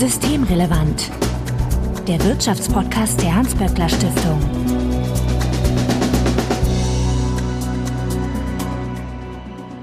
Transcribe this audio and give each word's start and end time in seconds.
Systemrelevant. 0.00 1.10
Der 2.08 2.18
Wirtschaftspodcast 2.24 3.20
der 3.20 3.36
Hans-Böckler 3.36 3.86
Stiftung. 3.86 4.40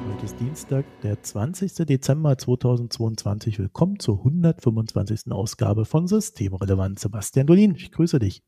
Heute 0.10 0.26
ist 0.26 0.40
Dienstag, 0.40 0.86
der 1.04 1.22
20. 1.22 1.86
Dezember 1.86 2.36
2022. 2.36 3.60
Willkommen 3.60 4.00
zur 4.00 4.18
125. 4.18 5.32
Ausgabe 5.32 5.86
von 5.86 6.08
Systemrelevant. 6.08 6.98
Sebastian 6.98 7.46
Dolin, 7.46 7.76
ich 7.76 7.92
grüße 7.92 8.18
dich. 8.18 8.42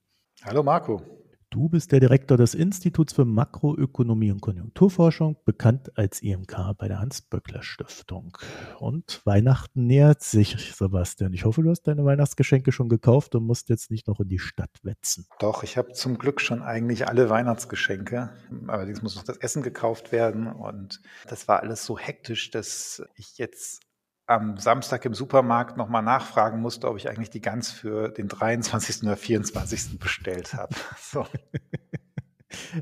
Hallo 0.43 0.63
Marco. 0.63 1.18
Du 1.52 1.68
bist 1.68 1.91
der 1.91 2.00
Direktor 2.00 2.38
des 2.38 2.54
Instituts 2.54 3.13
für 3.13 3.25
Makroökonomie 3.25 4.31
und 4.31 4.39
Konjunkturforschung, 4.39 5.36
bekannt 5.45 5.98
als 5.98 6.21
IMK 6.21 6.75
bei 6.77 6.88
der 6.88 6.99
Hans-Böckler-Stiftung. 6.99 8.38
Und 8.77 9.21
Weihnachten 9.25 9.88
nähert 9.88 10.21
sich, 10.21 10.75
Sebastian. 10.75 11.34
Ich 11.34 11.45
hoffe, 11.45 11.63
du 11.63 11.72
hast 11.72 11.88
deine 11.88 12.05
Weihnachtsgeschenke 12.05 12.72
schon 12.72 12.88
gekauft 12.88 13.34
und 13.34 13.48
musst 13.48 13.70
jetzt 13.70 13.89
nicht 13.89 14.08
noch 14.08 14.20
in 14.20 14.30
die 14.30 14.38
Stadt 14.38 14.77
wetzen. 14.84 15.25
Doch, 15.39 15.63
ich 15.63 15.75
habe 15.75 15.91
zum 15.94 16.20
Glück 16.20 16.39
schon 16.39 16.62
eigentlich 16.62 17.08
alle 17.08 17.31
Weihnachtsgeschenke. 17.31 18.30
Allerdings 18.67 19.02
muss 19.02 19.16
noch 19.16 19.23
das 19.23 19.38
Essen 19.38 19.63
gekauft 19.63 20.11
werden. 20.11 20.45
Und 20.45 21.02
das 21.27 21.47
war 21.47 21.61
alles 21.61 21.84
so 21.84 21.97
hektisch, 21.97 22.52
dass 22.52 23.02
ich 23.16 23.39
jetzt 23.39 23.88
am 24.29 24.57
Samstag 24.57 25.05
im 25.05 25.15
Supermarkt 25.15 25.75
nochmal 25.75 26.03
nachfragen 26.03 26.61
musste, 26.61 26.88
ob 26.88 26.97
ich 26.97 27.09
eigentlich 27.09 27.31
die 27.31 27.41
Gans 27.41 27.71
für 27.71 28.09
den 28.09 28.27
23. 28.27 29.03
oder 29.03 29.17
24. 29.17 29.99
bestellt 29.99 30.53
habe. 30.53 30.75
So. 31.02 31.25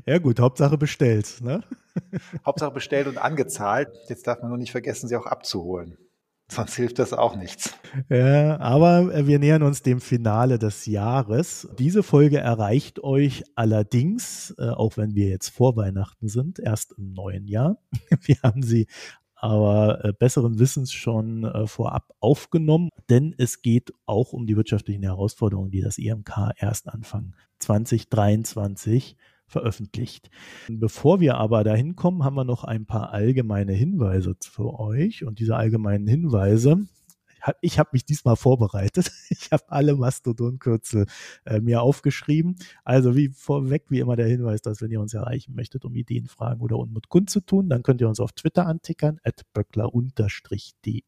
Ja 0.04 0.18
gut, 0.18 0.40
Hauptsache 0.40 0.76
bestellt. 0.76 1.40
Ne? 1.40 1.62
Hauptsache 2.46 2.72
bestellt 2.72 3.06
und 3.06 3.16
angezahlt. 3.16 3.88
Jetzt 4.08 4.26
darf 4.26 4.40
man 4.40 4.50
nur 4.50 4.58
nicht 4.58 4.72
vergessen, 4.72 5.08
sie 5.08 5.16
auch 5.16 5.24
abzuholen. 5.24 5.96
Sonst 6.50 6.74
hilft 6.76 6.98
das 6.98 7.12
auch 7.12 7.36
nichts. 7.36 7.74
Ja, 8.10 8.58
aber 8.60 9.26
wir 9.26 9.38
nähern 9.38 9.62
uns 9.62 9.82
dem 9.82 10.00
Finale 10.00 10.58
des 10.58 10.84
Jahres. 10.86 11.68
Diese 11.78 12.02
Folge 12.02 12.38
erreicht 12.38 13.02
euch 13.02 13.44
allerdings, 13.54 14.54
äh, 14.58 14.70
auch 14.70 14.96
wenn 14.96 15.14
wir 15.14 15.28
jetzt 15.28 15.48
vor 15.48 15.76
Weihnachten 15.76 16.28
sind, 16.28 16.58
erst 16.58 16.92
im 16.98 17.12
neuen 17.12 17.46
Jahr. 17.46 17.78
Wir 18.22 18.36
haben 18.42 18.62
sie 18.62 18.86
aber 19.40 20.04
äh, 20.04 20.12
besseren 20.12 20.58
Wissens 20.58 20.92
schon 20.92 21.44
äh, 21.44 21.66
vorab 21.66 22.12
aufgenommen, 22.20 22.90
denn 23.08 23.34
es 23.38 23.62
geht 23.62 23.92
auch 24.06 24.32
um 24.32 24.46
die 24.46 24.56
wirtschaftlichen 24.56 25.02
Herausforderungen, 25.02 25.70
die 25.70 25.80
das 25.80 25.98
IMK 25.98 26.52
erst 26.56 26.88
Anfang 26.88 27.34
2023 27.60 29.16
veröffentlicht. 29.46 30.30
Bevor 30.68 31.20
wir 31.20 31.38
aber 31.38 31.64
dahin 31.64 31.96
kommen, 31.96 32.24
haben 32.24 32.36
wir 32.36 32.44
noch 32.44 32.64
ein 32.64 32.84
paar 32.84 33.12
allgemeine 33.12 33.72
Hinweise 33.72 34.36
für 34.40 34.78
euch 34.78 35.24
und 35.24 35.38
diese 35.38 35.56
allgemeinen 35.56 36.06
Hinweise 36.06 36.86
ich 37.60 37.78
habe 37.78 37.90
mich 37.92 38.04
diesmal 38.04 38.36
vorbereitet. 38.36 39.10
Ich 39.30 39.52
habe 39.52 39.64
alle 39.68 39.94
Mastodon-Kürzel 39.94 41.06
äh, 41.44 41.60
mir 41.60 41.82
aufgeschrieben. 41.82 42.56
Also 42.84 43.14
wie 43.14 43.28
vorweg, 43.28 43.84
wie 43.88 44.00
immer 44.00 44.16
der 44.16 44.26
Hinweis, 44.26 44.62
dass 44.62 44.80
wenn 44.80 44.90
ihr 44.90 45.00
uns 45.00 45.14
erreichen 45.14 45.54
möchtet, 45.54 45.84
um 45.84 45.94
Ideen, 45.94 46.26
Fragen 46.26 46.60
oder 46.60 46.78
Unmut 46.78 47.08
kundzutun, 47.08 47.68
dann 47.68 47.82
könnt 47.82 48.00
ihr 48.00 48.08
uns 48.08 48.20
auf 48.20 48.32
Twitter 48.32 48.66
antickern, 48.66 49.20
at 49.22 49.42
böckler-de 49.52 51.02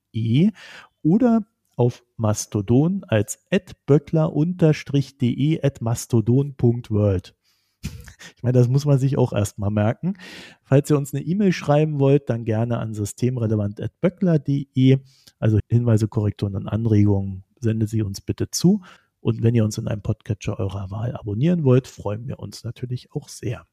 oder 1.03 1.47
auf 1.77 2.03
Mastodon 2.17 3.05
als 3.09 3.39
böckler-de 3.87 5.63
at 5.63 5.81
mastodon.world. 5.81 7.35
Ich 8.37 8.43
meine, 8.43 8.59
das 8.59 8.69
muss 8.69 8.85
man 8.87 8.99
sich 8.99 9.19
auch 9.19 9.35
erstmal 9.35 9.71
merken. 9.71 10.15
Falls 10.63 10.89
ihr 10.89 10.97
uns 10.97 11.13
eine 11.13 11.23
E-Mail 11.23 11.53
schreiben 11.53 12.01
wollt, 12.01 12.31
dann 12.31 12.47
gerne 12.47 12.79
an 12.79 12.95
systemrelevant.böckler.de. 12.95 14.99
Also 15.39 15.59
Hinweise, 15.69 16.09
Korrekturen 16.09 16.57
und 16.57 16.67
Anregungen 16.67 17.45
sendet 17.61 17.91
sie 17.91 18.03
uns 18.03 18.23
bitte 18.23 18.51
zu. 18.51 18.81
Und 19.21 19.43
wenn 19.43 19.55
ihr 19.55 19.65
uns 19.65 19.77
in 19.77 19.89
einem 19.89 20.01
Podcatcher 20.01 20.59
eurer 20.59 20.91
Wahl 20.91 21.15
abonnieren 21.15 21.65
wollt, 21.65 21.87
freuen 21.87 22.27
wir 22.29 22.39
uns 22.39 22.65
natürlich 22.65 23.13
auch 23.13 23.29
sehr. 23.29 23.67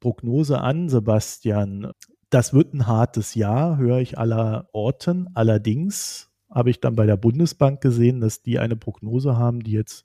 Prognose 0.00 0.60
an, 0.60 0.88
Sebastian. 0.88 1.92
Das 2.28 2.52
wird 2.52 2.74
ein 2.74 2.86
hartes 2.86 3.34
Jahr, 3.34 3.78
höre 3.78 3.98
ich 3.98 4.18
aller 4.18 4.68
Orten. 4.72 5.28
Allerdings 5.34 6.30
habe 6.50 6.70
ich 6.70 6.80
dann 6.80 6.96
bei 6.96 7.06
der 7.06 7.16
Bundesbank 7.16 7.80
gesehen, 7.80 8.20
dass 8.20 8.42
die 8.42 8.58
eine 8.58 8.76
Prognose 8.76 9.36
haben, 9.38 9.60
die 9.60 9.72
jetzt 9.72 10.04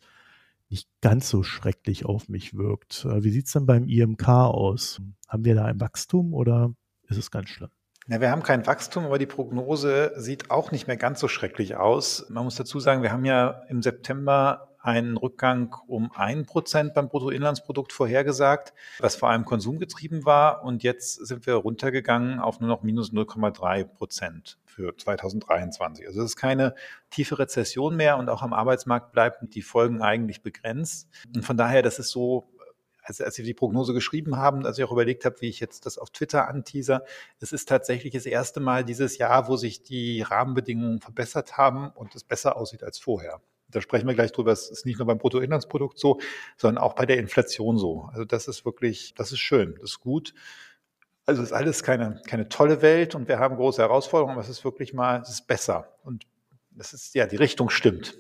nicht 0.69 0.89
ganz 1.01 1.29
so 1.29 1.44
schrecklich 1.44 2.05
auf 2.05 2.29
mich 2.29 2.55
wirkt. 2.55 3.05
Äh, 3.05 3.23
wie 3.23 3.31
sieht 3.31 3.47
es 3.47 3.53
denn 3.53 3.66
beim 3.66 3.88
IMK 3.88 4.28
aus? 4.28 5.01
Haben 5.28 5.45
wir 5.45 5.55
da 5.55 5.66
ein 5.66 5.79
Wachstum 5.79 6.33
oder 6.33 6.73
ist 7.07 7.17
es 7.17 7.31
ganz 7.31 7.50
schlimm? 7.50 7.69
Ja, 8.09 8.22
wir 8.22 8.31
haben 8.31 8.44
kein 8.44 8.66
Wachstum, 8.66 9.05
aber 9.05 9.19
die 9.19 9.25
Prognose 9.25 10.13
sieht 10.16 10.50
auch 10.50 10.72
nicht 10.72 10.88
mehr 10.88 10.95
ganz 10.95 11.19
so 11.19 11.28
schrecklich 11.28 11.75
aus. 11.75 12.25
Man 12.29 12.45
muss 12.45 12.55
dazu 12.55 12.79
sagen, 12.79 13.03
wir 13.03 13.11
haben 13.11 13.25
ja 13.25 13.63
im 13.67 13.81
September 13.81 14.67
einen 14.79 15.17
Rückgang 15.17 15.75
um 15.88 16.11
ein 16.16 16.45
Prozent 16.45 16.94
beim 16.94 17.09
Bruttoinlandsprodukt 17.09 17.91
vorhergesagt, 17.91 18.73
was 18.99 19.17
vor 19.17 19.29
allem 19.29 19.44
konsumgetrieben 19.44 20.23
war. 20.23 20.63
Und 20.63 20.84
jetzt 20.84 21.16
sind 21.28 21.45
wir 21.45 21.55
runtergegangen 21.55 22.39
auf 22.39 22.61
nur 22.61 22.69
noch 22.69 22.84
minus 22.84 23.11
0,3 23.11 23.84
Prozent 23.84 24.57
für 24.77 24.95
2023. 24.95 26.05
Also 26.05 26.21
es 26.21 26.31
ist 26.31 26.35
keine 26.35 26.75
tiefe 27.09 27.39
Rezession 27.39 27.95
mehr 27.95 28.17
und 28.17 28.29
auch 28.29 28.43
am 28.43 28.53
Arbeitsmarkt 28.53 29.11
bleiben 29.11 29.49
die 29.49 29.63
Folgen 29.63 30.03
eigentlich 30.03 30.43
begrenzt. 30.43 31.09
Und 31.35 31.43
von 31.43 31.57
daher, 31.57 31.81
das 31.81 31.97
ist 31.97 32.09
so 32.09 32.47
als, 33.01 33.21
als 33.21 33.39
ich 33.39 33.45
die 33.45 33.53
Prognose 33.55 33.93
geschrieben 33.93 34.37
haben, 34.37 34.66
als 34.66 34.77
ich 34.77 34.83
auch 34.83 34.91
überlegt 34.91 35.25
habe, 35.25 35.41
wie 35.41 35.47
ich 35.47 35.59
jetzt 35.59 35.85
das 35.85 35.97
auf 35.97 36.11
Twitter 36.11 36.47
anteaser, 36.47 37.05
es 37.39 37.53
ist 37.53 37.67
tatsächlich 37.67 38.13
das 38.13 38.25
erste 38.25 38.59
Mal 38.59 38.83
dieses 38.83 39.17
Jahr, 39.17 39.47
wo 39.47 39.55
sich 39.55 39.81
die 39.81 40.21
Rahmenbedingungen 40.21 40.99
verbessert 40.99 41.57
haben 41.57 41.89
und 41.89 42.13
es 42.13 42.23
besser 42.23 42.55
aussieht 42.55 42.83
als 42.83 42.99
vorher. 42.99 43.41
Da 43.69 43.81
sprechen 43.81 44.07
wir 44.07 44.13
gleich 44.13 44.31
drüber. 44.31 44.51
Es 44.51 44.69
ist 44.69 44.85
nicht 44.85 44.99
nur 44.99 45.07
beim 45.07 45.17
Bruttoinlandsprodukt 45.17 45.97
so, 45.97 46.19
sondern 46.55 46.83
auch 46.83 46.93
bei 46.93 47.05
der 47.05 47.17
Inflation 47.17 47.77
so. 47.77 48.09
Also 48.11 48.25
das 48.25 48.47
ist 48.47 48.63
wirklich, 48.63 49.13
das 49.16 49.31
ist 49.31 49.39
schön, 49.39 49.75
das 49.81 49.91
ist 49.91 49.99
gut. 49.99 50.33
Also 51.27 51.43
ist 51.43 51.51
alles 51.51 51.83
keine, 51.83 52.21
keine 52.25 52.47
tolle 52.47 52.81
Welt 52.81 53.13
und 53.13 53.27
wir 53.27 53.38
haben 53.38 53.57
große 53.57 53.81
Herausforderungen, 53.81 54.33
aber 54.33 54.41
es 54.41 54.49
ist 54.49 54.63
wirklich 54.63 54.93
mal, 54.93 55.21
es 55.21 55.29
ist 55.29 55.45
besser. 55.45 55.89
Und 56.03 56.25
es 56.79 56.93
ist, 56.93 57.13
ja, 57.15 57.27
die 57.27 57.35
Richtung 57.35 57.69
stimmt. 57.69 58.17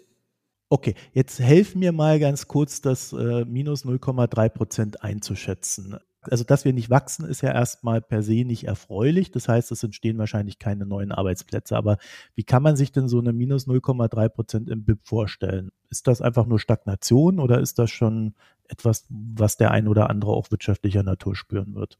Okay, 0.69 0.93
jetzt 1.13 1.39
helf 1.39 1.75
mir 1.75 1.93
mal 1.93 2.19
ganz 2.19 2.49
kurz, 2.49 2.81
das 2.81 3.13
äh, 3.13 3.45
minus 3.45 3.85
0,3 3.85 4.49
Prozent 4.49 5.03
einzuschätzen. 5.03 5.97
Also, 6.19 6.43
dass 6.43 6.65
wir 6.65 6.73
nicht 6.73 6.89
wachsen, 6.89 7.25
ist 7.25 7.39
ja 7.39 7.53
erstmal 7.53 8.01
per 8.01 8.21
se 8.21 8.43
nicht 8.43 8.65
erfreulich. 8.65 9.31
Das 9.31 9.47
heißt, 9.47 9.71
es 9.71 9.83
entstehen 9.83 10.17
wahrscheinlich 10.17 10.59
keine 10.59 10.85
neuen 10.85 11.13
Arbeitsplätze. 11.13 11.77
Aber 11.77 11.97
wie 12.35 12.43
kann 12.43 12.63
man 12.63 12.75
sich 12.75 12.91
denn 12.91 13.07
so 13.07 13.19
eine 13.19 13.31
minus 13.31 13.67
0,3 13.67 14.27
Prozent 14.27 14.69
im 14.69 14.83
BIP 14.83 15.07
vorstellen? 15.07 15.71
Ist 15.89 16.07
das 16.07 16.21
einfach 16.21 16.45
nur 16.45 16.59
Stagnation 16.59 17.39
oder 17.39 17.61
ist 17.61 17.79
das 17.79 17.89
schon 17.89 18.33
etwas, 18.67 19.05
was 19.09 19.55
der 19.55 19.71
ein 19.71 19.87
oder 19.87 20.09
andere 20.09 20.31
auch 20.31 20.51
wirtschaftlicher 20.51 21.03
Natur 21.03 21.37
spüren 21.37 21.75
wird? 21.75 21.97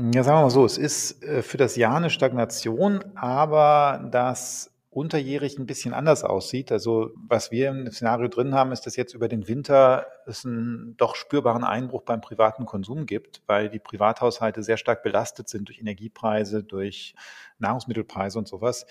Ja, 0.00 0.22
sagen 0.22 0.38
wir 0.38 0.42
mal 0.42 0.50
so, 0.50 0.64
es 0.64 0.78
ist 0.78 1.24
äh, 1.24 1.42
für 1.42 1.56
das 1.56 1.74
Jahr 1.74 1.96
eine 1.96 2.08
Stagnation, 2.08 3.02
aber 3.16 4.08
das 4.12 4.72
unterjährig 4.90 5.58
ein 5.58 5.66
bisschen 5.66 5.92
anders 5.92 6.22
aussieht. 6.22 6.70
Also 6.70 7.10
was 7.28 7.50
wir 7.50 7.68
im 7.70 7.90
Szenario 7.90 8.28
drin 8.28 8.54
haben, 8.54 8.70
ist, 8.70 8.86
dass 8.86 8.94
jetzt 8.94 9.12
über 9.12 9.26
den 9.26 9.48
Winter 9.48 10.06
es 10.24 10.44
einen 10.44 10.96
doch 10.98 11.16
spürbaren 11.16 11.64
Einbruch 11.64 12.02
beim 12.02 12.20
privaten 12.20 12.64
Konsum 12.64 13.06
gibt, 13.06 13.42
weil 13.48 13.70
die 13.70 13.80
Privathaushalte 13.80 14.62
sehr 14.62 14.76
stark 14.76 15.02
belastet 15.02 15.48
sind 15.48 15.68
durch 15.68 15.80
Energiepreise, 15.80 16.62
durch 16.62 17.16
Nahrungsmittelpreise 17.58 18.38
und 18.38 18.46
sowas. 18.46 18.86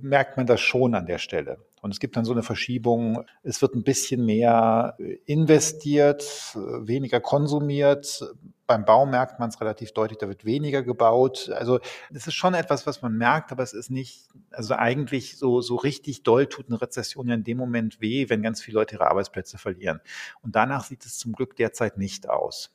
Merkt 0.00 0.38
man 0.38 0.46
das 0.46 0.62
schon 0.62 0.94
an 0.94 1.04
der 1.04 1.18
Stelle. 1.18 1.58
Und 1.82 1.92
es 1.92 2.00
gibt 2.00 2.16
dann 2.16 2.24
so 2.24 2.32
eine 2.32 2.42
Verschiebung. 2.42 3.24
Es 3.42 3.60
wird 3.60 3.74
ein 3.74 3.84
bisschen 3.84 4.24
mehr 4.24 4.96
investiert, 5.26 6.24
weniger 6.54 7.20
konsumiert 7.20 8.22
beim 8.70 8.84
Bau 8.84 9.04
merkt 9.04 9.40
man 9.40 9.48
es 9.48 9.60
relativ 9.60 9.90
deutlich, 9.90 10.18
da 10.18 10.28
wird 10.28 10.44
weniger 10.44 10.84
gebaut. 10.84 11.50
Also 11.52 11.80
es 12.14 12.28
ist 12.28 12.34
schon 12.34 12.54
etwas, 12.54 12.86
was 12.86 13.02
man 13.02 13.16
merkt, 13.16 13.50
aber 13.50 13.64
es 13.64 13.72
ist 13.72 13.90
nicht, 13.90 14.28
also 14.52 14.74
eigentlich 14.74 15.38
so, 15.38 15.60
so 15.60 15.74
richtig 15.74 16.22
doll 16.22 16.46
tut 16.46 16.68
eine 16.68 16.80
Rezession 16.80 17.26
ja 17.26 17.34
in 17.34 17.42
dem 17.42 17.56
Moment 17.56 18.00
weh, 18.00 18.28
wenn 18.28 18.42
ganz 18.42 18.62
viele 18.62 18.76
Leute 18.76 18.94
ihre 18.94 19.10
Arbeitsplätze 19.10 19.58
verlieren. 19.58 20.00
Und 20.42 20.54
danach 20.54 20.84
sieht 20.84 21.04
es 21.04 21.18
zum 21.18 21.32
Glück 21.32 21.56
derzeit 21.56 21.98
nicht 21.98 22.30
aus. 22.30 22.70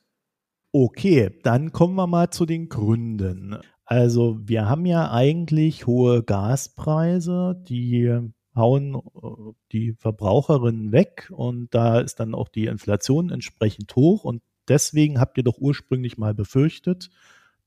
Okay, 0.70 1.40
dann 1.42 1.72
kommen 1.72 1.94
wir 1.94 2.06
mal 2.06 2.28
zu 2.28 2.44
den 2.44 2.68
Gründen. 2.68 3.56
Also 3.86 4.36
wir 4.42 4.68
haben 4.68 4.84
ja 4.84 5.10
eigentlich 5.10 5.86
hohe 5.86 6.22
Gaspreise, 6.22 7.58
die 7.66 8.20
hauen 8.54 8.96
äh, 8.96 9.52
die 9.72 9.94
Verbraucherinnen 9.94 10.92
weg 10.92 11.32
und 11.34 11.74
da 11.74 12.00
ist 12.00 12.20
dann 12.20 12.34
auch 12.34 12.48
die 12.48 12.66
Inflation 12.66 13.30
entsprechend 13.30 13.96
hoch 13.96 14.24
und 14.24 14.42
deswegen 14.68 15.20
habt 15.20 15.38
ihr 15.38 15.44
doch 15.44 15.58
ursprünglich 15.58 16.18
mal 16.18 16.34
befürchtet, 16.34 17.10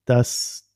dass 0.05 0.69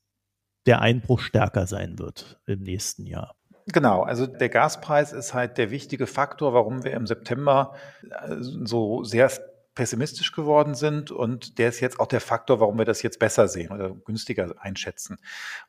der 0.66 0.80
Einbruch 0.80 1.20
stärker 1.20 1.66
sein 1.66 1.98
wird 1.98 2.40
im 2.46 2.60
nächsten 2.60 3.06
Jahr. 3.06 3.34
Genau, 3.66 4.02
also 4.02 4.26
der 4.26 4.48
Gaspreis 4.50 5.12
ist 5.12 5.32
halt 5.32 5.56
der 5.56 5.70
wichtige 5.70 6.06
Faktor, 6.06 6.52
warum 6.52 6.84
wir 6.84 6.92
im 6.92 7.06
September 7.06 7.74
äh, 8.02 8.36
so 8.38 9.04
sehr 9.04 9.30
pessimistisch 9.74 10.32
geworden 10.32 10.74
sind 10.74 11.10
und 11.10 11.58
der 11.58 11.70
ist 11.70 11.80
jetzt 11.80 11.98
auch 11.98 12.06
der 12.06 12.20
Faktor, 12.20 12.60
warum 12.60 12.78
wir 12.78 12.84
das 12.84 13.02
jetzt 13.02 13.18
besser 13.18 13.48
sehen 13.48 13.72
oder 13.72 13.90
günstiger 13.90 14.54
einschätzen. 14.60 15.18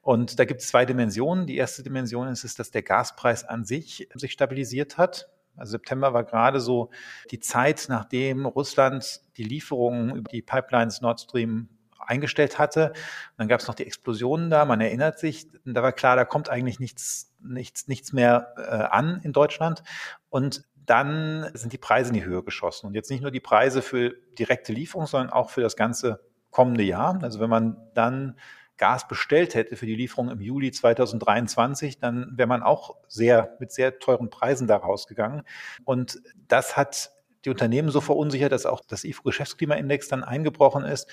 Und 0.02 0.40
da 0.40 0.46
gibt 0.46 0.62
es 0.62 0.68
zwei 0.68 0.86
Dimensionen. 0.86 1.48
Die 1.48 1.58
erste 1.58 1.82
Dimension 1.82 2.28
ist, 2.28 2.44
ist, 2.44 2.60
dass 2.60 2.70
der 2.70 2.84
Gaspreis 2.84 3.44
an 3.44 3.66
sich 3.66 4.08
sich 4.14 4.32
stabilisiert 4.34 4.98
hat. 4.98 5.30
Also 5.58 5.72
September 5.72 6.14
war 6.14 6.24
gerade 6.24 6.60
so 6.60 6.90
die 7.32 7.40
Zeit, 7.40 7.86
nachdem 7.90 8.46
Russland 8.46 9.22
die 9.38 9.44
Lieferungen 9.44 10.16
über 10.16 10.30
die 10.30 10.42
Pipelines 10.42 11.02
Nord 11.02 11.22
Stream 11.22 11.70
eingestellt 12.00 12.60
hatte. 12.60 12.90
Und 12.90 13.38
dann 13.38 13.48
gab 13.48 13.60
es 13.60 13.68
noch 13.68 13.76
die 13.76 13.86
Explosionen 13.86 14.50
da, 14.50 14.66
man 14.66 14.82
erinnert 14.82 15.20
sich, 15.20 15.48
da 15.66 15.82
war 15.82 15.92
klar, 15.92 16.16
da 16.16 16.26
kommt 16.26 16.50
eigentlich 16.50 16.80
nichts, 16.80 17.34
nichts, 17.42 17.88
nichts 17.88 18.14
mehr 18.14 18.54
äh, 18.58 18.96
an 18.96 19.22
in 19.24 19.34
Deutschland. 19.34 19.84
Und 20.30 20.64
dann 20.86 21.50
sind 21.54 21.74
die 21.74 21.78
Preise 21.78 22.10
in 22.10 22.16
die 22.16 22.26
Höhe 22.26 22.44
geschossen. 22.44 22.88
Und 22.88 22.94
jetzt 22.94 23.10
nicht 23.10 23.22
nur 23.22 23.32
die 23.32 23.40
Preise 23.40 23.82
für 23.82 24.14
direkte 24.38 24.72
Lieferung, 24.72 25.08
sondern 25.08 25.32
auch 25.32 25.50
für 25.50 25.62
das 25.62 25.76
ganze 25.76 26.20
kommende 26.52 26.84
Jahr. 26.84 27.20
Also 27.24 27.40
wenn 27.40 27.50
man 27.50 27.78
dann 27.96 28.38
Gas 28.78 29.08
bestellt 29.08 29.56
hätte 29.56 29.76
für 29.76 29.86
die 29.86 29.96
Lieferung 29.96 30.30
im 30.30 30.42
Juli 30.42 30.72
2023, 30.72 32.00
dann 32.00 32.34
wäre 32.36 32.48
man 32.48 32.64
auch 32.64 32.96
sehr 33.08 33.56
mit 33.60 33.72
sehr 33.72 34.00
teuren 34.00 34.30
Preisen 34.30 34.68
da 34.68 34.78
rausgegangen. 34.78 35.44
Und 35.86 36.22
das 36.48 36.76
hat 36.76 37.12
die 37.46 37.50
Unternehmen 37.50 37.90
so 37.90 38.02
verunsichert, 38.02 38.52
dass 38.52 38.66
auch 38.66 38.82
das 38.88 39.04
IFO-Geschäftsklimaindex 39.04 40.08
dann 40.08 40.24
eingebrochen 40.24 40.84
ist. 40.84 41.08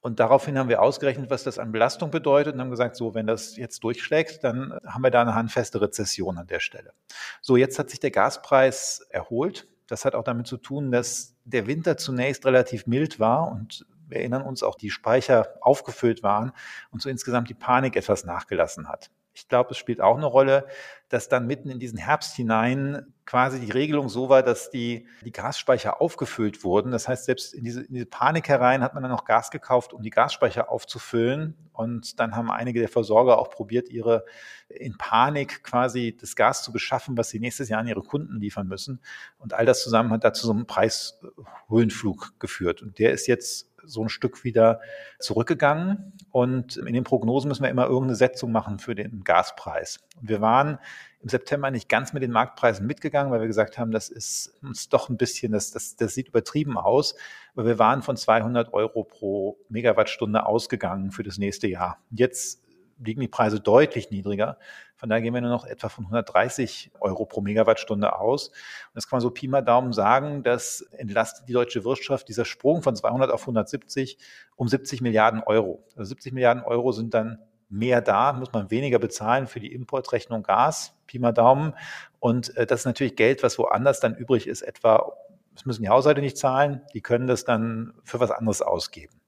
Und 0.00 0.20
daraufhin 0.20 0.56
haben 0.56 0.68
wir 0.68 0.82
ausgerechnet, 0.82 1.30
was 1.30 1.42
das 1.42 1.58
an 1.58 1.72
Belastung 1.72 2.12
bedeutet 2.12 2.54
und 2.54 2.60
haben 2.60 2.70
gesagt, 2.70 2.94
so, 2.94 3.14
wenn 3.14 3.26
das 3.26 3.56
jetzt 3.56 3.82
durchschlägt, 3.82 4.44
dann 4.44 4.78
haben 4.86 5.02
wir 5.02 5.10
da 5.10 5.22
eine 5.22 5.34
handfeste 5.34 5.80
Rezession 5.80 6.38
an 6.38 6.46
der 6.46 6.60
Stelle. 6.60 6.92
So, 7.40 7.56
jetzt 7.56 7.78
hat 7.80 7.90
sich 7.90 7.98
der 7.98 8.12
Gaspreis 8.12 9.04
erholt. 9.10 9.66
Das 9.88 10.04
hat 10.04 10.14
auch 10.14 10.22
damit 10.22 10.46
zu 10.46 10.58
tun, 10.58 10.92
dass 10.92 11.34
der 11.44 11.66
Winter 11.66 11.96
zunächst 11.96 12.46
relativ 12.46 12.86
mild 12.86 13.18
war 13.18 13.50
und 13.50 13.84
wir 14.08 14.18
erinnern 14.18 14.42
uns 14.42 14.62
auch, 14.62 14.74
die 14.74 14.90
Speicher 14.90 15.54
aufgefüllt 15.60 16.22
waren 16.22 16.52
und 16.90 17.02
so 17.02 17.08
insgesamt 17.08 17.48
die 17.48 17.54
Panik 17.54 17.96
etwas 17.96 18.24
nachgelassen 18.24 18.88
hat. 18.88 19.10
Ich 19.36 19.48
glaube, 19.48 19.72
es 19.72 19.76
spielt 19.76 20.00
auch 20.00 20.16
eine 20.16 20.24
Rolle, 20.24 20.66
dass 21.10 21.28
dann 21.28 21.46
mitten 21.46 21.68
in 21.68 21.78
diesen 21.78 21.98
Herbst 21.98 22.34
hinein 22.36 23.12
quasi 23.26 23.60
die 23.60 23.70
Regelung 23.70 24.08
so 24.08 24.30
war, 24.30 24.42
dass 24.42 24.70
die, 24.70 25.06
die 25.26 25.30
Gasspeicher 25.30 26.00
aufgefüllt 26.00 26.64
wurden. 26.64 26.90
Das 26.90 27.06
heißt, 27.06 27.26
selbst 27.26 27.52
in 27.52 27.62
diese, 27.62 27.82
in 27.82 27.92
diese 27.92 28.06
Panik 28.06 28.48
herein 28.48 28.82
hat 28.82 28.94
man 28.94 29.02
dann 29.02 29.12
noch 29.12 29.26
Gas 29.26 29.50
gekauft, 29.50 29.92
um 29.92 30.02
die 30.02 30.10
Gasspeicher 30.10 30.70
aufzufüllen. 30.70 31.54
Und 31.74 32.18
dann 32.18 32.34
haben 32.34 32.50
einige 32.50 32.80
der 32.80 32.88
Versorger 32.88 33.38
auch 33.38 33.50
probiert, 33.50 33.90
ihre 33.90 34.24
in 34.70 34.96
Panik 34.96 35.62
quasi 35.62 36.16
das 36.18 36.34
Gas 36.34 36.62
zu 36.62 36.72
beschaffen, 36.72 37.18
was 37.18 37.28
sie 37.28 37.38
nächstes 37.38 37.68
Jahr 37.68 37.80
an 37.80 37.88
ihre 37.88 38.02
Kunden 38.02 38.40
liefern 38.40 38.68
müssen. 38.68 39.00
Und 39.36 39.52
all 39.52 39.66
das 39.66 39.82
zusammen 39.82 40.12
hat 40.12 40.24
dazu 40.24 40.46
so 40.46 40.52
einen 40.52 40.66
Preishöhenflug 40.66 42.40
geführt. 42.40 42.80
Und 42.80 42.98
der 42.98 43.12
ist 43.12 43.26
jetzt 43.26 43.75
so 43.86 44.02
ein 44.02 44.08
Stück 44.08 44.44
wieder 44.44 44.80
zurückgegangen. 45.18 46.12
Und 46.30 46.76
in 46.76 46.94
den 46.94 47.04
Prognosen 47.04 47.48
müssen 47.48 47.62
wir 47.62 47.70
immer 47.70 47.86
irgendeine 47.86 48.16
Setzung 48.16 48.52
machen 48.52 48.78
für 48.78 48.94
den 48.94 49.24
Gaspreis. 49.24 50.00
Und 50.20 50.28
wir 50.28 50.40
waren 50.40 50.78
im 51.20 51.28
September 51.28 51.70
nicht 51.70 51.88
ganz 51.88 52.12
mit 52.12 52.22
den 52.22 52.30
Marktpreisen 52.30 52.86
mitgegangen, 52.86 53.32
weil 53.32 53.40
wir 53.40 53.46
gesagt 53.46 53.78
haben, 53.78 53.90
das 53.90 54.08
ist 54.08 54.54
uns 54.62 54.88
doch 54.88 55.08
ein 55.08 55.16
bisschen, 55.16 55.52
das, 55.52 55.70
das, 55.70 55.96
das 55.96 56.14
sieht 56.14 56.28
übertrieben 56.28 56.76
aus. 56.76 57.14
Aber 57.54 57.66
wir 57.66 57.78
waren 57.78 58.02
von 58.02 58.16
200 58.16 58.72
Euro 58.72 59.04
pro 59.04 59.58
Megawattstunde 59.68 60.46
ausgegangen 60.46 61.10
für 61.10 61.22
das 61.22 61.38
nächste 61.38 61.68
Jahr. 61.68 61.98
Jetzt 62.10 62.62
liegen 62.98 63.20
die 63.20 63.28
Preise 63.28 63.60
deutlich 63.60 64.10
niedriger. 64.10 64.58
Von 64.96 65.10
daher 65.10 65.22
gehen 65.22 65.34
wir 65.34 65.42
nur 65.42 65.50
noch 65.50 65.66
etwa 65.66 65.88
von 65.88 66.04
130 66.04 66.90
Euro 67.00 67.26
pro 67.26 67.42
Megawattstunde 67.42 68.18
aus. 68.18 68.48
Und 68.48 68.94
das 68.94 69.08
kann 69.08 69.18
man 69.18 69.20
so 69.20 69.30
Pi 69.30 69.46
mal 69.46 69.62
Daumen 69.62 69.92
sagen, 69.92 70.42
das 70.42 70.80
entlastet 70.80 71.48
die 71.48 71.52
deutsche 71.52 71.84
Wirtschaft, 71.84 72.28
dieser 72.28 72.46
Sprung 72.46 72.82
von 72.82 72.96
200 72.96 73.30
auf 73.30 73.42
170 73.42 74.18
um 74.56 74.68
70 74.68 75.02
Milliarden 75.02 75.42
Euro. 75.42 75.84
Also 75.96 76.08
70 76.08 76.32
Milliarden 76.32 76.62
Euro 76.62 76.92
sind 76.92 77.12
dann 77.12 77.38
mehr 77.68 78.00
da, 78.00 78.32
muss 78.32 78.52
man 78.52 78.70
weniger 78.70 78.98
bezahlen 78.98 79.46
für 79.46 79.60
die 79.60 79.72
Importrechnung 79.72 80.42
Gas, 80.42 80.94
Pi 81.06 81.18
mal 81.18 81.32
Daumen. 81.32 81.74
Und 82.18 82.56
äh, 82.56 82.66
das 82.66 82.80
ist 82.80 82.86
natürlich 82.86 83.16
Geld, 83.16 83.42
was 83.42 83.58
woanders 83.58 84.00
dann 84.00 84.14
übrig 84.14 84.46
ist, 84.46 84.62
etwa, 84.62 85.12
das 85.54 85.66
müssen 85.66 85.82
die 85.82 85.88
Haushalte 85.88 86.20
nicht 86.20 86.38
zahlen, 86.38 86.82
die 86.94 87.02
können 87.02 87.26
das 87.26 87.44
dann 87.44 87.92
für 88.04 88.20
was 88.20 88.30
anderes 88.30 88.62
ausgeben. 88.62 89.20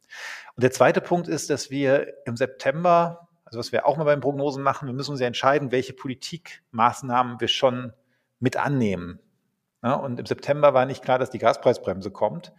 Und 0.57 0.63
der 0.63 0.71
zweite 0.71 1.01
Punkt 1.01 1.29
ist, 1.29 1.51
dass 1.51 1.71
wir 1.71 2.15
im 2.25 2.37
September 2.37 3.28
also 3.49 3.59
was 3.59 3.73
wir 3.73 3.87
auch 3.87 3.97
mal 3.97 4.05
beim 4.05 4.21
Prognosen 4.21 4.63
machen, 4.63 4.89
wir 4.89 4.93
müssen 4.93 5.13
uns 5.13 5.21
ja 5.21 5.27
entscheiden, 5.27 5.73
welche 5.73 5.95
Politikmaßnahmen 5.95 7.41
wir 7.41 7.49
schon 7.49 7.95
mit 8.41 8.59
annehmen. 8.59 9.21
Ja, 9.83 9.95
und 9.95 10.21
im 10.21 10.27
September 10.27 10.75
war 10.75 10.85
nicht 10.85 11.03
klar, 11.03 11.19
dass 11.19 11.31
die 11.31 11.39
Gaspreisbremse 11.39 12.11
kommt. 12.11 12.53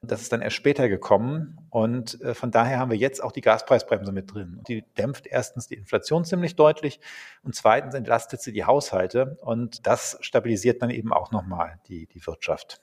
Das 0.00 0.20
ist 0.20 0.32
dann 0.32 0.42
erst 0.42 0.56
später 0.56 0.88
gekommen. 0.88 1.58
Und 1.70 2.20
äh, 2.22 2.34
von 2.34 2.50
daher 2.50 2.80
haben 2.80 2.90
wir 2.90 2.98
jetzt 2.98 3.22
auch 3.22 3.30
die 3.30 3.40
Gaspreisbremse 3.40 4.10
mit 4.10 4.34
drin. 4.34 4.60
Die 4.66 4.82
dämpft 4.98 5.28
erstens 5.28 5.68
die 5.68 5.76
Inflation 5.76 6.24
ziemlich 6.24 6.56
deutlich 6.56 6.98
und 7.44 7.54
zweitens 7.54 7.94
entlastet 7.94 8.42
sie 8.42 8.52
die 8.52 8.64
Haushalte. 8.64 9.38
Und 9.42 9.86
das 9.86 10.18
stabilisiert 10.22 10.82
dann 10.82 10.90
eben 10.90 11.12
auch 11.12 11.30
nochmal 11.30 11.78
die, 11.86 12.06
die 12.06 12.26
Wirtschaft. 12.26 12.80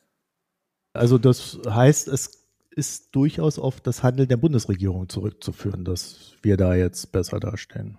Also 0.93 1.17
das 1.17 1.59
heißt, 1.67 2.07
es 2.07 2.47
ist 2.71 3.15
durchaus 3.15 3.59
auf 3.59 3.81
das 3.81 4.03
Handeln 4.03 4.29
der 4.29 4.37
Bundesregierung 4.37 5.09
zurückzuführen, 5.09 5.85
dass 5.85 6.33
wir 6.41 6.57
da 6.57 6.75
jetzt 6.75 7.11
besser 7.11 7.39
dastehen. 7.39 7.97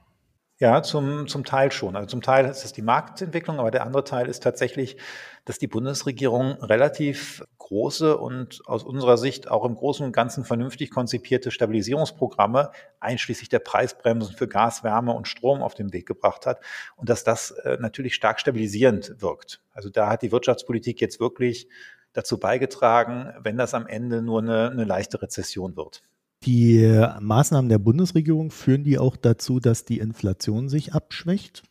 Ja, 0.60 0.82
zum, 0.82 1.26
zum 1.26 1.42
Teil 1.42 1.72
schon. 1.72 1.96
Also 1.96 2.08
zum 2.08 2.20
Teil 2.20 2.44
ist 2.44 2.66
es 2.66 2.74
die 2.74 2.82
Marktentwicklung, 2.82 3.58
aber 3.58 3.70
der 3.70 3.82
andere 3.82 4.04
Teil 4.04 4.28
ist 4.28 4.42
tatsächlich, 4.42 4.98
dass 5.46 5.58
die 5.58 5.66
Bundesregierung 5.66 6.52
relativ 6.62 7.42
große 7.56 8.18
und 8.18 8.60
aus 8.66 8.84
unserer 8.84 9.16
Sicht 9.16 9.50
auch 9.50 9.64
im 9.64 9.74
Großen 9.74 10.04
und 10.04 10.12
Ganzen 10.12 10.44
vernünftig 10.44 10.90
konzipierte 10.90 11.50
Stabilisierungsprogramme, 11.50 12.72
einschließlich 13.00 13.48
der 13.48 13.60
Preisbremsen 13.60 14.36
für 14.36 14.48
Gas, 14.48 14.84
Wärme 14.84 15.12
und 15.12 15.28
Strom 15.28 15.62
auf 15.62 15.72
den 15.74 15.94
Weg 15.94 16.04
gebracht 16.04 16.44
hat 16.44 16.60
und 16.96 17.08
dass 17.08 17.24
das 17.24 17.52
äh, 17.52 17.78
natürlich 17.80 18.14
stark 18.14 18.38
stabilisierend 18.38 19.14
wirkt. 19.22 19.62
Also 19.72 19.88
da 19.88 20.10
hat 20.10 20.20
die 20.20 20.30
Wirtschaftspolitik 20.30 21.00
jetzt 21.00 21.20
wirklich 21.20 21.68
dazu 22.12 22.38
beigetragen, 22.38 23.32
wenn 23.42 23.56
das 23.56 23.74
am 23.74 23.86
Ende 23.86 24.22
nur 24.22 24.40
eine, 24.40 24.70
eine 24.70 24.84
leichte 24.84 25.22
Rezession 25.22 25.76
wird. 25.76 26.02
Die 26.44 27.06
Maßnahmen 27.20 27.68
der 27.68 27.78
Bundesregierung 27.78 28.50
führen 28.50 28.82
die 28.82 28.98
auch 28.98 29.16
dazu, 29.16 29.60
dass 29.60 29.84
die 29.84 29.98
Inflation 29.98 30.68
sich 30.68 30.94
abschwächt? 30.94 31.62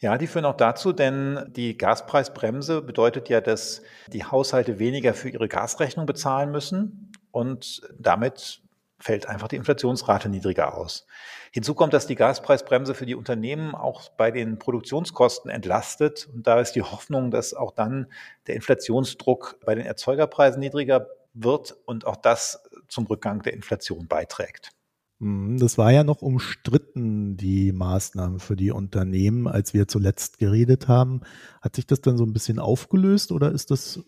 Ja, 0.00 0.16
die 0.16 0.26
führen 0.26 0.44
auch 0.44 0.56
dazu, 0.56 0.92
denn 0.92 1.50
die 1.56 1.76
Gaspreisbremse 1.76 2.82
bedeutet 2.82 3.28
ja, 3.28 3.40
dass 3.40 3.82
die 4.12 4.24
Haushalte 4.24 4.78
weniger 4.78 5.14
für 5.14 5.28
ihre 5.28 5.48
Gasrechnung 5.48 6.06
bezahlen 6.06 6.52
müssen 6.52 7.10
und 7.32 7.82
damit 7.98 8.62
fällt 9.00 9.28
einfach 9.28 9.48
die 9.48 9.56
Inflationsrate 9.56 10.28
niedriger 10.28 10.76
aus. 10.76 11.06
Hinzu 11.52 11.74
kommt, 11.74 11.92
dass 11.92 12.06
die 12.06 12.16
Gaspreisbremse 12.16 12.94
für 12.94 13.06
die 13.06 13.14
Unternehmen 13.14 13.74
auch 13.74 14.08
bei 14.10 14.30
den 14.30 14.58
Produktionskosten 14.58 15.50
entlastet. 15.50 16.28
Und 16.32 16.46
da 16.46 16.60
ist 16.60 16.72
die 16.72 16.82
Hoffnung, 16.82 17.30
dass 17.30 17.54
auch 17.54 17.72
dann 17.72 18.08
der 18.46 18.56
Inflationsdruck 18.56 19.60
bei 19.64 19.74
den 19.74 19.86
Erzeugerpreisen 19.86 20.60
niedriger 20.60 21.06
wird 21.32 21.76
und 21.84 22.06
auch 22.06 22.16
das 22.16 22.62
zum 22.88 23.06
Rückgang 23.06 23.42
der 23.42 23.52
Inflation 23.52 24.08
beiträgt. 24.08 24.72
Mhm, 25.20 25.58
das 25.58 25.78
war 25.78 25.92
ja 25.92 26.04
noch 26.04 26.22
umstritten, 26.22 27.36
die 27.36 27.72
Maßnahmen 27.72 28.40
für 28.40 28.56
die 28.56 28.70
Unternehmen, 28.70 29.46
als 29.46 29.74
wir 29.74 29.88
zuletzt 29.88 30.38
geredet 30.38 30.88
haben. 30.88 31.22
Hat 31.60 31.76
sich 31.76 31.86
das 31.86 32.00
dann 32.00 32.16
so 32.16 32.24
ein 32.24 32.32
bisschen 32.32 32.58
aufgelöst 32.58 33.32
oder 33.32 33.52
ist 33.52 33.70
das, 33.70 34.00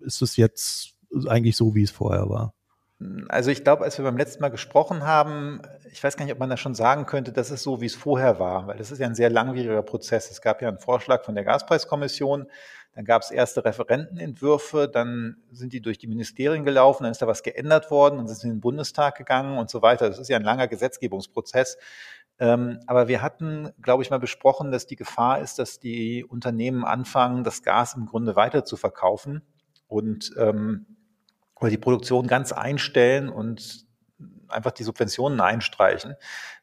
ist 0.00 0.22
das 0.22 0.36
jetzt 0.36 0.94
eigentlich 1.26 1.56
so, 1.56 1.74
wie 1.74 1.82
es 1.82 1.90
vorher 1.90 2.28
war? 2.28 2.55
Also 3.28 3.50
ich 3.50 3.62
glaube, 3.62 3.84
als 3.84 3.98
wir 3.98 4.04
beim 4.04 4.16
letzten 4.16 4.40
Mal 4.40 4.48
gesprochen 4.48 5.04
haben, 5.04 5.60
ich 5.92 6.02
weiß 6.02 6.16
gar 6.16 6.24
nicht, 6.24 6.32
ob 6.32 6.38
man 6.38 6.48
das 6.48 6.60
schon 6.60 6.74
sagen 6.74 7.04
könnte, 7.04 7.30
das 7.30 7.50
ist 7.50 7.62
so, 7.62 7.82
wie 7.82 7.86
es 7.86 7.94
vorher 7.94 8.38
war, 8.38 8.66
weil 8.66 8.78
das 8.78 8.90
ist 8.90 8.98
ja 8.98 9.06
ein 9.06 9.14
sehr 9.14 9.28
langwieriger 9.28 9.82
Prozess. 9.82 10.30
Es 10.30 10.40
gab 10.40 10.62
ja 10.62 10.68
einen 10.68 10.78
Vorschlag 10.78 11.22
von 11.22 11.34
der 11.34 11.44
Gaspreiskommission, 11.44 12.46
dann 12.94 13.04
gab 13.04 13.20
es 13.20 13.30
erste 13.30 13.62
Referentenentwürfe, 13.66 14.88
dann 14.88 15.36
sind 15.52 15.74
die 15.74 15.82
durch 15.82 15.98
die 15.98 16.06
Ministerien 16.06 16.64
gelaufen, 16.64 17.02
dann 17.02 17.12
ist 17.12 17.20
da 17.20 17.26
was 17.26 17.42
geändert 17.42 17.90
worden, 17.90 18.16
dann 18.16 18.26
sind 18.28 18.36
sie 18.38 18.48
in 18.48 18.54
den 18.54 18.60
Bundestag 18.62 19.18
gegangen 19.18 19.58
und 19.58 19.68
so 19.68 19.82
weiter. 19.82 20.08
Das 20.08 20.18
ist 20.18 20.30
ja 20.30 20.38
ein 20.38 20.42
langer 20.42 20.66
Gesetzgebungsprozess. 20.66 21.76
Ähm, 22.38 22.80
aber 22.86 23.08
wir 23.08 23.20
hatten, 23.20 23.70
glaube 23.82 24.02
ich, 24.02 24.08
mal 24.08 24.18
besprochen, 24.18 24.70
dass 24.70 24.86
die 24.86 24.96
Gefahr 24.96 25.40
ist, 25.40 25.58
dass 25.58 25.78
die 25.78 26.24
Unternehmen 26.24 26.86
anfangen, 26.86 27.44
das 27.44 27.62
Gas 27.62 27.94
im 27.94 28.06
Grunde 28.06 28.36
weiter 28.36 28.64
zu 28.64 28.78
verkaufen 28.78 29.42
und 29.86 30.32
ähm, 30.38 30.86
oder 31.60 31.70
die 31.70 31.78
Produktion 31.78 32.26
ganz 32.26 32.52
einstellen 32.52 33.28
und 33.28 33.86
einfach 34.48 34.72
die 34.72 34.84
Subventionen 34.84 35.40
einstreichen. 35.40 36.14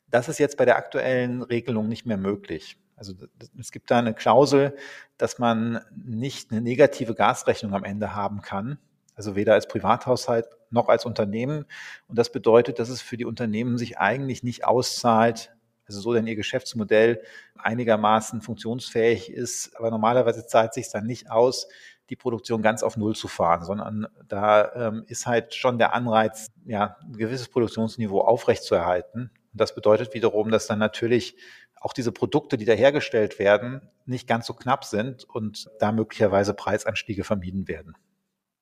Das 0.09 0.29
ist 0.29 0.39
jetzt 0.39 0.57
bei 0.57 0.65
der 0.65 0.77
aktuellen 0.77 1.41
Regelung 1.41 1.87
nicht 1.87 2.05
mehr 2.05 2.17
möglich. 2.17 2.77
Also 2.95 3.13
es 3.59 3.71
gibt 3.71 3.89
da 3.89 3.99
eine 3.99 4.13
Klausel, 4.13 4.75
dass 5.17 5.39
man 5.39 5.81
nicht 5.95 6.51
eine 6.51 6.61
negative 6.61 7.15
Gasrechnung 7.15 7.73
am 7.73 7.83
Ende 7.83 8.15
haben 8.15 8.41
kann. 8.41 8.77
Also 9.15 9.35
weder 9.35 9.53
als 9.53 9.67
Privathaushalt 9.67 10.47
noch 10.69 10.89
als 10.89 11.05
Unternehmen. 11.05 11.65
Und 12.07 12.17
das 12.17 12.31
bedeutet, 12.31 12.79
dass 12.79 12.89
es 12.89 13.01
für 13.01 13.17
die 13.17 13.25
Unternehmen 13.25 13.77
sich 13.77 13.97
eigentlich 13.97 14.43
nicht 14.43 14.65
auszahlt, 14.65 15.55
also 15.85 15.99
so 15.99 16.13
denn 16.13 16.27
ihr 16.27 16.35
Geschäftsmodell 16.35 17.21
einigermaßen 17.57 18.41
funktionsfähig 18.41 19.31
ist. 19.31 19.75
Aber 19.77 19.91
normalerweise 19.91 20.47
zahlt 20.47 20.73
sich 20.73 20.89
dann 20.89 21.05
nicht 21.05 21.29
aus, 21.29 21.67
die 22.09 22.15
Produktion 22.15 22.61
ganz 22.61 22.83
auf 22.83 22.97
Null 22.97 23.15
zu 23.15 23.27
fahren, 23.27 23.63
sondern 23.63 24.07
da 24.27 24.73
ähm, 24.73 25.03
ist 25.07 25.25
halt 25.25 25.53
schon 25.53 25.77
der 25.77 25.93
Anreiz, 25.93 26.51
ja, 26.65 26.97
ein 27.01 27.13
gewisses 27.13 27.49
Produktionsniveau 27.49 28.21
aufrechtzuerhalten. 28.21 29.31
Und 29.51 29.61
das 29.61 29.73
bedeutet 29.75 30.13
wiederum, 30.13 30.51
dass 30.51 30.67
dann 30.67 30.79
natürlich 30.79 31.35
auch 31.79 31.93
diese 31.93 32.11
Produkte, 32.11 32.57
die 32.57 32.65
da 32.65 32.73
hergestellt 32.73 33.39
werden, 33.39 33.81
nicht 34.05 34.27
ganz 34.27 34.47
so 34.47 34.53
knapp 34.53 34.85
sind 34.85 35.25
und 35.25 35.69
da 35.79 35.91
möglicherweise 35.91 36.53
Preisanstiege 36.53 37.23
vermieden 37.23 37.67
werden. 37.67 37.95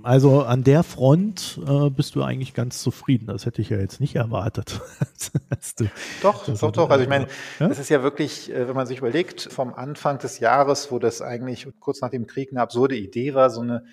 Also 0.03 0.41
an 0.43 0.63
der 0.63 0.83
Front 0.83 1.59
äh, 1.67 1.89
bist 1.89 2.15
du 2.15 2.23
eigentlich 2.23 2.53
ganz 2.53 2.81
zufrieden. 2.81 3.27
Das 3.27 3.45
hätte 3.45 3.61
ich 3.61 3.69
ja 3.69 3.77
jetzt 3.77 3.99
nicht 3.99 4.15
erwartet. 4.15 4.81
du, 5.77 5.85
doch, 6.21 6.45
doch, 6.45 6.71
doch. 6.71 6.89
Also 6.89 7.03
ich 7.03 7.09
meine, 7.09 7.27
ja? 7.59 7.67
es 7.67 7.79
ist 7.79 7.89
ja 7.89 8.03
wirklich, 8.03 8.51
äh, 8.51 8.67
wenn 8.67 8.75
man 8.75 8.87
sich 8.87 8.99
überlegt, 8.99 9.41
vom 9.51 9.73
Anfang 9.73 10.19
des 10.19 10.39
Jahres, 10.39 10.91
wo 10.91 10.99
das 10.99 11.21
eigentlich 11.21 11.67
kurz 11.79 12.01
nach 12.01 12.09
dem 12.09 12.27
Krieg 12.27 12.51
eine 12.51 12.61
absurde 12.61 12.95
Idee 12.95 13.33
war, 13.33 13.49
so 13.49 13.61
eine 13.61 13.83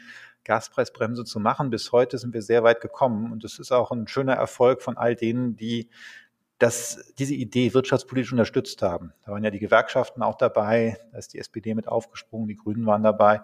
Gaspreisbremse 0.44 1.24
zu 1.24 1.40
machen, 1.40 1.70
bis 1.70 1.92
heute 1.92 2.18
sind 2.18 2.32
wir 2.32 2.42
sehr 2.42 2.62
weit 2.62 2.80
gekommen. 2.80 3.32
Und 3.32 3.44
das 3.44 3.58
ist 3.58 3.72
auch 3.72 3.90
ein 3.90 4.08
schöner 4.08 4.34
Erfolg 4.34 4.82
von 4.82 4.96
all 4.96 5.14
denen, 5.14 5.56
die 5.56 5.88
das, 6.58 7.12
diese 7.18 7.34
Idee 7.34 7.72
wirtschaftspolitisch 7.72 8.32
unterstützt 8.32 8.82
haben. 8.82 9.12
Da 9.24 9.32
waren 9.32 9.44
ja 9.44 9.50
die 9.50 9.60
Gewerkschaften 9.60 10.22
auch 10.22 10.36
dabei, 10.36 10.98
da 11.12 11.18
ist 11.18 11.32
die 11.32 11.38
SPD 11.38 11.74
mit 11.74 11.86
aufgesprungen, 11.86 12.48
die 12.48 12.56
Grünen 12.56 12.84
waren 12.84 13.02
dabei, 13.02 13.42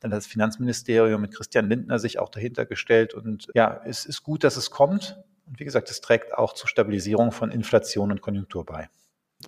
dann 0.00 0.10
das 0.10 0.26
Finanzministerium 0.26 1.20
mit 1.20 1.34
Christian 1.34 1.68
Lindner 1.68 1.98
sich 1.98 2.18
auch 2.18 2.28
dahinter 2.28 2.66
gestellt. 2.66 3.14
Und 3.14 3.48
ja, 3.54 3.80
es 3.84 4.04
ist 4.04 4.22
gut, 4.22 4.42
dass 4.42 4.56
es 4.56 4.70
kommt. 4.70 5.22
Und 5.46 5.60
wie 5.60 5.64
gesagt, 5.64 5.90
es 5.90 6.00
trägt 6.00 6.36
auch 6.36 6.52
zur 6.52 6.68
Stabilisierung 6.68 7.30
von 7.30 7.50
Inflation 7.50 8.10
und 8.10 8.20
Konjunktur 8.20 8.66
bei. 8.66 8.88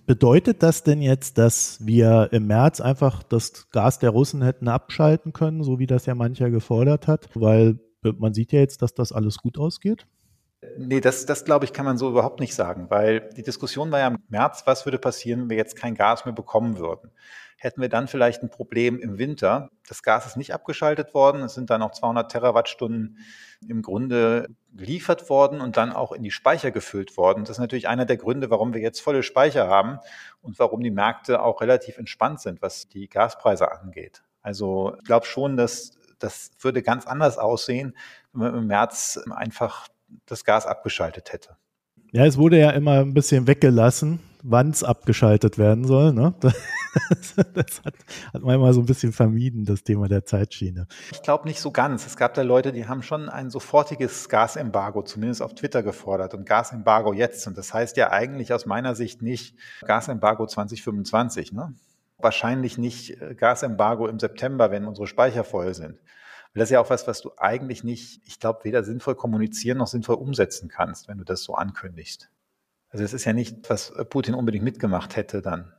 Bedeutet 0.05 0.63
das 0.63 0.83
denn 0.83 1.01
jetzt, 1.01 1.37
dass 1.37 1.85
wir 1.85 2.29
im 2.31 2.47
März 2.47 2.79
einfach 2.79 3.23
das 3.23 3.69
Gas 3.71 3.99
der 3.99 4.11
Russen 4.11 4.41
hätten 4.41 4.69
abschalten 4.69 5.33
können, 5.33 5.63
so 5.63 5.79
wie 5.79 5.87
das 5.87 6.05
ja 6.05 6.15
mancher 6.15 6.49
gefordert 6.49 7.07
hat? 7.07 7.29
Weil 7.33 7.77
man 8.01 8.33
sieht 8.33 8.53
ja 8.53 8.61
jetzt, 8.61 8.81
dass 8.81 8.93
das 8.93 9.11
alles 9.11 9.37
gut 9.37 9.57
ausgeht. 9.57 10.07
Nee, 10.77 11.01
das, 11.01 11.25
das 11.25 11.43
glaube 11.43 11.65
ich, 11.65 11.73
kann 11.73 11.85
man 11.85 11.97
so 11.97 12.09
überhaupt 12.09 12.39
nicht 12.39 12.53
sagen, 12.53 12.89
weil 12.89 13.29
die 13.35 13.41
Diskussion 13.41 13.91
war 13.91 13.99
ja 13.99 14.07
im 14.09 14.19
März, 14.29 14.63
was 14.65 14.85
würde 14.85 14.99
passieren, 14.99 15.41
wenn 15.41 15.49
wir 15.49 15.57
jetzt 15.57 15.75
kein 15.75 15.95
Gas 15.95 16.25
mehr 16.25 16.35
bekommen 16.35 16.77
würden. 16.77 17.11
Hätten 17.57 17.81
wir 17.81 17.89
dann 17.89 18.07
vielleicht 18.07 18.43
ein 18.43 18.49
Problem 18.49 18.99
im 18.99 19.17
Winter? 19.17 19.69
Das 19.87 20.03
Gas 20.03 20.25
ist 20.25 20.37
nicht 20.37 20.53
abgeschaltet 20.53 21.13
worden. 21.13 21.43
Es 21.43 21.53
sind 21.53 21.69
dann 21.69 21.79
noch 21.79 21.91
200 21.91 22.31
Terawattstunden 22.31 23.19
im 23.67 23.81
Grunde 23.81 24.47
geliefert 24.73 25.29
worden 25.29 25.61
und 25.61 25.77
dann 25.77 25.91
auch 25.91 26.11
in 26.11 26.23
die 26.23 26.31
Speicher 26.31 26.71
gefüllt 26.71 27.17
worden. 27.17 27.43
Das 27.43 27.57
ist 27.57 27.59
natürlich 27.59 27.87
einer 27.87 28.05
der 28.05 28.17
Gründe, 28.17 28.49
warum 28.49 28.73
wir 28.73 28.81
jetzt 28.81 29.01
volle 29.01 29.23
Speicher 29.23 29.67
haben 29.67 29.99
und 30.41 30.57
warum 30.59 30.81
die 30.81 30.91
Märkte 30.91 31.41
auch 31.41 31.61
relativ 31.61 31.97
entspannt 31.97 32.41
sind, 32.41 32.61
was 32.61 32.87
die 32.87 33.07
Gaspreise 33.07 33.71
angeht. 33.71 34.23
Also 34.41 34.95
ich 34.97 35.03
glaube 35.03 35.25
schon, 35.25 35.57
dass 35.57 35.91
das 36.17 36.51
würde 36.59 36.81
ganz 36.81 37.05
anders 37.05 37.37
aussehen, 37.37 37.95
wenn 38.33 38.53
wir 38.53 38.59
im 38.59 38.67
März 38.67 39.19
einfach 39.29 39.87
das 40.25 40.43
Gas 40.43 40.65
abgeschaltet 40.65 41.33
hätte. 41.33 41.57
Ja, 42.11 42.25
es 42.25 42.37
wurde 42.37 42.59
ja 42.59 42.71
immer 42.71 42.99
ein 42.99 43.13
bisschen 43.13 43.47
weggelassen, 43.47 44.19
wann 44.43 44.69
es 44.69 44.83
abgeschaltet 44.83 45.57
werden 45.57 45.85
soll. 45.85 46.13
Ne? 46.13 46.33
Das, 47.09 47.35
das 47.53 47.81
hat, 47.85 47.93
hat, 48.33 48.41
man 48.41 48.55
immer 48.55 48.73
so 48.73 48.81
ein 48.81 48.85
bisschen 48.85 49.13
vermieden, 49.13 49.63
das 49.63 49.81
Thema 49.81 50.09
der 50.09 50.25
Zeitschiene. 50.25 50.87
Ich 51.13 51.21
glaube 51.21 51.47
nicht 51.47 51.61
so 51.61 51.71
ganz. 51.71 52.05
Es 52.05 52.17
gab 52.17 52.33
da 52.33 52.41
Leute, 52.41 52.73
die 52.73 52.85
haben 52.85 53.01
schon 53.01 53.29
ein 53.29 53.49
sofortiges 53.49 54.27
Gasembargo, 54.27 55.01
zumindest 55.01 55.41
auf 55.41 55.55
Twitter 55.55 55.83
gefordert 55.83 56.33
und 56.33 56.45
Gasembargo 56.45 57.13
jetzt. 57.13 57.47
Und 57.47 57.57
das 57.57 57.73
heißt 57.73 57.95
ja 57.95 58.11
eigentlich 58.11 58.51
aus 58.51 58.65
meiner 58.65 58.93
Sicht 58.93 59.21
nicht 59.21 59.55
Gasembargo 59.85 60.45
2025. 60.45 61.53
Ne? 61.53 61.73
Wahrscheinlich 62.17 62.77
nicht 62.77 63.21
äh, 63.21 63.35
Gasembargo 63.35 64.07
im 64.07 64.19
September, 64.19 64.69
wenn 64.69 64.83
unsere 64.83 65.07
Speicher 65.07 65.45
voll 65.45 65.73
sind. 65.73 65.97
Weil 66.53 66.61
das 66.61 66.69
ist 66.69 66.73
ja 66.73 66.81
auch 66.81 66.89
was, 66.89 67.07
was 67.07 67.21
du 67.21 67.31
eigentlich 67.37 67.83
nicht, 67.83 68.21
ich 68.25 68.39
glaube, 68.39 68.63
weder 68.63 68.83
sinnvoll 68.83 69.15
kommunizieren 69.15 69.77
noch 69.77 69.87
sinnvoll 69.87 70.15
umsetzen 70.15 70.67
kannst, 70.67 71.07
wenn 71.07 71.17
du 71.17 71.23
das 71.23 71.43
so 71.43 71.55
ankündigst. 71.55 72.29
Also 72.89 73.05
es 73.05 73.13
ist 73.13 73.23
ja 73.23 73.31
nicht, 73.31 73.69
was 73.69 73.93
Putin 74.09 74.35
unbedingt 74.35 74.65
mitgemacht 74.65 75.15
hätte 75.15 75.41
dann. 75.41 75.71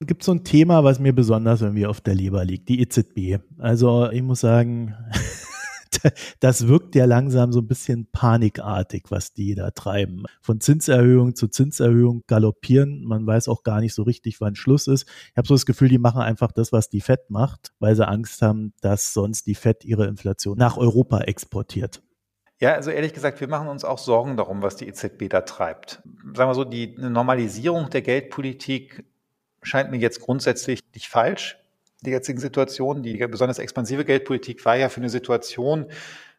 Gibt 0.00 0.22
so 0.22 0.32
ein 0.32 0.44
Thema, 0.44 0.84
was 0.84 0.98
mir 0.98 1.12
besonders 1.12 1.60
irgendwie 1.60 1.86
auf 1.86 2.00
der 2.00 2.14
Leber 2.14 2.44
liegt, 2.44 2.68
die 2.68 2.80
EZB. 2.80 3.40
Also 3.58 4.10
ich 4.10 4.22
muss 4.22 4.40
sagen, 4.40 4.96
das 6.40 6.68
wirkt 6.68 6.94
ja 6.94 7.04
langsam 7.04 7.52
so 7.52 7.60
ein 7.60 7.66
bisschen 7.66 8.06
panikartig, 8.10 9.10
was 9.10 9.32
die 9.32 9.54
da 9.54 9.70
treiben. 9.70 10.24
Von 10.40 10.60
Zinserhöhung 10.60 11.34
zu 11.34 11.48
Zinserhöhung 11.48 12.24
galoppieren. 12.26 13.04
Man 13.04 13.26
weiß 13.26 13.48
auch 13.48 13.62
gar 13.62 13.80
nicht 13.80 13.94
so 13.94 14.02
richtig, 14.02 14.40
wann 14.40 14.54
Schluss 14.54 14.86
ist. 14.86 15.08
Ich 15.30 15.36
habe 15.36 15.46
so 15.46 15.54
das 15.54 15.66
Gefühl, 15.66 15.88
die 15.88 15.98
machen 15.98 16.20
einfach 16.20 16.52
das, 16.52 16.72
was 16.72 16.88
die 16.88 17.00
FED 17.00 17.30
macht, 17.30 17.72
weil 17.78 17.94
sie 17.96 18.06
Angst 18.06 18.42
haben, 18.42 18.72
dass 18.80 19.12
sonst 19.12 19.46
die 19.46 19.54
FED 19.54 19.84
ihre 19.84 20.06
Inflation 20.06 20.58
nach 20.58 20.76
Europa 20.76 21.20
exportiert. 21.20 22.02
Ja, 22.60 22.74
also 22.74 22.90
ehrlich 22.90 23.12
gesagt, 23.12 23.40
wir 23.40 23.48
machen 23.48 23.68
uns 23.68 23.84
auch 23.84 23.98
Sorgen 23.98 24.36
darum, 24.36 24.62
was 24.62 24.76
die 24.76 24.86
EZB 24.86 25.28
da 25.28 25.40
treibt. 25.40 26.00
Sagen 26.34 26.48
wir 26.48 26.54
so, 26.54 26.64
die 26.64 26.94
Normalisierung 26.96 27.90
der 27.90 28.02
Geldpolitik 28.02 29.04
scheint 29.62 29.90
mir 29.90 29.98
jetzt 29.98 30.20
grundsätzlich 30.20 30.80
nicht 30.94 31.08
falsch 31.08 31.58
die 32.02 32.10
jetzigen 32.10 32.38
Situation. 32.38 33.02
Die 33.02 33.16
besonders 33.26 33.58
expansive 33.58 34.04
Geldpolitik 34.04 34.64
war 34.64 34.76
ja 34.76 34.88
für 34.88 35.00
eine 35.00 35.10
Situation 35.10 35.86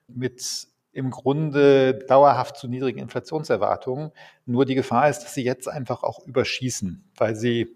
mit 0.08 0.68
im 0.92 1.10
Grunde 1.10 1.96
dauerhaft 2.08 2.58
zu 2.58 2.68
niedrigen 2.68 3.00
Inflationserwartungen. 3.00 4.12
Nur 4.46 4.66
die 4.66 4.76
Gefahr 4.76 5.10
ist, 5.10 5.20
dass 5.20 5.34
sie 5.34 5.44
jetzt 5.44 5.68
einfach 5.68 6.04
auch 6.04 6.26
überschießen, 6.26 7.04
weil 7.18 7.36
sie 7.36 7.76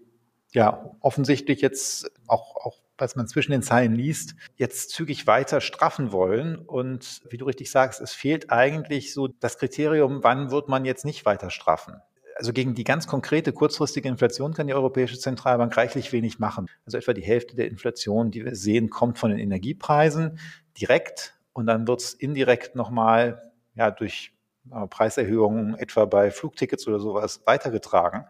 ja 0.52 0.94
offensichtlich 1.00 1.60
jetzt 1.60 2.10
auch, 2.26 2.56
auch 2.56 2.78
was 2.96 3.16
man 3.16 3.28
zwischen 3.28 3.52
den 3.52 3.62
Zeilen 3.62 3.94
liest, 3.94 4.34
jetzt 4.56 4.90
zügig 4.90 5.26
weiter 5.26 5.60
straffen 5.60 6.12
wollen. 6.12 6.56
Und 6.56 7.22
wie 7.28 7.36
du 7.36 7.44
richtig 7.44 7.70
sagst, 7.70 8.00
es 8.00 8.12
fehlt 8.12 8.50
eigentlich 8.50 9.12
so 9.12 9.28
das 9.28 9.58
Kriterium, 9.58 10.22
wann 10.22 10.50
wird 10.50 10.68
man 10.68 10.84
jetzt 10.84 11.04
nicht 11.04 11.24
weiter 11.24 11.50
straffen 11.50 12.00
also 12.38 12.52
gegen 12.52 12.74
die 12.74 12.84
ganz 12.84 13.08
konkrete 13.08 13.52
kurzfristige 13.52 14.08
Inflation 14.08 14.54
kann 14.54 14.68
die 14.68 14.74
Europäische 14.74 15.18
Zentralbank 15.18 15.76
reichlich 15.76 16.12
wenig 16.12 16.38
machen. 16.38 16.68
Also 16.86 16.96
etwa 16.96 17.12
die 17.12 17.22
Hälfte 17.22 17.56
der 17.56 17.66
Inflation, 17.66 18.30
die 18.30 18.44
wir 18.44 18.54
sehen, 18.54 18.90
kommt 18.90 19.18
von 19.18 19.30
den 19.30 19.40
Energiepreisen 19.40 20.38
direkt 20.80 21.36
und 21.52 21.66
dann 21.66 21.88
wird 21.88 22.00
es 22.00 22.14
indirekt 22.14 22.76
nochmal 22.76 23.50
ja, 23.74 23.90
durch 23.90 24.32
äh, 24.70 24.86
Preiserhöhungen 24.86 25.74
etwa 25.74 26.04
bei 26.04 26.30
Flugtickets 26.30 26.86
oder 26.86 27.00
sowas 27.00 27.42
weitergetragen. 27.44 28.24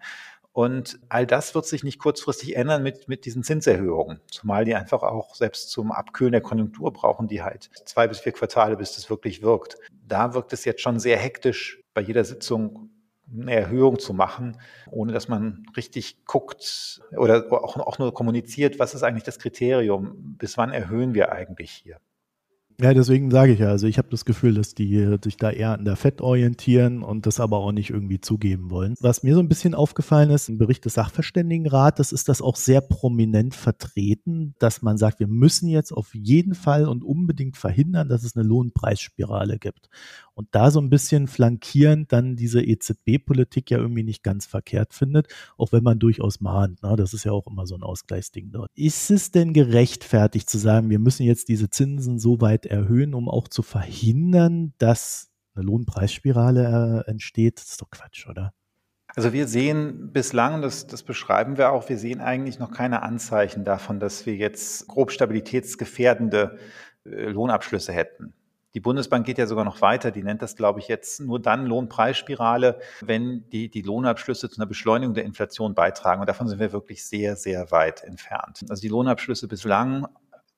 Und 0.52 0.98
all 1.10 1.26
das 1.26 1.54
wird 1.54 1.66
sich 1.66 1.84
nicht 1.84 1.98
kurzfristig 1.98 2.56
ändern 2.56 2.82
mit, 2.82 3.08
mit 3.08 3.26
diesen 3.26 3.42
Zinserhöhungen, 3.42 4.20
zumal 4.30 4.64
die 4.64 4.74
einfach 4.74 5.02
auch 5.02 5.34
selbst 5.34 5.70
zum 5.70 5.92
Abkühlen 5.92 6.32
der 6.32 6.40
Konjunktur 6.40 6.92
brauchen, 6.92 7.28
die 7.28 7.42
halt 7.42 7.70
zwei 7.84 8.08
bis 8.08 8.20
vier 8.20 8.32
Quartale, 8.32 8.76
bis 8.76 8.94
das 8.94 9.10
wirklich 9.10 9.42
wirkt. 9.42 9.76
Da 10.06 10.34
wirkt 10.34 10.52
es 10.54 10.64
jetzt 10.64 10.80
schon 10.80 10.98
sehr 10.98 11.18
hektisch 11.18 11.80
bei 11.94 12.00
jeder 12.00 12.24
Sitzung 12.24 12.90
eine 13.32 13.54
Erhöhung 13.54 13.98
zu 13.98 14.14
machen, 14.14 14.56
ohne 14.90 15.12
dass 15.12 15.28
man 15.28 15.66
richtig 15.76 16.24
guckt 16.24 17.02
oder 17.16 17.52
auch, 17.52 17.76
auch 17.76 17.98
nur 17.98 18.14
kommuniziert, 18.14 18.78
was 18.78 18.94
ist 18.94 19.02
eigentlich 19.02 19.24
das 19.24 19.38
Kriterium, 19.38 20.36
bis 20.38 20.56
wann 20.56 20.70
erhöhen 20.70 21.14
wir 21.14 21.32
eigentlich 21.32 21.70
hier. 21.70 21.98
Ja, 22.80 22.94
deswegen 22.94 23.32
sage 23.32 23.50
ich 23.50 23.58
ja, 23.58 23.70
also 23.70 23.88
ich 23.88 23.98
habe 23.98 24.06
das 24.08 24.24
Gefühl, 24.24 24.54
dass 24.54 24.72
die 24.72 25.18
sich 25.24 25.36
da 25.36 25.50
eher 25.50 25.72
an 25.72 25.84
der 25.84 25.96
Fett 25.96 26.20
orientieren 26.20 27.02
und 27.02 27.26
das 27.26 27.40
aber 27.40 27.56
auch 27.58 27.72
nicht 27.72 27.90
irgendwie 27.90 28.20
zugeben 28.20 28.70
wollen. 28.70 28.94
Was 29.00 29.24
mir 29.24 29.34
so 29.34 29.40
ein 29.40 29.48
bisschen 29.48 29.74
aufgefallen 29.74 30.30
ist, 30.30 30.48
im 30.48 30.58
Bericht 30.58 30.84
des 30.84 30.94
Sachverständigenrates 30.94 32.12
ist 32.12 32.28
das 32.28 32.40
auch 32.40 32.54
sehr 32.54 32.80
prominent 32.80 33.56
vertreten, 33.56 34.54
dass 34.60 34.80
man 34.80 34.96
sagt, 34.96 35.18
wir 35.18 35.26
müssen 35.26 35.68
jetzt 35.68 35.90
auf 35.90 36.14
jeden 36.14 36.54
Fall 36.54 36.86
und 36.86 37.02
unbedingt 37.02 37.56
verhindern, 37.56 38.08
dass 38.08 38.22
es 38.22 38.36
eine 38.36 38.46
Lohnpreisspirale 38.46 39.58
gibt. 39.58 39.90
Und 40.38 40.46
da 40.52 40.70
so 40.70 40.80
ein 40.80 40.88
bisschen 40.88 41.26
flankierend 41.26 42.12
dann 42.12 42.36
diese 42.36 42.62
EZB-Politik 42.62 43.72
ja 43.72 43.78
irgendwie 43.78 44.04
nicht 44.04 44.22
ganz 44.22 44.46
verkehrt 44.46 44.94
findet, 44.94 45.26
auch 45.56 45.72
wenn 45.72 45.82
man 45.82 45.98
durchaus 45.98 46.40
mahnt. 46.40 46.80
Ne? 46.84 46.94
Das 46.94 47.12
ist 47.12 47.24
ja 47.24 47.32
auch 47.32 47.48
immer 47.48 47.66
so 47.66 47.74
ein 47.74 47.82
Ausgleichsding 47.82 48.52
dort. 48.52 48.70
Ist 48.76 49.10
es 49.10 49.32
denn 49.32 49.52
gerechtfertigt 49.52 50.48
zu 50.48 50.56
sagen, 50.58 50.90
wir 50.90 51.00
müssen 51.00 51.24
jetzt 51.24 51.48
diese 51.48 51.70
Zinsen 51.70 52.20
so 52.20 52.40
weit 52.40 52.66
erhöhen, 52.66 53.14
um 53.14 53.28
auch 53.28 53.48
zu 53.48 53.62
verhindern, 53.62 54.74
dass 54.78 55.32
eine 55.56 55.64
Lohnpreisspirale 55.64 57.04
äh, 57.04 57.10
entsteht? 57.10 57.58
Das 57.58 57.70
ist 57.70 57.82
doch 57.82 57.90
Quatsch, 57.90 58.28
oder? 58.28 58.54
Also 59.16 59.32
wir 59.32 59.48
sehen 59.48 60.12
bislang, 60.12 60.62
das, 60.62 60.86
das 60.86 61.02
beschreiben 61.02 61.58
wir 61.58 61.72
auch, 61.72 61.88
wir 61.88 61.98
sehen 61.98 62.20
eigentlich 62.20 62.60
noch 62.60 62.70
keine 62.70 63.02
Anzeichen 63.02 63.64
davon, 63.64 63.98
dass 63.98 64.24
wir 64.24 64.36
jetzt 64.36 64.86
grob 64.86 65.10
stabilitätsgefährdende 65.10 66.58
äh, 67.04 67.24
Lohnabschlüsse 67.24 67.92
hätten. 67.92 68.34
Die 68.74 68.80
Bundesbank 68.80 69.24
geht 69.24 69.38
ja 69.38 69.46
sogar 69.46 69.64
noch 69.64 69.80
weiter. 69.80 70.10
Die 70.10 70.22
nennt 70.22 70.42
das, 70.42 70.56
glaube 70.56 70.80
ich, 70.80 70.88
jetzt 70.88 71.20
nur 71.20 71.40
dann 71.40 71.66
Lohnpreisspirale, 71.66 72.80
wenn 73.00 73.48
die, 73.50 73.70
die 73.70 73.82
Lohnabschlüsse 73.82 74.50
zu 74.50 74.60
einer 74.60 74.66
Beschleunigung 74.66 75.14
der 75.14 75.24
Inflation 75.24 75.74
beitragen. 75.74 76.20
Und 76.20 76.28
davon 76.28 76.48
sind 76.48 76.60
wir 76.60 76.72
wirklich 76.72 77.04
sehr, 77.04 77.36
sehr 77.36 77.70
weit 77.70 78.04
entfernt. 78.04 78.64
Also 78.68 78.82
die 78.82 78.88
Lohnabschlüsse 78.88 79.48
bislang 79.48 80.06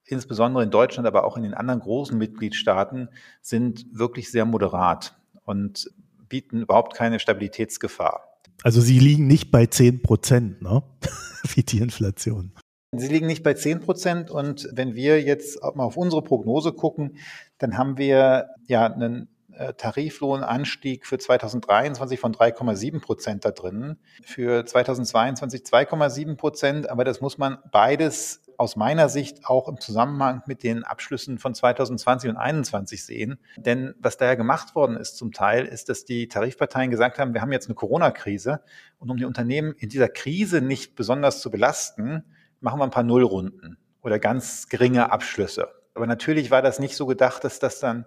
insbesondere 0.05 0.65
in 0.65 0.71
Deutschland, 0.71 1.07
aber 1.07 1.25
auch 1.25 1.37
in 1.37 1.45
den 1.45 1.55
anderen 1.55 1.81
großen 1.81 2.19
Mitgliedstaaten, 2.19 3.09
sind 3.43 3.87
wirklich 3.93 4.31
sehr 4.31 4.45
moderat 4.45 5.17
und 5.45 5.89
bieten 6.29 6.63
überhaupt 6.63 6.95
keine 6.97 7.21
Stabilitätsgefahr. 7.21 8.25
Also 8.63 8.81
sie 8.81 8.99
liegen 8.99 9.27
nicht 9.27 9.51
bei 9.51 9.67
10 9.67 10.03
Prozent, 10.03 10.63
ne? 10.63 10.83
wie 11.55 11.63
die 11.63 11.79
Inflation. 11.79 12.53
Sie 12.93 13.07
liegen 13.07 13.29
nicht 13.29 13.45
bei 13.45 13.55
10 13.55 13.81
Prozent 13.81 14.31
und 14.33 14.69
wenn 14.73 14.97
wir 14.97 15.23
jetzt 15.23 15.63
mal 15.63 15.85
auf 15.85 15.97
unsere 15.97 16.23
Prognose 16.23 16.73
gucken, 16.73 17.19
dann 17.59 17.79
haben 17.79 17.99
wir 17.99 18.49
ja 18.67 18.87
einen 18.87 19.29
äh, 19.53 19.75
Tariflohnanstieg 19.75 21.07
für 21.07 21.17
2023 21.17 22.19
von 22.19 22.35
3,7 22.35 23.01
Prozent 23.01 23.45
da 23.45 23.53
drin, 23.53 23.97
für 24.25 24.67
2022 24.67 25.63
2,7 25.63 26.37
Prozent, 26.37 26.91
aber 26.91 27.05
das 27.05 27.21
muss 27.21 27.39
man 27.39 27.59
beides 27.71 28.43
aus 28.57 28.75
meiner 28.75 29.09
Sicht 29.09 29.47
auch 29.47 29.69
im 29.69 29.79
Zusammenhang 29.79 30.43
mit 30.47 30.65
den 30.65 30.83
Abschlüssen 30.83 31.39
von 31.39 31.55
2020 31.55 32.31
und 32.31 32.37
2021 32.37 33.05
sehen. 33.05 33.39
Denn 33.57 33.95
was 34.01 34.17
da 34.17 34.27
ja 34.27 34.35
gemacht 34.35 34.75
worden 34.75 34.97
ist 34.97 35.17
zum 35.17 35.31
Teil, 35.31 35.65
ist, 35.65 35.89
dass 35.89 36.05
die 36.05 36.27
Tarifparteien 36.27 36.91
gesagt 36.91 37.21
haben, 37.21 37.35
wir 37.35 37.41
haben 37.41 37.53
jetzt 37.53 37.69
eine 37.69 37.77
Corona-Krise 37.77 38.63
und 38.99 39.11
um 39.11 39.17
die 39.17 39.25
Unternehmen 39.27 39.75
in 39.79 39.89
dieser 39.89 40.09
Krise 40.09 40.61
nicht 40.61 40.97
besonders 40.97 41.41
zu 41.41 41.53
belasten, 41.53 42.25
machen 42.61 42.79
wir 42.79 42.85
ein 42.85 42.91
paar 42.91 43.03
Nullrunden 43.03 43.79
oder 44.03 44.19
ganz 44.19 44.69
geringe 44.69 45.11
Abschlüsse. 45.13 45.69
Aber 45.95 46.07
natürlich 46.07 46.51
war 46.51 46.63
das 46.63 46.79
nicht 46.79 46.97
so 46.97 47.07
gedacht, 47.07 47.45
dass 47.45 47.59
das 47.59 47.81
dann 47.81 48.07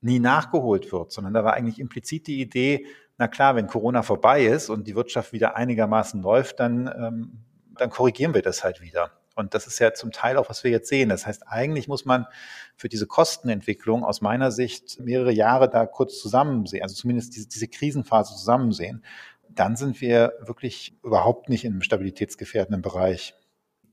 nie 0.00 0.18
nachgeholt 0.18 0.92
wird, 0.92 1.12
sondern 1.12 1.34
da 1.34 1.44
war 1.44 1.54
eigentlich 1.54 1.78
implizit 1.78 2.26
die 2.26 2.40
Idee, 2.40 2.86
na 3.18 3.28
klar, 3.28 3.56
wenn 3.56 3.66
Corona 3.66 4.02
vorbei 4.02 4.44
ist 4.44 4.68
und 4.68 4.86
die 4.86 4.94
Wirtschaft 4.94 5.32
wieder 5.32 5.56
einigermaßen 5.56 6.20
läuft, 6.22 6.60
dann, 6.60 6.86
ähm, 6.86 7.44
dann 7.76 7.90
korrigieren 7.90 8.34
wir 8.34 8.42
das 8.42 8.62
halt 8.62 8.80
wieder. 8.80 9.10
Und 9.34 9.52
das 9.52 9.66
ist 9.66 9.78
ja 9.78 9.92
zum 9.92 10.12
Teil 10.12 10.38
auch, 10.38 10.48
was 10.48 10.64
wir 10.64 10.70
jetzt 10.70 10.88
sehen. 10.88 11.10
Das 11.10 11.26
heißt, 11.26 11.46
eigentlich 11.46 11.88
muss 11.88 12.06
man 12.06 12.26
für 12.74 12.88
diese 12.88 13.06
Kostenentwicklung 13.06 14.02
aus 14.02 14.22
meiner 14.22 14.50
Sicht 14.50 14.98
mehrere 15.00 15.32
Jahre 15.32 15.68
da 15.68 15.84
kurz 15.84 16.18
zusammensehen, 16.20 16.82
also 16.82 16.94
zumindest 16.94 17.36
diese, 17.36 17.46
diese 17.46 17.68
Krisenphase 17.68 18.34
zusammensehen. 18.34 19.04
Dann 19.50 19.76
sind 19.76 20.00
wir 20.00 20.32
wirklich 20.40 20.98
überhaupt 21.02 21.48
nicht 21.48 21.66
einem 21.66 21.82
stabilitätsgefährdenden 21.82 22.80
Bereich. 22.82 23.34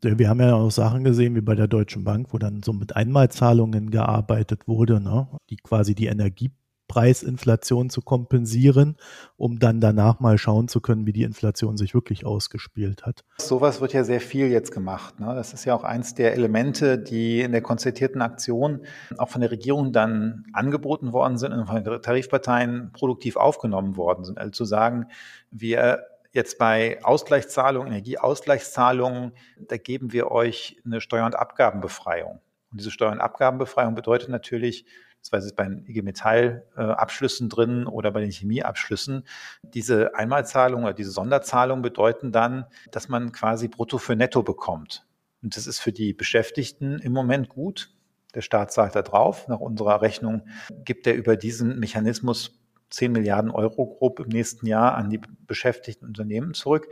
Wir 0.03 0.29
haben 0.29 0.39
ja 0.41 0.55
auch 0.55 0.72
Sachen 0.72 1.03
gesehen, 1.03 1.36
wie 1.36 1.41
bei 1.41 1.55
der 1.55 1.67
Deutschen 1.67 2.03
Bank, 2.03 2.27
wo 2.31 2.38
dann 2.38 2.62
so 2.63 2.74
mit 2.74 2.95
Einmalzahlungen 2.95 3.89
gearbeitet 3.89 4.67
wurde, 4.67 5.00
ne? 5.00 5.27
die 5.50 5.57
quasi 5.57 5.95
die 5.95 6.07
Energie 6.07 6.51
Preisinflation 6.88 7.89
zu 7.89 8.01
kompensieren, 8.01 8.98
um 9.36 9.57
dann 9.57 9.79
danach 9.79 10.19
mal 10.19 10.38
schauen 10.38 10.67
zu 10.67 10.79
können, 10.79 11.07
wie 11.07 11.13
die 11.13 11.24
Inflation 11.24 11.75
sich 11.75 11.95
wirklich 11.95 12.24
ausgespielt 12.24 13.03
hat. 13.03 13.24
Sowas 13.39 13.81
wird 13.81 13.93
ja 13.93 14.03
sehr 14.03 14.22
viel 14.22 14.48
jetzt 14.48 14.72
gemacht. 14.72 15.19
Ne? 15.19 15.33
Das 15.33 15.53
ist 15.53 15.65
ja 15.65 15.74
auch 15.74 15.83
eins 15.83 16.13
der 16.13 16.33
Elemente, 16.33 17.00
die 17.00 17.41
in 17.41 17.51
der 17.51 17.62
konzertierten 17.62 18.22
Aktion 18.22 18.81
auch 19.17 19.29
von 19.29 19.41
der 19.41 19.50
Regierung 19.50 19.91
dann 19.91 20.45
angeboten 20.53 21.13
worden 21.13 21.38
sind 21.39 21.53
und 21.53 21.65
von 21.65 21.83
den 21.83 22.01
Tarifparteien 22.01 22.91
produktiv 22.93 23.38
aufgenommen 23.38 23.98
worden 23.98 24.24
sind. 24.24 24.38
Also 24.38 24.51
zu 24.51 24.65
sagen, 24.65 25.07
wir 25.50 26.03
jetzt 26.33 26.57
bei 26.57 27.01
Ausgleichszahlungen, 27.03 27.87
Energieausgleichszahlungen, 27.87 29.31
da 29.59 29.77
geben 29.77 30.11
wir 30.11 30.31
euch 30.31 30.81
eine 30.83 30.99
Steuer- 30.99 31.25
und 31.25 31.35
Abgabenbefreiung. 31.35 32.41
Und 32.71 32.79
diese 32.79 32.91
Steuer- 32.91 33.11
und 33.11 33.21
Abgabenbefreiung 33.21 33.95
bedeutet 33.95 34.29
natürlich, 34.29 34.85
das 35.21 35.31
war 35.31 35.39
jetzt 35.39 35.55
bei 35.55 35.63
den 35.63 35.85
IG 35.85 36.01
Metall-Abschlüssen 36.01 37.47
drin 37.47 37.85
oder 37.85 38.11
bei 38.11 38.19
den 38.19 38.31
Chemieabschlüssen. 38.31 39.25
Diese 39.61 40.15
Einmalzahlung 40.15 40.83
oder 40.83 40.93
diese 40.93 41.11
Sonderzahlung 41.11 41.81
bedeuten 41.81 42.33
dann, 42.33 42.65
dass 42.91 43.07
man 43.07 43.31
quasi 43.31 43.69
brutto 43.69 43.99
für 43.99 44.17
netto 44.17 44.43
bekommt. 44.43 45.07
Und 45.41 45.55
das 45.55 45.67
ist 45.67 45.79
für 45.79 45.93
die 45.93 46.13
Beschäftigten 46.13 46.99
im 46.99 47.13
Moment 47.13 47.47
gut. 47.47 47.93
Der 48.33 48.41
Staat 48.41 48.73
zahlt 48.73 48.95
da 48.95 49.01
drauf. 49.01 49.47
Nach 49.47 49.59
unserer 49.59 50.01
Rechnung 50.01 50.47
gibt 50.83 51.05
er 51.05 51.13
über 51.13 51.37
diesen 51.37 51.79
Mechanismus 51.79 52.59
10 52.93 53.12
Milliarden 53.12 53.50
Euro 53.50 53.88
grob 53.88 54.19
im 54.19 54.29
nächsten 54.29 54.67
Jahr 54.67 54.95
an 54.95 55.09
die 55.09 55.19
beschäftigten 55.47 56.06
Unternehmen 56.06 56.53
zurück. 56.53 56.88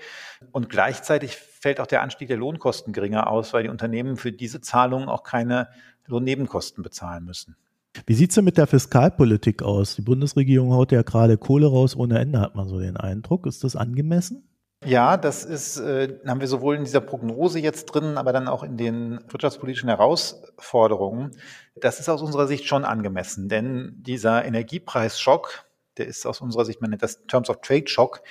Und 0.51 0.67
gleichzeitig 0.69 1.35
fällt 1.35 1.79
auch 1.79 1.87
der 1.87 2.01
Anstieg 2.01 2.27
der 2.27 2.37
Lohnkosten 2.37 2.91
geringer 2.91 3.27
aus, 3.27 3.53
weil 3.53 3.63
die 3.63 3.69
Unternehmen 3.69 4.17
für 4.17 4.31
diese 4.31 4.61
Zahlungen 4.61 5.09
auch 5.09 5.23
keine 5.23 5.69
Lohnnebenkosten 6.07 6.83
bezahlen 6.83 7.23
müssen. 7.23 7.55
Wie 8.07 8.13
sieht 8.15 8.31
es 8.31 8.35
denn 8.35 8.45
mit 8.45 8.57
der 8.57 8.67
Fiskalpolitik 8.67 9.61
aus? 9.61 9.95
Die 9.95 10.01
Bundesregierung 10.01 10.73
haut 10.73 10.91
ja 10.91 11.03
gerade 11.03 11.37
Kohle 11.37 11.67
raus 11.67 11.95
ohne 11.95 12.19
Ende, 12.19 12.39
hat 12.39 12.55
man 12.55 12.67
so 12.67 12.79
den 12.79 12.97
Eindruck. 12.97 13.45
Ist 13.45 13.63
das 13.63 13.75
angemessen? 13.75 14.43
Ja, 14.83 15.17
das 15.17 15.45
ist, 15.45 15.77
äh, 15.77 16.17
haben 16.25 16.39
wir 16.39 16.47
sowohl 16.47 16.75
in 16.75 16.83
dieser 16.83 17.01
Prognose 17.01 17.59
jetzt 17.59 17.85
drin, 17.85 18.17
aber 18.17 18.33
dann 18.33 18.47
auch 18.47 18.63
in 18.63 18.77
den 18.77 19.19
wirtschaftspolitischen 19.29 19.89
Herausforderungen. 19.89 21.31
Das 21.75 21.99
ist 21.99 22.09
aus 22.09 22.23
unserer 22.23 22.47
Sicht 22.47 22.65
schon 22.65 22.83
angemessen, 22.83 23.47
denn 23.47 23.93
dieser 23.97 24.43
Energiepreisschock, 24.43 25.65
der 26.01 26.07
ist 26.07 26.25
aus 26.25 26.41
unserer 26.41 26.65
Sicht, 26.65 26.81
man 26.81 26.89
nennt 26.89 27.03
das 27.03 27.25
Terms 27.27 27.49
of 27.49 27.61
Trade 27.61 27.87
Shock, 27.87 28.21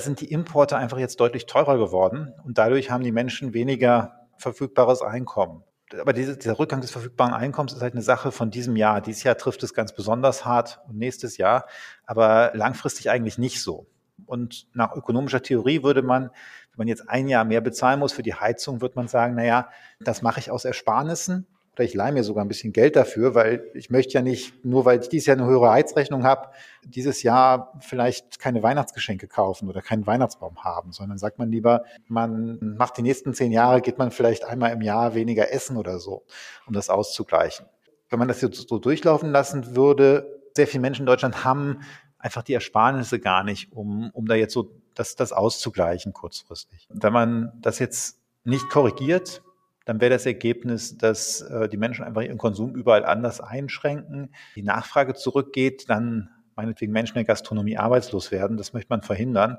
sind 0.00 0.20
die 0.20 0.30
Importe 0.30 0.76
einfach 0.76 0.98
jetzt 0.98 1.20
deutlich 1.20 1.46
teurer 1.46 1.78
geworden 1.78 2.32
und 2.44 2.58
dadurch 2.58 2.90
haben 2.90 3.02
die 3.02 3.12
Menschen 3.12 3.54
weniger 3.54 4.26
verfügbares 4.38 5.02
Einkommen 5.02 5.62
aber 6.00 6.12
diese, 6.12 6.36
dieser 6.36 6.58
Rückgang 6.58 6.80
des 6.80 6.90
verfügbaren 6.90 7.32
Einkommens 7.32 7.72
ist 7.72 7.82
halt 7.82 7.94
eine 7.94 8.02
Sache 8.02 8.32
von 8.32 8.50
diesem 8.50 8.76
Jahr. 8.76 9.00
Dieses 9.00 9.22
Jahr 9.22 9.36
trifft 9.36 9.62
es 9.62 9.74
ganz 9.74 9.94
besonders 9.94 10.44
hart 10.44 10.80
und 10.88 10.98
nächstes 10.98 11.36
Jahr, 11.36 11.66
aber 12.04 12.50
langfristig 12.54 13.10
eigentlich 13.10 13.38
nicht 13.38 13.62
so. 13.62 13.86
Und 14.24 14.66
nach 14.74 14.96
ökonomischer 14.96 15.42
Theorie 15.42 15.82
würde 15.82 16.02
man, 16.02 16.24
wenn 16.24 16.78
man 16.78 16.88
jetzt 16.88 17.08
ein 17.08 17.28
Jahr 17.28 17.44
mehr 17.44 17.60
bezahlen 17.60 18.00
muss 18.00 18.12
für 18.12 18.22
die 18.22 18.34
Heizung, 18.34 18.80
wird 18.80 18.96
man 18.96 19.08
sagen, 19.08 19.34
naja, 19.34 19.68
das 20.00 20.22
mache 20.22 20.40
ich 20.40 20.50
aus 20.50 20.64
Ersparnissen 20.64 21.46
oder 21.76 21.84
ich 21.84 21.92
leihe 21.92 22.12
mir 22.12 22.24
sogar 22.24 22.42
ein 22.42 22.48
bisschen 22.48 22.72
Geld 22.72 22.96
dafür, 22.96 23.34
weil 23.34 23.70
ich 23.74 23.90
möchte 23.90 24.14
ja 24.14 24.22
nicht, 24.22 24.64
nur 24.64 24.86
weil 24.86 24.98
ich 24.98 25.10
dieses 25.10 25.26
Jahr 25.26 25.36
eine 25.36 25.46
höhere 25.46 25.70
Heizrechnung 25.70 26.24
habe, 26.24 26.48
dieses 26.86 27.22
Jahr 27.22 27.74
vielleicht 27.80 28.38
keine 28.38 28.62
Weihnachtsgeschenke 28.62 29.28
kaufen 29.28 29.68
oder 29.68 29.82
keinen 29.82 30.06
Weihnachtsbaum 30.06 30.64
haben, 30.64 30.92
sondern 30.92 31.18
sagt 31.18 31.38
man 31.38 31.50
lieber, 31.50 31.84
man 32.08 32.76
macht 32.78 32.96
die 32.96 33.02
nächsten 33.02 33.34
zehn 33.34 33.52
Jahre, 33.52 33.82
geht 33.82 33.98
man 33.98 34.10
vielleicht 34.10 34.46
einmal 34.46 34.72
im 34.72 34.80
Jahr 34.80 35.14
weniger 35.14 35.52
essen 35.52 35.76
oder 35.76 35.98
so, 35.98 36.24
um 36.66 36.72
das 36.72 36.88
auszugleichen. 36.88 37.66
Wenn 38.08 38.18
man 38.18 38.28
das 38.28 38.40
jetzt 38.40 38.68
so 38.68 38.78
durchlaufen 38.78 39.30
lassen 39.30 39.76
würde, 39.76 40.40
sehr 40.54 40.66
viele 40.66 40.80
Menschen 40.80 41.02
in 41.02 41.06
Deutschland 41.06 41.44
haben 41.44 41.80
einfach 42.18 42.42
die 42.42 42.54
Ersparnisse 42.54 43.20
gar 43.20 43.44
nicht, 43.44 43.72
um, 43.72 44.10
um 44.14 44.26
da 44.26 44.34
jetzt 44.34 44.54
so 44.54 44.72
das, 44.94 45.14
das 45.14 45.32
auszugleichen 45.32 46.14
kurzfristig. 46.14 46.88
Wenn 46.88 47.12
man 47.12 47.52
das 47.60 47.78
jetzt 47.80 48.18
nicht 48.44 48.70
korrigiert, 48.70 49.42
dann 49.86 50.00
wäre 50.00 50.10
das 50.10 50.26
Ergebnis, 50.26 50.98
dass 50.98 51.40
äh, 51.40 51.68
die 51.68 51.76
Menschen 51.78 52.04
einfach 52.04 52.22
ihren 52.22 52.38
Konsum 52.38 52.74
überall 52.74 53.06
anders 53.06 53.40
einschränken, 53.40 54.34
die 54.56 54.62
Nachfrage 54.62 55.14
zurückgeht, 55.14 55.88
dann 55.88 56.28
meinetwegen 56.56 56.92
Menschen 56.92 57.16
in 57.16 57.20
der 57.20 57.32
Gastronomie 57.32 57.78
arbeitslos 57.78 58.30
werden. 58.30 58.56
Das 58.56 58.72
möchte 58.72 58.90
man 58.90 59.02
verhindern. 59.02 59.58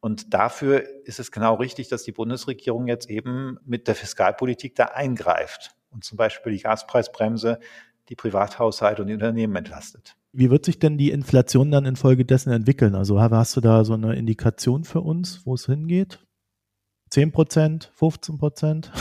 Und 0.00 0.32
dafür 0.32 0.84
ist 1.04 1.20
es 1.20 1.30
genau 1.30 1.54
richtig, 1.54 1.88
dass 1.88 2.04
die 2.04 2.12
Bundesregierung 2.12 2.86
jetzt 2.86 3.10
eben 3.10 3.58
mit 3.64 3.86
der 3.86 3.94
Fiskalpolitik 3.94 4.74
da 4.74 4.86
eingreift 4.86 5.74
und 5.90 6.04
zum 6.04 6.16
Beispiel 6.16 6.52
die 6.52 6.60
Gaspreisbremse 6.60 7.58
die 8.08 8.14
Privathaushalte 8.14 9.02
und 9.02 9.08
die 9.08 9.14
Unternehmen 9.14 9.56
entlastet. 9.56 10.16
Wie 10.32 10.50
wird 10.50 10.64
sich 10.64 10.78
denn 10.78 10.96
die 10.96 11.10
Inflation 11.10 11.70
dann 11.70 11.86
infolgedessen 11.86 12.52
entwickeln? 12.52 12.94
Also 12.94 13.20
hast 13.20 13.56
du 13.56 13.60
da 13.60 13.84
so 13.84 13.94
eine 13.94 14.14
Indikation 14.14 14.84
für 14.84 15.00
uns, 15.00 15.44
wo 15.44 15.54
es 15.54 15.66
hingeht? 15.66 16.20
10 17.10 17.32
Prozent, 17.32 17.90
15 17.94 18.38
Prozent? 18.38 18.92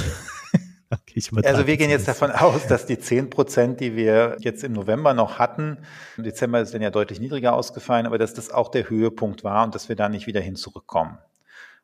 Also 1.43 1.67
wir 1.67 1.77
gehen 1.77 1.89
jetzt 1.89 2.07
davon 2.07 2.31
aus, 2.31 2.67
dass 2.67 2.85
die 2.85 2.99
10 2.99 3.29
Prozent, 3.29 3.79
die 3.79 3.95
wir 3.95 4.37
jetzt 4.39 4.63
im 4.63 4.73
November 4.73 5.13
noch 5.13 5.39
hatten, 5.39 5.79
im 6.17 6.23
Dezember 6.23 6.61
ist 6.61 6.73
dann 6.73 6.81
ja 6.81 6.91
deutlich 6.91 7.19
niedriger 7.19 7.53
ausgefallen, 7.53 8.05
aber 8.05 8.17
dass 8.17 8.33
das 8.33 8.51
auch 8.51 8.69
der 8.69 8.89
Höhepunkt 8.89 9.43
war 9.43 9.63
und 9.63 9.73
dass 9.75 9.89
wir 9.89 9.95
da 9.95 10.09
nicht 10.09 10.27
wieder 10.27 10.41
hin 10.41 10.55
zurückkommen. 10.55 11.17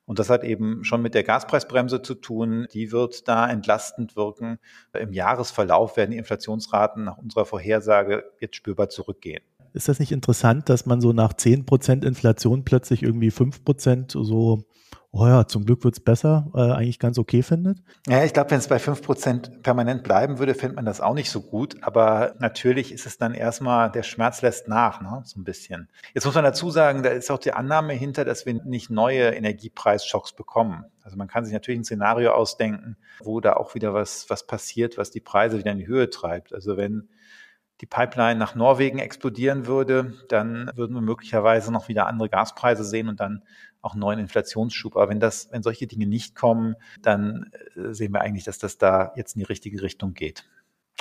Und 0.06 0.20
das 0.20 0.30
hat 0.30 0.44
eben 0.44 0.84
schon 0.84 1.02
mit 1.02 1.14
der 1.14 1.24
Gaspreisbremse 1.24 2.02
zu 2.02 2.16
tun. 2.16 2.68
Die 2.74 2.92
wird 2.92 3.28
da 3.28 3.50
entlastend 3.50 4.16
wirken. 4.16 4.60
Im 4.94 5.14
Jahresverlauf 5.14 5.96
werden 5.96 6.12
die 6.12 6.18
Inflationsraten 6.18 7.04
nach 7.04 7.18
unserer 7.18 7.46
Vorhersage 7.46 8.26
jetzt 8.40 8.56
spürbar 8.56 8.90
zurückgehen. 8.90 9.42
Ist 9.74 9.88
das 9.88 10.00
nicht 10.00 10.12
interessant, 10.12 10.68
dass 10.68 10.86
man 10.86 11.00
so 11.00 11.14
nach 11.14 11.34
10 11.34 11.66
Prozent 11.66 12.04
Inflation 12.04 12.66
plötzlich 12.66 13.04
irgendwie 13.04 13.32
5 13.32 13.64
Prozent 13.64 14.12
so 14.12 14.66
oh 15.14 15.28
ja, 15.28 15.46
zum 15.46 15.66
Glück 15.66 15.84
wird's 15.84 16.00
besser, 16.00 16.50
äh, 16.56 16.72
eigentlich 16.72 17.00
ganz 17.00 17.18
okay 17.18 17.44
findet? 17.44 17.80
Ja, 18.08 18.24
ich 18.24 18.34
glaube, 18.34 18.52
wenn 18.52 18.60
es 18.60 18.68
bei 18.68 18.80
fünf 18.80 19.02
Prozent 19.02 19.62
permanent 19.62 20.04
bleiben 20.04 20.40
würde, 20.40 20.56
fände 20.56 20.76
man 20.76 20.86
das 20.86 21.02
auch 21.02 21.14
nicht 21.14 21.30
so 21.30 21.42
gut. 21.42 21.76
Aber 21.82 22.36
natürlich 22.40 22.94
ist 22.94 23.06
es 23.06 23.18
dann 23.18 23.34
erstmal, 23.34 23.92
der 23.92 24.04
Schmerz 24.04 24.42
lässt 24.42 24.68
nach, 24.68 25.02
ne? 25.02 25.22
so 25.26 25.40
ein 25.40 25.44
bisschen. 25.44 25.90
Jetzt 26.14 26.26
muss 26.26 26.36
man 26.36 26.44
dazu 26.44 26.70
sagen, 26.70 27.04
da 27.04 27.10
ist 27.10 27.30
auch 27.30 27.40
die 27.40 27.52
Annahme 27.54 27.94
hinter, 27.94 28.24
dass 28.24 28.46
wir 28.46 28.54
nicht 28.54 28.90
neue 28.90 29.32
Energiepreisschocks 29.32 30.34
bekommen. 30.34 30.86
Also 31.04 31.18
man 31.18 31.28
kann 31.28 31.44
sich 31.44 31.54
natürlich 31.54 31.82
ein 31.82 31.86
Szenario 31.86 32.32
ausdenken, 32.32 32.96
wo 33.20 33.42
da 33.42 33.54
auch 33.54 33.76
wieder 33.76 33.94
was, 33.94 34.30
was 34.30 34.48
passiert, 34.48 34.98
was 34.98 35.12
die 35.12 35.20
Preise 35.20 35.58
wieder 35.58 35.72
in 35.72 35.80
die 35.80 35.88
Höhe 35.88 36.10
treibt. 36.10 36.54
Also 36.54 36.78
wenn 36.78 37.10
die 37.82 37.88
Pipeline 37.88 38.40
nach 38.40 38.54
Norwegen 38.54 39.00
explodieren 39.00 39.66
würde, 39.66 40.14
dann 40.30 40.70
würden 40.76 40.94
wir 40.94 41.02
möglicherweise 41.02 41.72
noch 41.72 41.88
wieder 41.88 42.06
andere 42.06 42.30
Gaspreise 42.30 42.84
sehen 42.84 43.10
und 43.10 43.20
dann 43.20 43.44
auch 43.82 43.94
einen 43.94 44.02
neuen 44.02 44.20
Inflationsschub. 44.20 44.96
Aber 44.96 45.10
wenn 45.10 45.20
das, 45.20 45.50
wenn 45.52 45.64
solche 45.64 45.88
Dinge 45.88 46.06
nicht 46.06 46.36
kommen, 46.36 46.76
dann 47.02 47.52
äh, 47.76 47.94
sehen 47.94 48.14
wir 48.14 48.22
eigentlich, 48.22 48.44
dass 48.44 48.60
das 48.60 48.78
da 48.78 49.12
jetzt 49.16 49.36
in 49.36 49.40
die 49.40 49.46
richtige 49.46 49.82
Richtung 49.82 50.14
geht. 50.14 50.46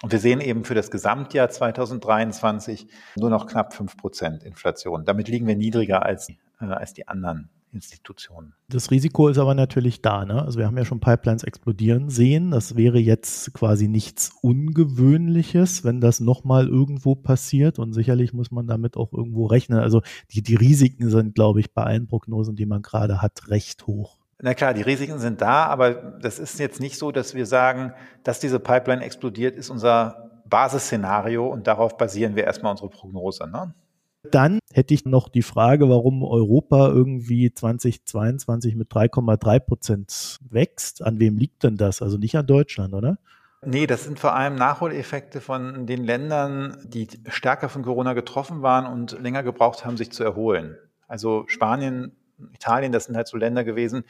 Und 0.03 0.13
wir 0.13 0.19
sehen 0.19 0.41
eben 0.41 0.65
für 0.65 0.75
das 0.75 0.91
Gesamtjahr 0.91 1.51
2023 1.51 2.87
nur 3.17 3.29
noch 3.29 3.47
knapp 3.47 3.75
fünf 3.75 3.99
Prozent 3.99 4.43
Inflation. 4.43 5.05
Damit 5.05 5.29
liegen 5.29 5.47
wir 5.47 5.57
niedriger 5.57 6.07
als, 6.07 6.31
äh, 6.31 6.65
als 6.65 6.95
die 6.95 7.07
anderen 7.07 7.51
Institutionen. 7.73 8.55
Das 8.69 8.91
Risiko 8.91 9.29
ist 9.29 9.39
aber 9.39 9.55
natürlich 9.55 10.03
da. 10.03 10.25
Ne? 10.25 10.43
Also 10.43 10.59
wir 10.59 10.67
haben 10.67 10.77
ja 10.77 10.85
schon 10.85 11.01
Pipelines 11.01 11.45
explodieren 11.45 12.11
sehen. 12.11 12.51
Das 12.51 12.77
wäre 12.77 12.99
jetzt 12.99 13.53
quasi 13.55 13.89
nichts 13.89 14.33
Ungewöhnliches, 14.43 15.85
wenn 15.85 16.01
das 16.01 16.21
nochmal 16.21 16.69
irgendwo 16.69 17.15
passiert. 17.15 17.79
Und 17.79 17.93
sicherlich 17.93 18.33
muss 18.33 18.51
man 18.51 18.67
damit 18.67 18.97
auch 18.97 19.13
irgendwo 19.13 19.47
rechnen. 19.47 19.79
Also 19.79 20.03
die, 20.31 20.43
die 20.43 20.57
Risiken 20.57 21.11
sind, 21.11 21.35
glaube 21.35 21.61
ich, 21.61 21.73
bei 21.73 21.83
allen 21.83 22.07
Prognosen, 22.07 22.57
die 22.57 22.67
man 22.67 22.83
gerade 22.83 23.23
hat, 23.23 23.49
recht 23.49 23.87
hoch. 23.87 24.19
Na 24.43 24.55
klar, 24.55 24.73
die 24.73 24.83
Risiken 24.83 25.19
sind 25.19 25.43
da, 25.43 25.67
aber 25.67 25.93
das 25.93 26.39
ist 26.39 26.59
jetzt 26.59 26.81
nicht 26.81 26.97
so, 26.97 27.13
dass 27.13 27.35
wir 27.35 27.45
sagen, 27.45 27.93
dass 28.25 28.41
diese 28.41 28.59
Pipeline 28.59 29.05
explodiert, 29.05 29.57
ist 29.57 29.69
unser 29.69 30.31
Basisszenario 30.47 31.47
und 31.47 31.67
darauf 31.67 31.97
basieren 31.97 32.37
wir 32.37 32.45
erstmal 32.45 32.73
unsere 32.73 32.89
Prognose. 32.89 33.47
Ne? 33.49 33.75
Dann 34.23 34.59
hätte 34.73 34.93
ich 34.93 35.05
noch 35.07 35.29
die 35.29 35.43
Frage, 35.43 35.89
warum 35.89 36.23
Europa 36.23 36.89
irgendwie 36.89 37.53
2022 37.53 38.77
mit 38.77 38.91
3,3 38.93 39.61
Prozent 39.61 40.39
wächst. 40.49 41.03
An 41.03 41.19
wem 41.21 41.39
liegt 41.39 41.63
denn 41.63 41.77
das? 41.77 42.03
Also 42.03 42.19
nicht 42.19 42.37
an 42.37 42.47
Deutschland, 42.47 42.93
oder? 42.93 43.19
Nee, 43.63 43.87
das 43.87 44.05
sind 44.05 44.19
vor 44.19 44.35
allem 44.35 44.55
Nachholeffekte 44.55 45.41
von 45.41 45.87
den 45.87 46.05
Ländern, 46.05 46.79
die 46.85 47.09
stärker 47.29 47.69
von 47.69 47.83
Corona 47.83 48.15
getroffen 48.15 48.63
waren 48.63 48.87
und 48.87 49.21
länger 49.21 49.43
gebraucht 49.43 49.85
haben, 49.85 49.99
sich 49.99 50.13
zu 50.13 50.25
erholen. 50.25 50.77
Also 51.09 51.45
Spanien, 51.47 52.17
Italien, 52.55 52.93
das 52.93 53.05
sind 53.05 53.17
halt 53.17 53.29
so 53.29 53.37
Länder 53.37 53.65
gewesen, 53.65 54.05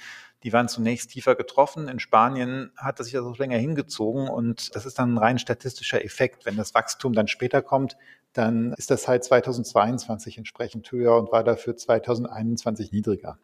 die 0.45 0.53
waren 0.53 0.69
zunächst 0.69 1.11
tiefer 1.11 1.35
getroffen. 1.35 1.89
In 1.89 1.99
Spanien 1.99 2.71
hat 2.77 3.01
das 3.01 3.07
sich 3.07 3.15
das 3.15 3.25
auch 3.25 3.39
länger 3.39 3.59
hingezogen 3.59 4.29
und 4.29 4.75
das 4.77 4.87
ist 4.87 5.01
dann 5.01 5.15
ein 5.15 5.19
rein 5.19 5.39
statistischer 5.39 6.05
Effekt. 6.05 6.47
Wenn 6.47 6.57
das 6.57 6.75
Wachstum 6.75 7.13
dann 7.13 7.27
später 7.27 7.61
kommt, 7.61 7.97
dann 8.33 8.73
ist 8.75 8.91
das 8.91 9.09
halt 9.09 9.25
2022 9.25 10.39
entsprechend 10.39 10.91
höher 10.93 11.17
und 11.17 11.33
war 11.33 11.45
dafür 11.45 11.77
2021 11.77 12.93
niedriger. 12.93 13.39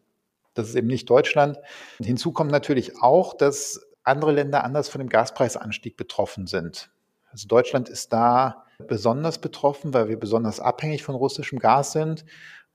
Das 0.53 0.69
ist 0.69 0.75
eben 0.75 0.87
nicht 0.87 1.09
Deutschland. 1.09 1.59
Hinzu 1.99 2.31
kommt 2.31 2.51
natürlich 2.51 3.01
auch, 3.01 3.33
dass 3.35 3.81
andere 4.03 4.31
Länder 4.31 4.63
anders 4.63 4.89
von 4.89 4.99
dem 4.99 5.09
Gaspreisanstieg 5.09 5.97
betroffen 5.97 6.47
sind. 6.47 6.89
Also 7.29 7.47
Deutschland 7.47 7.89
ist 7.89 8.13
da 8.13 8.65
besonders 8.87 9.39
betroffen, 9.39 9.93
weil 9.93 10.07
wir 10.07 10.19
besonders 10.19 10.59
abhängig 10.59 11.03
von 11.03 11.15
russischem 11.15 11.59
Gas 11.59 11.91
sind. 11.91 12.25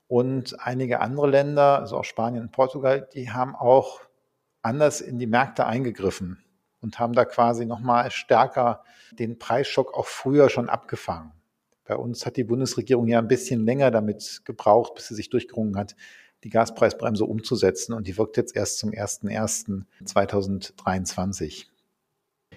Und 0.07 0.59
einige 0.59 0.99
andere 0.99 1.27
Länder, 1.27 1.79
also 1.79 1.97
auch 1.97 2.03
Spanien 2.03 2.43
und 2.43 2.51
Portugal, 2.51 3.09
die 3.13 3.31
haben 3.31 3.55
auch 3.55 4.01
anders 4.61 5.01
in 5.01 5.17
die 5.17 5.27
Märkte 5.27 5.65
eingegriffen 5.65 6.43
und 6.81 6.99
haben 6.99 7.13
da 7.13 7.25
quasi 7.25 7.65
nochmal 7.65 8.11
stärker 8.11 8.83
den 9.11 9.39
Preisschock 9.39 9.93
auch 9.93 10.05
früher 10.05 10.49
schon 10.49 10.69
abgefangen. 10.69 11.31
Bei 11.85 11.95
uns 11.95 12.25
hat 12.25 12.37
die 12.37 12.45
Bundesregierung 12.45 13.07
ja 13.07 13.19
ein 13.19 13.27
bisschen 13.27 13.65
länger 13.65 13.91
damit 13.91 14.41
gebraucht, 14.45 14.95
bis 14.95 15.09
sie 15.09 15.15
sich 15.15 15.29
durchgerungen 15.29 15.77
hat, 15.77 15.95
die 16.43 16.49
Gaspreisbremse 16.49 17.25
umzusetzen. 17.25 17.93
Und 17.93 18.07
die 18.07 18.17
wirkt 18.17 18.37
jetzt 18.37 18.55
erst 18.55 18.79
zum 18.79 18.89
01.01.2023. 18.91 21.65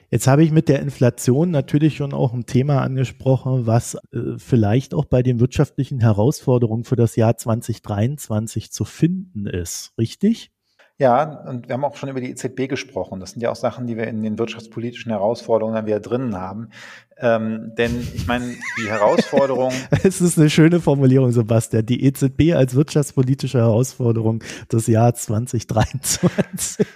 Jetzt 0.08 0.28
habe 0.28 0.44
ich 0.44 0.52
mit 0.52 0.68
der 0.68 0.78
Inflation 0.80 1.50
natürlich 1.50 1.96
schon 1.96 2.12
auch 2.12 2.32
ein 2.32 2.46
Thema 2.46 2.82
angesprochen, 2.82 3.66
was 3.66 3.96
äh, 4.12 4.38
vielleicht 4.38 4.94
auch 4.94 5.04
bei 5.04 5.24
den 5.24 5.40
wirtschaftlichen 5.40 5.98
Herausforderungen 5.98 6.84
für 6.84 6.94
das 6.94 7.16
Jahr 7.16 7.36
2023 7.36 8.70
zu 8.70 8.84
finden 8.84 9.46
ist. 9.46 9.92
Richtig? 9.98 10.52
Ja, 10.98 11.24
und 11.46 11.68
wir 11.68 11.74
haben 11.74 11.84
auch 11.84 11.96
schon 11.96 12.08
über 12.08 12.22
die 12.22 12.30
EZB 12.30 12.68
gesprochen. 12.68 13.20
Das 13.20 13.32
sind 13.32 13.42
ja 13.42 13.50
auch 13.50 13.56
Sachen, 13.56 13.86
die 13.86 13.98
wir 13.98 14.06
in 14.06 14.22
den 14.22 14.38
wirtschaftspolitischen 14.38 15.12
Herausforderungen 15.12 15.74
dann 15.74 15.84
wieder 15.84 16.00
drinnen 16.00 16.36
haben. 16.36 16.70
Ähm, 17.18 17.72
denn 17.76 18.00
ich 18.14 18.26
meine, 18.26 18.54
die 18.78 18.88
Herausforderung. 18.88 19.72
es 20.02 20.22
ist 20.22 20.38
eine 20.38 20.48
schöne 20.48 20.80
Formulierung, 20.80 21.32
Sebastian. 21.32 21.84
Die 21.84 22.02
EZB 22.02 22.54
als 22.54 22.74
wirtschaftspolitische 22.74 23.58
Herausforderung 23.58 24.42
des 24.72 24.86
Jahres 24.86 25.22
2023. 25.24 26.86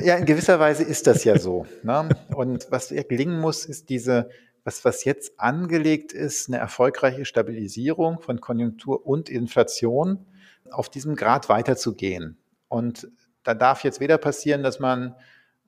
ja, 0.00 0.16
in 0.16 0.24
gewisser 0.24 0.58
Weise 0.58 0.82
ist 0.82 1.06
das 1.06 1.22
ja 1.22 1.38
so. 1.38 1.66
Ne? 1.84 2.08
Und 2.34 2.66
was 2.70 2.88
gelingen 2.88 3.40
muss, 3.40 3.64
ist 3.64 3.90
diese, 3.90 4.28
was, 4.64 4.84
was 4.84 5.04
jetzt 5.04 5.38
angelegt 5.38 6.12
ist, 6.12 6.48
eine 6.48 6.58
erfolgreiche 6.58 7.24
Stabilisierung 7.24 8.20
von 8.20 8.40
Konjunktur 8.40 9.06
und 9.06 9.28
Inflation 9.28 10.26
auf 10.70 10.88
diesem 10.88 11.16
Grad 11.16 11.48
weiterzugehen. 11.48 12.38
Und 12.68 13.08
da 13.42 13.54
darf 13.54 13.84
jetzt 13.84 14.00
weder 14.00 14.18
passieren, 14.18 14.62
dass 14.62 14.80
man 14.80 15.14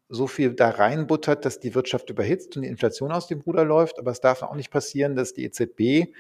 so 0.09 0.27
viel 0.27 0.55
da 0.55 0.71
reinbuttert, 0.71 1.45
dass 1.45 1.61
die 1.61 1.75
Wirtschaft 1.75 2.11
überhitzt 2.11 2.57
und 2.57 2.63
die 2.63 2.69
Inflation 2.69 3.13
aus 3.13 3.27
dem 3.27 3.41
Ruder 3.41 3.65
läuft, 3.65 3.99
aber 3.99 4.11
es 4.13 4.21
darf 4.21 4.43
auch 4.43 4.55
nicht 4.55 4.71
passieren, 4.71 5.17
dass 5.17 5.35
die 5.35 5.45
EZB 5.45 6.13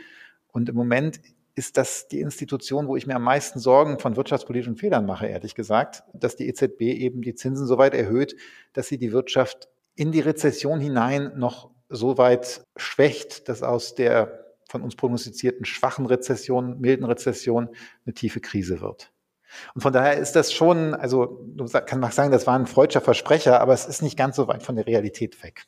und 0.48 0.68
im 0.68 0.74
Moment 0.74 1.20
ist 1.54 1.76
das 1.78 2.08
die 2.08 2.20
Institution, 2.20 2.86
wo 2.86 2.96
ich 2.96 3.06
mir 3.06 3.16
am 3.16 3.22
meisten 3.22 3.58
Sorgen 3.58 3.98
von 3.98 4.16
wirtschaftspolitischen 4.16 4.76
Fehlern 4.76 5.06
mache, 5.06 5.26
ehrlich 5.26 5.54
gesagt, 5.54 6.02
dass 6.12 6.36
die 6.36 6.48
EZB 6.48 6.82
eben 6.82 7.22
die 7.22 7.34
Zinsen 7.34 7.66
so 7.66 7.78
weit 7.78 7.94
erhöht, 7.94 8.36
dass 8.74 8.88
sie 8.88 8.98
die 8.98 9.12
Wirtschaft 9.12 9.68
in 9.94 10.12
die 10.12 10.20
Rezession 10.20 10.80
hinein 10.80 11.32
noch 11.36 11.70
so 11.88 12.18
weit 12.18 12.62
schwächt, 12.76 13.48
dass 13.48 13.62
aus 13.62 13.94
der 13.94 14.45
von 14.76 14.84
uns 14.84 14.96
prognostizierten 14.96 15.64
schwachen 15.64 16.06
Rezession, 16.06 16.78
milden 16.78 17.06
Rezession 17.06 17.68
eine 18.04 18.14
tiefe 18.14 18.40
Krise 18.40 18.80
wird. 18.80 19.12
Und 19.74 19.80
von 19.80 19.92
daher 19.92 20.18
ist 20.18 20.36
das 20.36 20.52
schon, 20.52 20.94
also 20.94 21.44
du 21.46 21.64
kann 21.66 22.00
man 22.00 22.10
sagen, 22.10 22.30
das 22.30 22.46
war 22.46 22.58
ein 22.58 22.66
freudscher 22.66 23.00
Versprecher, 23.00 23.60
aber 23.60 23.72
es 23.72 23.86
ist 23.86 24.02
nicht 24.02 24.18
ganz 24.18 24.36
so 24.36 24.48
weit 24.48 24.62
von 24.62 24.76
der 24.76 24.86
Realität 24.86 25.42
weg. 25.42 25.66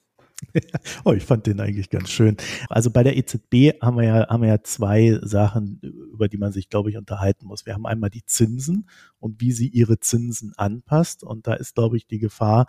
oh, 1.05 1.13
ich 1.13 1.25
fand 1.25 1.47
den 1.47 1.61
eigentlich 1.61 1.91
ganz 1.91 2.11
schön. 2.11 2.37
Also 2.69 2.91
bei 2.91 3.03
der 3.03 3.17
EZB 3.17 3.81
haben 3.83 3.97
wir 3.97 4.05
ja, 4.05 4.29
haben 4.29 4.43
wir 4.43 4.49
ja 4.49 4.63
zwei 4.63 5.19
Sachen, 5.23 5.81
über 6.13 6.29
die 6.29 6.37
man 6.39 6.53
sich, 6.53 6.69
glaube 6.69 6.91
ich, 6.91 6.97
unterhalten 6.97 7.47
muss. 7.47 7.67
Wir 7.67 7.75
haben 7.75 7.87
einmal 7.87 8.11
die 8.11 8.25
Zinsen 8.25 8.89
und 9.19 9.41
wie 9.41 9.53
sie 9.53 9.69
ihre 9.69 9.99
Zinsen 9.99 10.53
anpasst. 10.57 11.25
Und 11.25 11.47
da 11.47 11.55
ist, 11.55 11.75
glaube 11.75 11.97
ich, 11.97 12.07
die 12.07 12.19
Gefahr, 12.19 12.67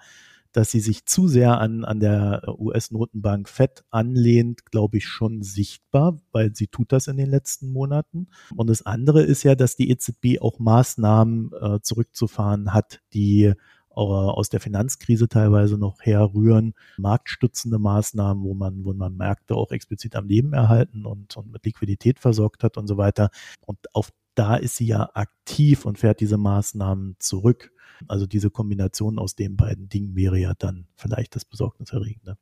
dass 0.60 0.72
sie 0.72 0.82
sich 0.82 1.06
zu 1.06 1.30
sehr 1.30 1.62
an, 1.62 1.86
an 1.86 2.02
der 2.02 2.44
US-Notenbank 2.60 3.48
FED 3.48 3.86
anlehnt, 3.92 4.66
glaube 4.66 4.98
ich, 4.98 5.08
schon 5.08 5.42
sichtbar, 5.42 6.20
weil 6.34 6.54
sie 6.54 6.68
tut 6.68 6.92
das 6.92 7.08
in 7.08 7.16
den 7.16 7.30
letzten 7.30 7.72
Monaten. 7.72 8.28
Und 8.58 8.70
das 8.70 8.86
andere 8.86 9.22
ist 9.22 9.44
ja, 9.44 9.56
dass 9.56 9.78
die 9.78 9.90
EZB 9.90 10.42
auch 10.42 10.60
Maßnahmen 10.60 11.52
äh, 11.54 11.80
zurückzufahren 11.82 12.74
hat, 12.74 13.00
die 13.14 13.54
aus 13.92 14.50
der 14.50 14.60
Finanzkrise 14.60 15.28
teilweise 15.28 15.78
noch 15.78 16.02
herrühren, 16.02 16.74
marktstützende 16.98 17.80
Maßnahmen, 17.80 18.44
wo 18.44 18.54
man, 18.54 18.86
wo 18.86 18.94
man 18.94 19.16
Märkte 19.16 19.56
auch 19.56 19.72
explizit 19.72 20.16
am 20.16 20.28
Leben 20.28 20.54
erhalten 20.54 21.06
und, 21.06 21.36
und 21.36 21.52
mit 21.52 21.66
Liquidität 21.66 22.20
versorgt 22.20 22.64
hat 22.64 22.78
und 22.78 22.88
so 22.88 22.98
weiter. 22.98 23.30
Und 23.66 23.80
auf 23.94 24.12
da 24.36 24.56
ist 24.56 24.78
sie 24.78 24.88
ja 24.88 25.10
aktiv 25.16 25.86
und 25.86 26.00
fährt 26.00 26.20
diese 26.22 26.38
Maßnahmen 26.38 27.16
zurück. 27.20 27.72
Also 28.08 28.26
diese 28.26 28.50
Kombination 28.50 29.20
aus 29.20 29.36
den 29.36 29.56
beiden 29.56 29.90
Dingen 29.90 30.16
wäre 30.16 30.38
ja 30.38 30.54
dann 30.58 30.88
vielleicht 30.96 31.36
das 31.36 31.46
Besorgniserregende. 31.46 32.38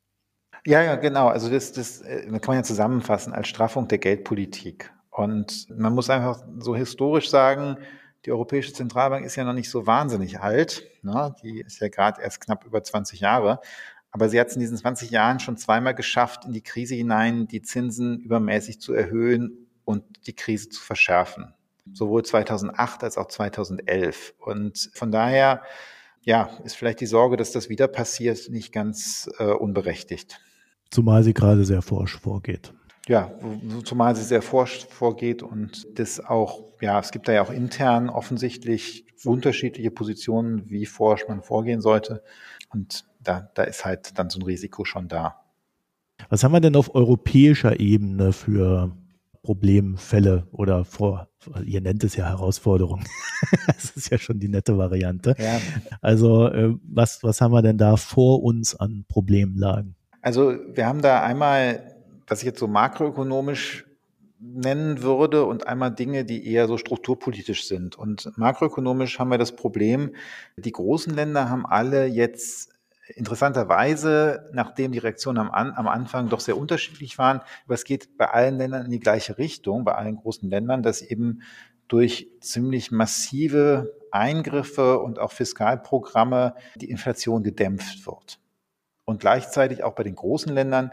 Ja, 0.66 0.82
ja, 0.82 0.96
genau. 0.96 1.28
Also 1.28 1.50
das, 1.50 1.72
das 1.72 2.00
äh, 2.02 2.26
kann 2.26 2.48
man 2.48 2.56
ja 2.56 2.62
zusammenfassen 2.62 3.32
als 3.32 3.48
Straffung 3.48 3.88
der 3.88 3.98
Geldpolitik. 3.98 4.92
Und 5.10 5.66
man 5.70 5.94
muss 5.94 6.10
einfach 6.10 6.44
so 6.58 6.76
historisch 6.76 7.30
sagen, 7.30 7.76
die 8.24 8.32
Europäische 8.32 8.72
Zentralbank 8.72 9.24
ist 9.24 9.36
ja 9.36 9.44
noch 9.44 9.52
nicht 9.52 9.70
so 9.70 9.86
wahnsinnig 9.86 10.40
alt. 10.40 10.84
Ne? 11.02 11.34
Die 11.42 11.60
ist 11.60 11.80
ja 11.80 11.88
gerade 11.88 12.20
erst 12.20 12.40
knapp 12.40 12.64
über 12.64 12.82
20 12.82 13.20
Jahre. 13.20 13.60
Aber 14.10 14.28
sie 14.28 14.40
hat 14.40 14.48
es 14.48 14.54
in 14.54 14.60
diesen 14.60 14.76
20 14.76 15.10
Jahren 15.10 15.38
schon 15.38 15.56
zweimal 15.56 15.94
geschafft, 15.94 16.44
in 16.44 16.52
die 16.52 16.62
Krise 16.62 16.94
hinein 16.94 17.46
die 17.46 17.62
Zinsen 17.62 18.18
übermäßig 18.20 18.80
zu 18.80 18.94
erhöhen 18.94 19.68
und 19.84 20.04
die 20.26 20.34
Krise 20.34 20.70
zu 20.70 20.82
verschärfen 20.82 21.54
sowohl 21.92 22.24
2008 22.24 23.04
als 23.04 23.18
auch 23.18 23.28
2011. 23.28 24.34
Und 24.38 24.90
von 24.92 25.10
daher, 25.10 25.62
ja, 26.22 26.50
ist 26.64 26.76
vielleicht 26.76 27.00
die 27.00 27.06
Sorge, 27.06 27.36
dass 27.36 27.52
das 27.52 27.68
wieder 27.68 27.88
passiert, 27.88 28.48
nicht 28.50 28.72
ganz 28.72 29.28
äh, 29.38 29.44
unberechtigt. 29.44 30.40
Zumal 30.90 31.22
sie 31.22 31.34
gerade 31.34 31.64
sehr 31.64 31.82
forsch 31.82 32.18
vorgeht. 32.18 32.72
Ja, 33.06 33.32
zumal 33.84 34.14
sie 34.16 34.24
sehr 34.24 34.42
forsch 34.42 34.86
vorgeht 34.86 35.42
und 35.42 35.86
das 35.98 36.20
auch, 36.20 36.64
ja, 36.82 37.00
es 37.00 37.10
gibt 37.10 37.26
da 37.26 37.32
ja 37.32 37.42
auch 37.42 37.50
intern 37.50 38.10
offensichtlich 38.10 39.06
unterschiedliche 39.24 39.90
Positionen, 39.90 40.68
wie 40.68 40.84
forsch 40.84 41.26
man 41.26 41.42
vorgehen 41.42 41.80
sollte. 41.80 42.22
Und 42.70 43.04
da, 43.20 43.50
da 43.54 43.62
ist 43.62 43.84
halt 43.84 44.18
dann 44.18 44.28
so 44.28 44.38
ein 44.38 44.42
Risiko 44.42 44.84
schon 44.84 45.08
da. 45.08 45.40
Was 46.28 46.44
haben 46.44 46.52
wir 46.52 46.60
denn 46.60 46.76
auf 46.76 46.94
europäischer 46.94 47.80
Ebene 47.80 48.32
für 48.32 48.92
Problemfälle 49.48 50.46
oder 50.52 50.84
vor, 50.84 51.30
ihr 51.64 51.80
nennt 51.80 52.04
es 52.04 52.16
ja 52.16 52.28
Herausforderungen. 52.28 53.06
das 53.66 53.92
ist 53.92 54.10
ja 54.10 54.18
schon 54.18 54.40
die 54.40 54.48
nette 54.48 54.76
Variante. 54.76 55.34
Ja. 55.38 55.58
Also 56.02 56.48
äh, 56.48 56.74
was, 56.82 57.22
was 57.22 57.40
haben 57.40 57.52
wir 57.52 57.62
denn 57.62 57.78
da 57.78 57.96
vor 57.96 58.42
uns 58.42 58.74
an 58.74 59.06
Problemlagen? 59.08 59.96
Also 60.20 60.52
wir 60.74 60.84
haben 60.84 61.00
da 61.00 61.22
einmal, 61.22 61.96
was 62.26 62.40
ich 62.40 62.44
jetzt 62.44 62.58
so 62.58 62.66
makroökonomisch 62.66 63.86
nennen 64.38 65.00
würde 65.00 65.46
und 65.46 65.66
einmal 65.66 65.94
Dinge, 65.94 66.26
die 66.26 66.46
eher 66.46 66.66
so 66.66 66.76
strukturpolitisch 66.76 67.66
sind. 67.66 67.96
Und 67.96 68.30
makroökonomisch 68.36 69.18
haben 69.18 69.30
wir 69.30 69.38
das 69.38 69.56
Problem, 69.56 70.10
die 70.58 70.72
großen 70.72 71.14
Länder 71.14 71.48
haben 71.48 71.64
alle 71.64 72.04
jetzt 72.04 72.77
Interessanterweise, 73.14 74.50
nachdem 74.52 74.92
die 74.92 74.98
Reaktionen 74.98 75.38
am, 75.38 75.50
am, 75.50 75.88
Anfang 75.88 76.28
doch 76.28 76.40
sehr 76.40 76.58
unterschiedlich 76.58 77.16
waren, 77.18 77.40
aber 77.64 77.74
es 77.74 77.84
geht 77.84 78.18
bei 78.18 78.26
allen 78.26 78.58
Ländern 78.58 78.84
in 78.84 78.90
die 78.90 79.00
gleiche 79.00 79.38
Richtung, 79.38 79.84
bei 79.84 79.94
allen 79.94 80.16
großen 80.16 80.48
Ländern, 80.50 80.82
dass 80.82 81.00
eben 81.00 81.42
durch 81.88 82.28
ziemlich 82.40 82.90
massive 82.90 83.94
Eingriffe 84.10 84.98
und 84.98 85.18
auch 85.18 85.32
Fiskalprogramme 85.32 86.54
die 86.76 86.90
Inflation 86.90 87.42
gedämpft 87.42 88.06
wird. 88.06 88.38
Und 89.04 89.20
gleichzeitig 89.20 89.82
auch 89.82 89.94
bei 89.94 90.02
den 90.02 90.14
großen 90.14 90.52
Ländern 90.52 90.92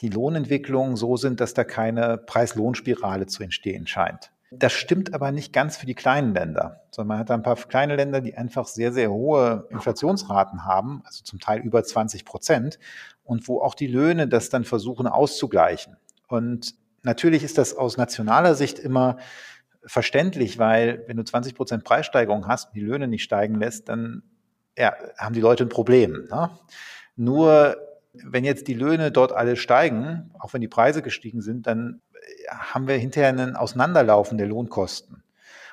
die 0.00 0.10
Lohnentwicklungen 0.10 0.96
so 0.96 1.16
sind, 1.16 1.40
dass 1.40 1.54
da 1.54 1.64
keine 1.64 2.18
Preis-Lohn-Spirale 2.18 3.26
zu 3.26 3.42
entstehen 3.42 3.86
scheint. 3.86 4.33
Das 4.58 4.72
stimmt 4.72 5.14
aber 5.14 5.32
nicht 5.32 5.52
ganz 5.52 5.76
für 5.76 5.86
die 5.86 5.94
kleinen 5.94 6.34
Länder, 6.34 6.82
sondern 6.90 7.08
man 7.08 7.18
hat 7.18 7.30
da 7.30 7.34
ein 7.34 7.42
paar 7.42 7.56
kleine 7.56 7.96
Länder, 7.96 8.20
die 8.20 8.36
einfach 8.36 8.66
sehr, 8.66 8.92
sehr 8.92 9.10
hohe 9.10 9.66
Inflationsraten 9.70 10.64
haben, 10.64 11.02
also 11.04 11.24
zum 11.24 11.40
Teil 11.40 11.60
über 11.60 11.82
20 11.82 12.24
Prozent, 12.24 12.78
und 13.22 13.48
wo 13.48 13.60
auch 13.60 13.74
die 13.74 13.86
Löhne 13.86 14.28
das 14.28 14.50
dann 14.50 14.64
versuchen 14.64 15.06
auszugleichen. 15.06 15.96
Und 16.28 16.74
natürlich 17.02 17.42
ist 17.42 17.58
das 17.58 17.74
aus 17.76 17.96
nationaler 17.96 18.54
Sicht 18.54 18.78
immer 18.78 19.18
verständlich, 19.86 20.58
weil 20.58 21.04
wenn 21.06 21.16
du 21.16 21.24
20 21.24 21.54
Prozent 21.54 21.84
Preissteigerung 21.84 22.46
hast 22.46 22.68
und 22.68 22.76
die 22.76 22.80
Löhne 22.80 23.08
nicht 23.08 23.22
steigen 23.22 23.56
lässt, 23.56 23.88
dann 23.88 24.22
ja, 24.76 24.94
haben 25.18 25.34
die 25.34 25.40
Leute 25.40 25.64
ein 25.64 25.68
Problem. 25.68 26.26
Ne? 26.30 26.50
Nur 27.16 27.76
wenn 28.12 28.44
jetzt 28.44 28.68
die 28.68 28.74
Löhne 28.74 29.10
dort 29.10 29.32
alle 29.32 29.56
steigen, 29.56 30.30
auch 30.38 30.52
wenn 30.52 30.60
die 30.60 30.68
Preise 30.68 31.02
gestiegen 31.02 31.42
sind, 31.42 31.66
dann 31.66 32.00
haben 32.48 32.88
wir 32.88 32.96
hinterher 32.96 33.30
ein 33.30 33.56
Auseinanderlaufen 33.56 34.38
der 34.38 34.46
Lohnkosten. 34.46 35.22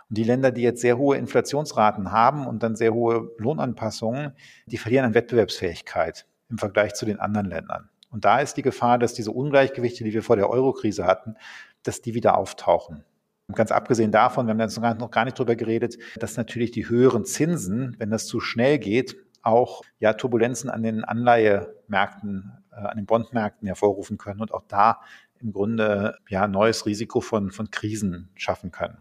Und 0.09 0.17
die 0.17 0.23
Länder, 0.23 0.51
die 0.51 0.61
jetzt 0.61 0.81
sehr 0.81 0.97
hohe 0.97 1.17
Inflationsraten 1.17 2.11
haben 2.11 2.45
und 2.45 2.63
dann 2.63 2.75
sehr 2.75 2.93
hohe 2.93 3.31
Lohnanpassungen, 3.37 4.33
die 4.65 4.77
verlieren 4.77 5.05
an 5.05 5.13
Wettbewerbsfähigkeit 5.13 6.25
im 6.49 6.57
Vergleich 6.57 6.93
zu 6.93 7.05
den 7.05 7.19
anderen 7.19 7.47
Ländern. 7.47 7.89
Und 8.09 8.25
da 8.25 8.39
ist 8.39 8.57
die 8.57 8.61
Gefahr, 8.61 8.99
dass 8.99 9.13
diese 9.13 9.31
Ungleichgewichte, 9.31 10.03
die 10.03 10.13
wir 10.13 10.21
vor 10.21 10.35
der 10.35 10.49
Eurokrise 10.49 11.05
hatten, 11.05 11.35
dass 11.83 12.01
die 12.01 12.13
wieder 12.13 12.37
auftauchen. 12.37 13.05
Und 13.47 13.55
ganz 13.55 13.71
abgesehen 13.71 14.11
davon, 14.11 14.47
wir 14.47 14.51
haben 14.51 14.59
jetzt 14.59 14.79
noch 14.79 15.11
gar 15.11 15.25
nicht 15.25 15.39
drüber 15.39 15.55
geredet, 15.55 15.97
dass 16.19 16.37
natürlich 16.37 16.71
die 16.71 16.87
höheren 16.87 17.25
Zinsen, 17.25 17.95
wenn 17.99 18.09
das 18.09 18.25
zu 18.25 18.39
schnell 18.39 18.79
geht, 18.79 19.17
auch 19.43 19.81
ja, 19.99 20.13
Turbulenzen 20.13 20.69
an 20.69 20.83
den 20.83 21.03
Anleihemärkten, 21.03 22.51
äh, 22.71 22.75
an 22.75 22.97
den 22.97 23.05
Bondmärkten 23.05 23.67
hervorrufen 23.67 24.17
können 24.17 24.41
und 24.41 24.53
auch 24.53 24.63
da 24.67 25.01
im 25.41 25.53
Grunde 25.53 26.15
ja 26.29 26.47
neues 26.47 26.85
Risiko 26.85 27.21
von, 27.21 27.51
von 27.51 27.71
Krisen 27.71 28.29
schaffen 28.35 28.71
können. 28.71 28.97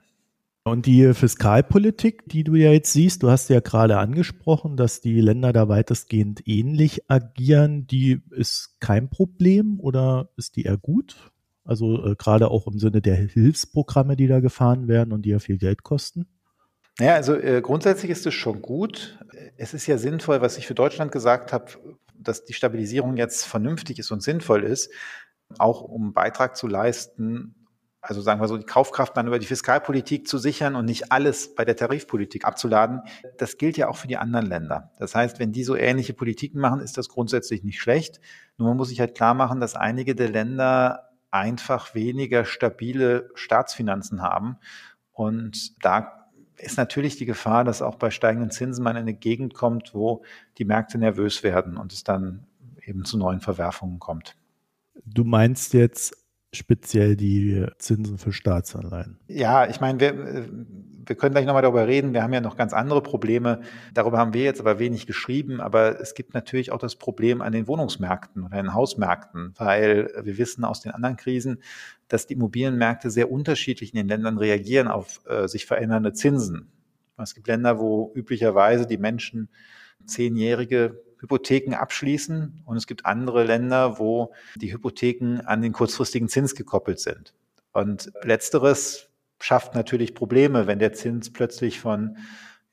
Und 0.63 0.85
die 0.85 1.15
Fiskalpolitik, 1.15 2.29
die 2.29 2.45
du 2.45 2.55
ja 2.55 2.71
jetzt 2.71 2.93
siehst, 2.93 3.23
du 3.23 3.31
hast 3.31 3.49
ja 3.49 3.61
gerade 3.61 3.97
angesprochen, 3.99 4.77
dass 4.77 5.01
die 5.01 5.21
Länder 5.21 5.53
da 5.53 5.69
weitestgehend 5.69 6.47
ähnlich 6.47 7.11
agieren, 7.11 7.87
die 7.87 8.21
ist 8.31 8.77
kein 8.79 9.09
Problem 9.09 9.81
oder 9.81 10.29
ist 10.37 10.57
die 10.57 10.65
eher 10.65 10.77
gut? 10.77 11.17
Also 11.65 12.05
äh, 12.05 12.15
gerade 12.15 12.51
auch 12.51 12.67
im 12.67 12.79
Sinne 12.79 13.01
der 13.01 13.17
Hilfsprogramme, 13.17 14.17
die 14.17 14.27
da 14.27 14.41
gefahren 14.41 14.87
werden 14.87 15.13
und 15.13 15.23
die 15.23 15.31
ja 15.31 15.39
viel 15.39 15.57
Geld 15.57 15.83
kosten? 15.83 16.27
Naja, 16.99 17.15
also 17.15 17.35
äh, 17.35 17.63
grundsätzlich 17.63 18.11
ist 18.11 18.27
es 18.27 18.35
schon 18.35 18.61
gut. 18.61 19.19
Es 19.57 19.73
ist 19.73 19.87
ja 19.87 19.97
sinnvoll, 19.97 20.43
was 20.43 20.59
ich 20.59 20.67
für 20.67 20.75
Deutschland 20.75 21.11
gesagt 21.11 21.55
habe, 21.55 21.73
dass 22.19 22.45
die 22.45 22.53
Stabilisierung 22.53 23.17
jetzt 23.17 23.47
vernünftig 23.47 23.99
ist 23.99 24.11
und 24.11 24.23
sinnvoll 24.23 24.65
ist 24.65 24.91
auch 25.59 25.83
um 25.83 26.13
Beitrag 26.13 26.57
zu 26.57 26.67
leisten, 26.67 27.55
also 28.03 28.23
sagen 28.23 28.41
wir 28.41 28.49
so, 28.49 28.57
die 28.57 28.65
Kaufkraft 28.65 29.17
dann 29.17 29.27
über 29.27 29.39
die 29.39 29.47
Fiskalpolitik 29.47 30.27
zu 30.27 30.39
sichern 30.39 30.75
und 30.75 30.87
nicht 30.87 31.13
alles 31.13 31.55
bei 31.55 31.65
der 31.67 31.77
Tarifpolitik 31.77 32.47
abzuladen. 32.47 33.03
Das 33.37 33.59
gilt 33.59 33.77
ja 33.77 33.89
auch 33.89 33.97
für 33.97 34.09
die 34.09 34.17
anderen 34.17 34.47
Länder. 34.47 34.91
Das 34.99 35.15
heißt, 35.15 35.39
wenn 35.39 35.53
die 35.53 35.65
so 35.65 35.77
ähnliche 35.77 36.15
Politiken 36.15 36.61
machen, 36.61 36.81
ist 36.81 36.97
das 36.97 37.11
grundsätzlich 37.11 37.63
nicht 37.63 37.81
schlecht. 37.81 38.21
Nur 38.57 38.69
man 38.69 38.77
muss 38.79 38.89
sich 38.89 39.01
halt 39.01 39.15
klar 39.15 39.35
machen, 39.35 39.61
dass 39.61 39.75
einige 39.75 40.15
der 40.15 40.31
Länder 40.31 41.11
einfach 41.31 41.95
weniger 41.95 42.45
stabile 42.45 43.31
Staatsfinanzen 43.35 44.23
haben. 44.23 44.57
Und 45.13 45.85
da 45.85 46.29
ist 46.57 46.79
natürlich 46.79 47.17
die 47.17 47.27
Gefahr, 47.27 47.65
dass 47.65 47.83
auch 47.83 47.97
bei 47.97 48.11
steigenden 48.11 48.51
Zinsen 48.51 48.83
man 48.83 48.97
in 48.97 49.03
eine 49.03 49.15
Gegend 49.15 49.55
kommt, 49.55 49.95
wo 49.95 50.23
die 50.59 50.65
Märkte 50.65 50.99
nervös 50.99 51.43
werden 51.43 51.77
und 51.77 51.93
es 51.93 52.03
dann 52.03 52.47
eben 52.85 53.05
zu 53.05 53.19
neuen 53.19 53.41
Verwerfungen 53.41 53.99
kommt. 53.99 54.37
Du 55.05 55.25
meinst 55.25 55.75
jetzt 55.75 56.17
speziell 56.53 57.17
die 57.17 57.67
Zinsen 57.79 58.19
für 58.19 58.33
Staatsanleihen? 58.33 59.19
Ja, 59.29 59.69
ich 59.69 59.81
meine, 59.81 60.01
wir, 60.01 60.49
wir 61.07 61.17
können 61.17 61.33
gleich 61.33 61.47
nochmal 61.47 61.63
darüber 61.63 61.87
reden. 61.87 62.13
Wir 62.13 62.23
haben 62.23 62.33
ja 62.33 62.41
noch 62.41 62.57
ganz 62.57 62.73
andere 62.73 63.03
Probleme. 63.03 63.61
Darüber 63.95 64.19
haben 64.19 64.35
wir 64.35 64.43
jetzt 64.43 64.61
aber 64.61 64.79
wenig 64.79 65.07
geschrieben. 65.07 65.61
Aber 65.61 66.01
es 66.01 66.15
gibt 66.15 66.35
natürlich 66.35 66.73
auch 66.73 66.79
das 66.79 66.97
Problem 66.97 67.41
an 67.41 67.53
den 67.53 67.69
Wohnungsmärkten 67.69 68.45
oder 68.45 68.57
den 68.57 68.75
Hausmärkten, 68.75 69.55
weil 69.57 70.11
wir 70.23 70.39
wissen 70.39 70.65
aus 70.65 70.81
den 70.81 70.93
anderen 70.93 71.17
Krisen, 71.17 71.63
dass 72.09 72.27
die 72.27 72.35
Immobilienmärkte 72.35 73.11
sehr 73.11 73.31
unterschiedlich 73.31 73.95
in 73.95 73.99
den 73.99 74.09
Ländern 74.09 74.39
reagieren 74.39 74.89
auf 74.89 75.21
äh, 75.27 75.47
sich 75.47 75.67
verändernde 75.67 76.13
Zinsen. 76.13 76.73
Es 77.17 77.35
gibt 77.35 77.47
Länder, 77.47 77.79
wo 77.79 78.13
üblicherweise 78.15 78.87
die 78.87 78.99
Menschen 78.99 79.51
zehnjährige 80.07 81.03
Hypotheken 81.21 81.75
abschließen 81.75 82.63
und 82.65 82.77
es 82.77 82.87
gibt 82.87 83.07
andere 83.07 83.45
Länder, 83.45 83.99
wo 83.99 84.33
die 84.57 84.73
Hypotheken 84.73 85.41
an 85.45 85.63
den 85.63 85.73
kurzfristigen 85.73 86.29
Zins 86.29 86.55
gekoppelt 86.55 87.01
sind. 87.01 87.35
Und 87.73 88.11
letzteres 88.23 89.09
schafft 89.39 89.75
natürlich 89.75 90.15
Probleme, 90.15 90.67
wenn 90.67 90.79
der 90.79 90.93
Zins 90.93 91.33
plötzlich 91.33 91.81
von 91.81 92.17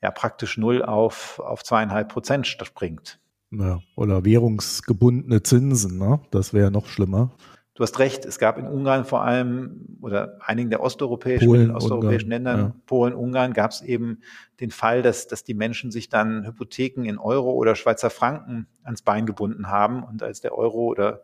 ja, 0.02 0.10
praktisch 0.10 0.58
null 0.58 0.82
auf, 0.82 1.38
auf 1.40 1.64
zweieinhalb 1.64 2.08
Prozent 2.08 2.46
springt. 2.46 3.18
Ja, 3.50 3.80
oder 3.96 4.24
währungsgebundene 4.24 5.42
Zinsen, 5.42 5.98
ne? 5.98 6.20
das 6.30 6.52
wäre 6.52 6.70
noch 6.70 6.86
schlimmer. 6.86 7.32
Du 7.78 7.84
hast 7.84 8.00
recht, 8.00 8.24
es 8.24 8.40
gab 8.40 8.58
in 8.58 8.66
Ungarn 8.66 9.04
vor 9.04 9.22
allem 9.22 9.86
oder 10.00 10.36
einigen 10.40 10.68
der 10.68 10.80
osteuropäischen, 10.80 11.46
Polen, 11.46 11.70
osteuropäischen 11.70 12.26
Ungarn, 12.26 12.44
Ländern, 12.44 12.58
ja. 12.58 12.80
Polen, 12.86 13.14
Ungarn, 13.14 13.52
gab 13.52 13.70
es 13.70 13.82
eben 13.82 14.18
den 14.58 14.72
Fall, 14.72 15.00
dass, 15.00 15.28
dass 15.28 15.44
die 15.44 15.54
Menschen 15.54 15.92
sich 15.92 16.08
dann 16.08 16.44
Hypotheken 16.44 17.04
in 17.04 17.18
Euro 17.18 17.52
oder 17.52 17.76
Schweizer 17.76 18.10
Franken 18.10 18.66
ans 18.82 19.02
Bein 19.02 19.26
gebunden 19.26 19.68
haben 19.68 20.02
und 20.02 20.24
als 20.24 20.40
der 20.40 20.58
Euro 20.58 20.86
oder 20.86 21.22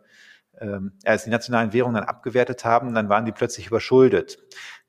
ähm, 0.60 0.92
als 1.04 1.24
die 1.24 1.30
nationalen 1.30 1.72
Währungen 1.72 1.96
dann 1.96 2.04
abgewertet 2.04 2.64
haben, 2.64 2.94
dann 2.94 3.08
waren 3.08 3.24
die 3.24 3.32
plötzlich 3.32 3.66
überschuldet. 3.66 4.38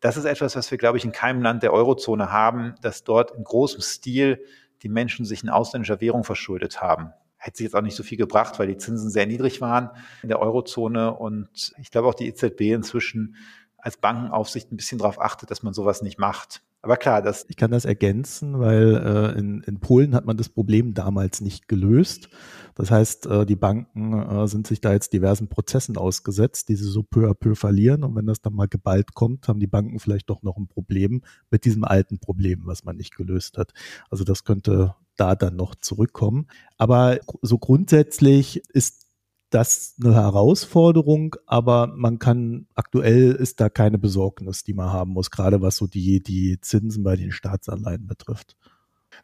Das 0.01 0.17
ist 0.17 0.25
etwas, 0.25 0.55
was 0.55 0.69
wir, 0.69 0.77
glaube 0.77 0.99
ich, 0.99 1.03
in 1.03 1.13
keinem 1.13 1.41
Land 1.41 1.63
der 1.63 1.73
Eurozone 1.73 2.31
haben, 2.31 2.75
dass 2.83 3.03
dort 3.03 3.31
in 3.31 3.43
großem 3.43 3.81
Stil 3.81 4.39
die 4.83 4.89
Menschen 4.89 5.25
sich 5.25 5.41
in 5.41 5.49
ausländischer 5.49 5.99
Währung 5.99 6.25
verschuldet 6.25 6.79
haben 6.79 7.11
hätte 7.45 7.57
sich 7.57 7.65
jetzt 7.65 7.75
auch 7.75 7.81
nicht 7.81 7.95
so 7.95 8.01
viel 8.01 8.17
gebracht, 8.17 8.57
weil 8.57 8.67
die 8.67 8.77
Zinsen 8.77 9.09
sehr 9.09 9.27
niedrig 9.27 9.61
waren 9.61 9.91
in 10.23 10.29
der 10.29 10.39
Eurozone 10.39 11.13
und 11.13 11.73
ich 11.79 11.91
glaube 11.91 12.07
auch 12.07 12.15
die 12.15 12.27
EZB 12.27 12.61
inzwischen 12.73 13.35
als 13.77 13.97
Bankenaufsicht 13.97 14.71
ein 14.71 14.77
bisschen 14.77 14.97
darauf 14.97 15.21
achtet, 15.21 15.51
dass 15.51 15.61
man 15.61 15.73
sowas 15.75 16.01
nicht 16.01 16.17
macht. 16.17 16.63
Aber 16.85 16.97
klar, 16.97 17.23
das. 17.23 17.47
Ich 17.49 17.57
kann 17.57 17.71
das 17.71 17.83
ergänzen, 17.83 18.59
weil 18.59 18.95
äh, 18.95 19.39
in, 19.39 19.61
in 19.61 19.79
Polen 19.79 20.13
hat 20.13 20.25
man 20.25 20.37
das 20.37 20.49
Problem 20.49 20.93
damals 20.93 21.41
nicht 21.41 21.67
gelöst. 21.67 22.29
Das 22.75 22.91
heißt, 22.91 23.25
äh, 23.25 23.45
die 23.47 23.55
Banken 23.55 24.13
äh, 24.13 24.47
sind 24.47 24.67
sich 24.67 24.81
da 24.81 24.93
jetzt 24.93 25.11
diversen 25.11 25.47
Prozessen 25.47 25.97
ausgesetzt, 25.97 26.69
die 26.69 26.75
sie 26.75 26.87
so 26.87 27.01
peu 27.01 27.27
à 27.27 27.33
peu 27.33 27.55
verlieren. 27.55 28.03
Und 28.03 28.15
wenn 28.15 28.27
das 28.27 28.39
dann 28.39 28.53
mal 28.53 28.67
geballt 28.67 29.15
kommt, 29.15 29.47
haben 29.47 29.59
die 29.59 29.65
Banken 29.65 29.97
vielleicht 29.97 30.29
doch 30.29 30.43
noch 30.43 30.57
ein 30.57 30.67
Problem 30.67 31.23
mit 31.49 31.65
diesem 31.65 31.85
alten 31.85 32.19
Problem, 32.19 32.61
was 32.65 32.83
man 32.83 32.97
nicht 32.97 33.17
gelöst 33.17 33.57
hat. 33.57 33.73
Also 34.11 34.23
das 34.23 34.43
könnte 34.43 34.93
da 35.17 35.33
dann 35.33 35.55
noch 35.55 35.73
zurückkommen. 35.73 36.45
Aber 36.77 37.17
so 37.41 37.57
grundsätzlich 37.57 38.61
ist 38.75 39.04
das 39.49 39.95
eine 40.01 40.15
Herausforderung, 40.15 41.35
aber 41.45 41.87
man 41.87 42.19
kann, 42.19 42.67
aktuell 42.75 43.31
ist 43.31 43.61
da 43.61 43.69
keine 43.69 43.97
Besorgnis, 43.97 44.63
die 44.63 44.73
man 44.73 44.91
haben 44.91 45.11
muss, 45.11 45.31
gerade 45.31 45.61
was 45.61 45.77
so 45.77 45.87
die, 45.87 46.21
die 46.21 46.59
Zinsen 46.61 47.03
bei 47.03 47.15
den 47.15 47.31
Staatsanleihen 47.31 48.07
betrifft. 48.07 48.57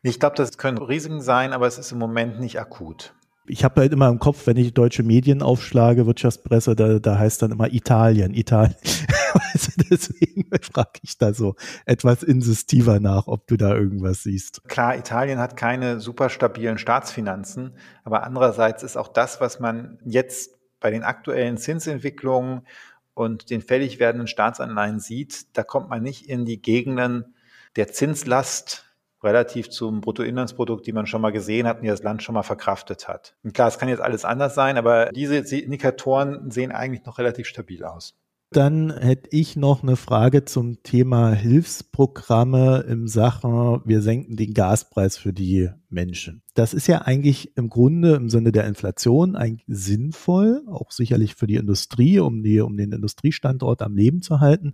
Ich 0.04 0.20
glaube, 0.20 0.36
das 0.36 0.58
können 0.58 0.78
Risiken 0.78 1.22
sein, 1.22 1.54
aber 1.54 1.68
es 1.68 1.78
ist 1.78 1.92
im 1.92 2.00
Moment 2.00 2.40
nicht 2.40 2.60
akut 2.60 3.14
ich 3.48 3.64
habe 3.64 3.82
halt 3.82 3.92
immer 3.92 4.08
im 4.08 4.20
Kopf, 4.20 4.48
wenn 4.48 4.58
ich 4.58 4.74
deutsche 4.74 5.04
Medien 5.04 5.42
aufschlage, 5.42 6.06
Wirtschaftspresse, 6.06 6.76
da, 6.76 7.00
da 7.00 7.18
heißt 7.18 7.42
dann 7.42 7.52
immer 7.52 7.72
Italien, 7.74 8.34
Italien. 8.34 8.76
also 9.54 9.72
deswegen 9.90 10.50
frage 10.62 11.00
ich 11.04 11.18
da 11.18 11.34
so 11.34 11.56
etwas 11.86 12.24
insistiver 12.24 13.00
nach, 13.00 13.28
ob 13.28 13.48
du 13.48 13.58
da 13.58 13.76
irgendwas 13.76 14.24
siehst. 14.24 14.64
Klar, 14.68 14.98
Italien 14.98 15.40
hat 15.40 15.58
keine 15.58 16.00
super 16.00 16.30
stabilen 16.30 16.78
Staatsfinanzen, 16.78 17.76
aber 18.04 18.24
andererseits 18.24 18.84
ist 18.84 18.98
auch 18.98 19.08
das, 19.08 19.42
was 19.42 19.60
man 19.60 20.00
jetzt 20.06 20.58
bei 20.80 20.92
den 20.92 21.04
aktuellen 21.04 21.58
Zinsentwicklungen 21.58 22.68
und 23.14 23.50
den 23.50 23.62
fällig 23.62 24.00
werdenden 24.00 24.28
Staatsanleihen 24.28 25.00
sieht, 25.00 25.56
da 25.58 25.64
kommt 25.64 25.90
man 25.90 26.02
nicht 26.02 26.28
in 26.28 26.46
die 26.46 26.62
Gegenden 26.62 27.36
der 27.76 27.92
Zinslast 27.92 28.86
relativ 29.24 29.70
zum 29.70 30.02
Bruttoinlandsprodukt, 30.02 30.86
die 30.88 30.94
man 30.94 31.06
schon 31.06 31.22
mal 31.22 31.32
gesehen 31.32 31.68
hat 31.68 31.78
und 31.78 31.84
die 31.84 31.90
das 31.90 32.04
Land 32.04 32.24
schon 32.24 32.34
mal 32.34 32.44
verkraftet 32.44 33.08
hat. 33.08 33.36
Und 33.44 33.54
klar, 33.54 33.68
es 33.68 33.78
kann 33.78 33.90
jetzt 33.90 34.02
alles 34.02 34.26
anders 34.26 34.56
sein, 34.56 34.78
aber 34.78 35.12
diese 35.12 35.38
Indikatoren 35.56 36.50
sehen 36.50 36.72
eigentlich 36.72 37.06
noch 37.06 37.20
relativ 37.20 37.48
stabil 37.48 37.84
aus. 37.84 38.16
Dann 38.54 38.92
hätte 38.92 39.30
ich 39.32 39.56
noch 39.56 39.82
eine 39.82 39.96
Frage 39.96 40.44
zum 40.44 40.84
Thema 40.84 41.32
Hilfsprogramme 41.32 42.82
im 42.82 43.08
Sachen, 43.08 43.80
wir 43.86 44.02
senken 44.02 44.36
den 44.36 44.54
Gaspreis 44.54 45.16
für 45.18 45.32
die 45.32 45.70
Menschen. 45.88 46.44
Das 46.54 46.74
ist 46.74 46.88
ja 46.88 47.04
eigentlich 47.04 47.56
im 47.56 47.70
Grunde 47.70 48.16
im 48.16 48.30
Sinne 48.30 48.52
der 48.52 48.68
Inflation 48.68 49.38
eigentlich 49.38 49.64
sinnvoll, 49.68 50.64
auch 50.68 50.92
sicherlich 50.92 51.36
für 51.36 51.48
die 51.48 51.56
Industrie, 51.56 52.20
um, 52.20 52.44
die, 52.44 52.60
um 52.60 52.76
den 52.76 52.92
Industriestandort 52.92 53.82
am 53.82 53.96
Leben 53.96 54.22
zu 54.22 54.42
halten. 54.42 54.74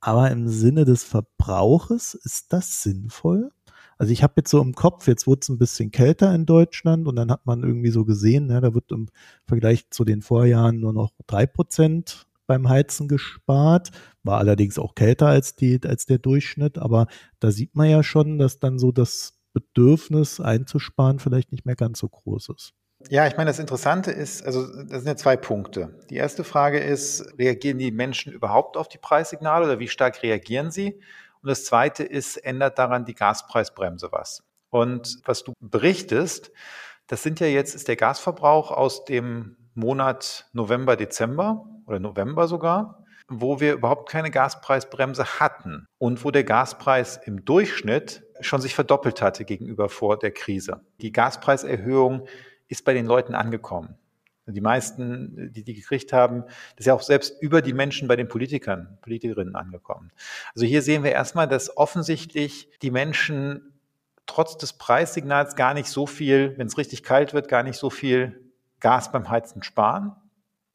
Aber 0.00 0.30
im 0.30 0.46
Sinne 0.46 0.84
des 0.84 1.02
Verbrauches 1.02 2.14
ist 2.14 2.52
das 2.52 2.84
sinnvoll? 2.84 3.50
Also 3.96 4.12
ich 4.12 4.22
habe 4.22 4.34
jetzt 4.36 4.50
so 4.50 4.62
im 4.62 4.76
Kopf, 4.76 5.08
jetzt 5.08 5.26
wurde 5.26 5.40
es 5.42 5.48
ein 5.48 5.58
bisschen 5.58 5.90
kälter 5.90 6.32
in 6.32 6.46
Deutschland 6.46 7.08
und 7.08 7.16
dann 7.16 7.32
hat 7.32 7.44
man 7.44 7.64
irgendwie 7.64 7.90
so 7.90 8.04
gesehen, 8.04 8.48
ja, 8.50 8.60
da 8.60 8.72
wird 8.72 8.92
im 8.92 9.08
Vergleich 9.48 9.90
zu 9.90 10.04
den 10.04 10.22
Vorjahren 10.22 10.78
nur 10.78 10.92
noch 10.92 11.10
drei 11.26 11.46
Prozent 11.46 12.27
beim 12.48 12.68
Heizen 12.68 13.06
gespart, 13.06 13.90
war 14.24 14.38
allerdings 14.38 14.78
auch 14.78 14.96
kälter 14.96 15.28
als, 15.28 15.54
die, 15.54 15.78
als 15.84 16.06
der 16.06 16.18
Durchschnitt, 16.18 16.78
aber 16.78 17.06
da 17.38 17.52
sieht 17.52 17.76
man 17.76 17.88
ja 17.88 18.02
schon, 18.02 18.38
dass 18.38 18.58
dann 18.58 18.80
so 18.80 18.90
das 18.90 19.38
Bedürfnis 19.52 20.40
einzusparen 20.40 21.20
vielleicht 21.20 21.52
nicht 21.52 21.66
mehr 21.66 21.76
ganz 21.76 22.00
so 22.00 22.08
groß 22.08 22.48
ist. 22.56 22.72
Ja, 23.10 23.26
ich 23.28 23.36
meine, 23.36 23.50
das 23.50 23.60
Interessante 23.60 24.10
ist, 24.10 24.44
also 24.44 24.66
das 24.66 25.02
sind 25.02 25.06
ja 25.06 25.16
zwei 25.16 25.36
Punkte. 25.36 26.00
Die 26.10 26.16
erste 26.16 26.42
Frage 26.42 26.80
ist, 26.80 27.38
reagieren 27.38 27.78
die 27.78 27.92
Menschen 27.92 28.32
überhaupt 28.32 28.76
auf 28.76 28.88
die 28.88 28.98
Preissignale 28.98 29.66
oder 29.66 29.78
wie 29.78 29.86
stark 29.86 30.22
reagieren 30.22 30.72
sie? 30.72 31.00
Und 31.40 31.48
das 31.48 31.64
Zweite 31.64 32.02
ist, 32.02 32.36
ändert 32.38 32.78
daran 32.78 33.04
die 33.04 33.14
Gaspreisbremse 33.14 34.08
was? 34.10 34.42
Und 34.70 35.20
was 35.24 35.44
du 35.44 35.52
berichtest, 35.60 36.50
das 37.06 37.22
sind 37.22 37.38
ja 37.38 37.46
jetzt, 37.46 37.74
ist 37.74 37.86
der 37.86 37.96
Gasverbrauch 37.96 38.72
aus 38.72 39.04
dem 39.04 39.56
Monat 39.74 40.48
November, 40.52 40.96
Dezember 40.96 41.66
oder 41.88 41.98
November 41.98 42.46
sogar, 42.46 43.04
wo 43.28 43.60
wir 43.60 43.74
überhaupt 43.74 44.08
keine 44.08 44.30
Gaspreisbremse 44.30 45.40
hatten 45.40 45.86
und 45.98 46.24
wo 46.24 46.30
der 46.30 46.44
Gaspreis 46.44 47.18
im 47.24 47.44
Durchschnitt 47.44 48.22
schon 48.40 48.60
sich 48.60 48.74
verdoppelt 48.74 49.20
hatte 49.20 49.44
gegenüber 49.44 49.88
vor 49.88 50.18
der 50.18 50.30
Krise. 50.30 50.80
Die 51.00 51.12
Gaspreiserhöhung 51.12 52.26
ist 52.68 52.84
bei 52.84 52.94
den 52.94 53.06
Leuten 53.06 53.34
angekommen. 53.34 53.96
Die 54.46 54.60
meisten, 54.62 55.52
die 55.52 55.62
die 55.62 55.74
gekriegt 55.74 56.12
haben, 56.14 56.42
das 56.42 56.80
ist 56.80 56.86
ja 56.86 56.94
auch 56.94 57.02
selbst 57.02 57.34
über 57.42 57.60
die 57.60 57.74
Menschen 57.74 58.08
bei 58.08 58.16
den 58.16 58.28
Politikern, 58.28 58.98
Politikerinnen 59.02 59.54
angekommen. 59.54 60.10
Also 60.54 60.64
hier 60.64 60.80
sehen 60.80 61.04
wir 61.04 61.12
erstmal, 61.12 61.48
dass 61.48 61.76
offensichtlich 61.76 62.70
die 62.80 62.90
Menschen 62.90 63.78
trotz 64.26 64.56
des 64.56 64.74
Preissignals 64.74 65.54
gar 65.54 65.74
nicht 65.74 65.88
so 65.88 66.06
viel, 66.06 66.54
wenn 66.56 66.66
es 66.66 66.78
richtig 66.78 67.02
kalt 67.02 67.34
wird, 67.34 67.48
gar 67.48 67.62
nicht 67.62 67.76
so 67.76 67.90
viel 67.90 68.40
Gas 68.80 69.12
beim 69.12 69.28
Heizen 69.28 69.62
sparen. 69.62 70.12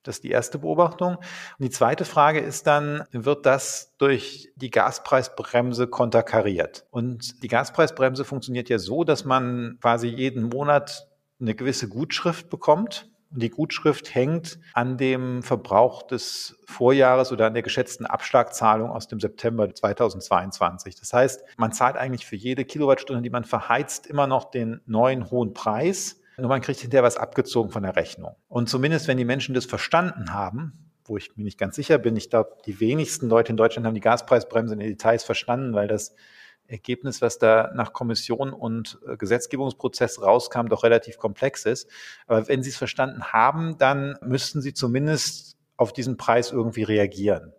Das 0.04 0.18
ist 0.18 0.24
die 0.24 0.32
erste 0.32 0.60
Beobachtung. 0.60 1.16
Und 1.16 1.26
die 1.60 1.70
zweite 1.70 2.06
Frage 2.06 2.40
ist 2.40 2.68
dann, 2.68 3.04
wird 3.12 3.46
das 3.46 3.96
durch 3.98 4.52
die 4.56 4.70
Gaspreisbremse 4.70 5.88
konterkariert? 5.88 6.86
Und 6.92 7.42
die 7.42 7.48
Gaspreisbremse 7.48 8.26
funktioniert 8.26 8.70
ja 8.70 8.80
so, 8.80 9.04
dass 9.04 9.26
man 9.26 9.78
quasi 9.82 10.08
jeden 10.08 10.44
Monat 10.44 11.08
eine 11.40 11.56
gewisse 11.56 11.88
Gutschrift 11.88 12.50
bekommt. 12.50 13.10
Und 13.32 13.42
die 13.42 13.50
Gutschrift 13.50 14.14
hängt 14.14 14.60
an 14.74 14.98
dem 14.98 15.42
Verbrauch 15.42 16.04
des 16.04 16.56
Vorjahres 16.68 17.32
oder 17.32 17.48
an 17.48 17.54
der 17.54 17.64
geschätzten 17.64 18.06
Abschlagzahlung 18.06 18.92
aus 18.92 19.08
dem 19.08 19.20
September 19.20 19.74
2022. 19.74 20.96
Das 20.96 21.14
heißt, 21.14 21.44
man 21.58 21.72
zahlt 21.72 21.96
eigentlich 21.96 22.28
für 22.28 22.36
jede 22.36 22.64
Kilowattstunde, 22.64 23.24
die 23.24 23.32
man 23.32 23.44
verheizt, 23.44 24.06
immer 24.06 24.28
noch 24.28 24.52
den 24.52 24.82
neuen 24.86 25.32
hohen 25.32 25.54
Preis. 25.54 26.22
Nur 26.38 26.50
man 26.50 26.62
kriegt 26.62 26.80
hinterher 26.80 27.04
was 27.04 27.18
abgezogen 27.18 27.70
von 27.70 27.84
der 27.84 27.96
Rechnung. 27.96 28.36
Und 28.48 28.70
zumindest, 28.70 29.08
wenn 29.08 29.18
die 29.18 29.26
Menschen 29.26 29.54
das 29.54 29.66
verstanden 29.66 30.34
haben, 30.34 30.92
wo 31.06 31.18
ich 31.18 31.36
mir 31.36 31.44
nicht 31.44 31.58
ganz 31.60 31.76
sicher 31.76 31.98
bin, 31.98 32.16
ich 32.16 32.30
glaube, 32.30 32.58
die 32.66 32.80
wenigsten 32.80 33.28
Leute 33.28 33.52
in 33.52 33.58
Deutschland 33.58 33.86
haben 33.86 33.94
die 33.94 34.02
Gaspreisbremse 34.02 34.74
in 34.74 34.80
den 34.80 34.90
Details 34.90 35.24
verstanden, 35.24 35.74
weil 35.74 35.88
das 35.88 36.16
Ergebnis, 36.68 37.22
was 37.22 37.38
da 37.38 37.72
nach 37.76 37.94
Kommission 37.94 38.54
und 38.54 39.00
äh, 39.06 39.18
Gesetzgebungsprozess 39.18 40.22
rauskam, 40.22 40.68
doch 40.68 40.84
relativ 40.84 41.18
komplex 41.18 41.66
ist. 41.66 41.90
Aber 42.26 42.48
wenn 42.48 42.64
Sie 42.64 42.70
es 42.70 42.78
verstanden 42.78 43.26
haben, 43.26 43.78
dann 43.78 44.18
müssten 44.22 44.62
Sie 44.62 44.74
zumindest 44.74 45.58
auf 45.76 45.92
diesen 45.92 46.18
Preis 46.18 46.52
irgendwie 46.52 46.84
reagieren. 46.84 47.54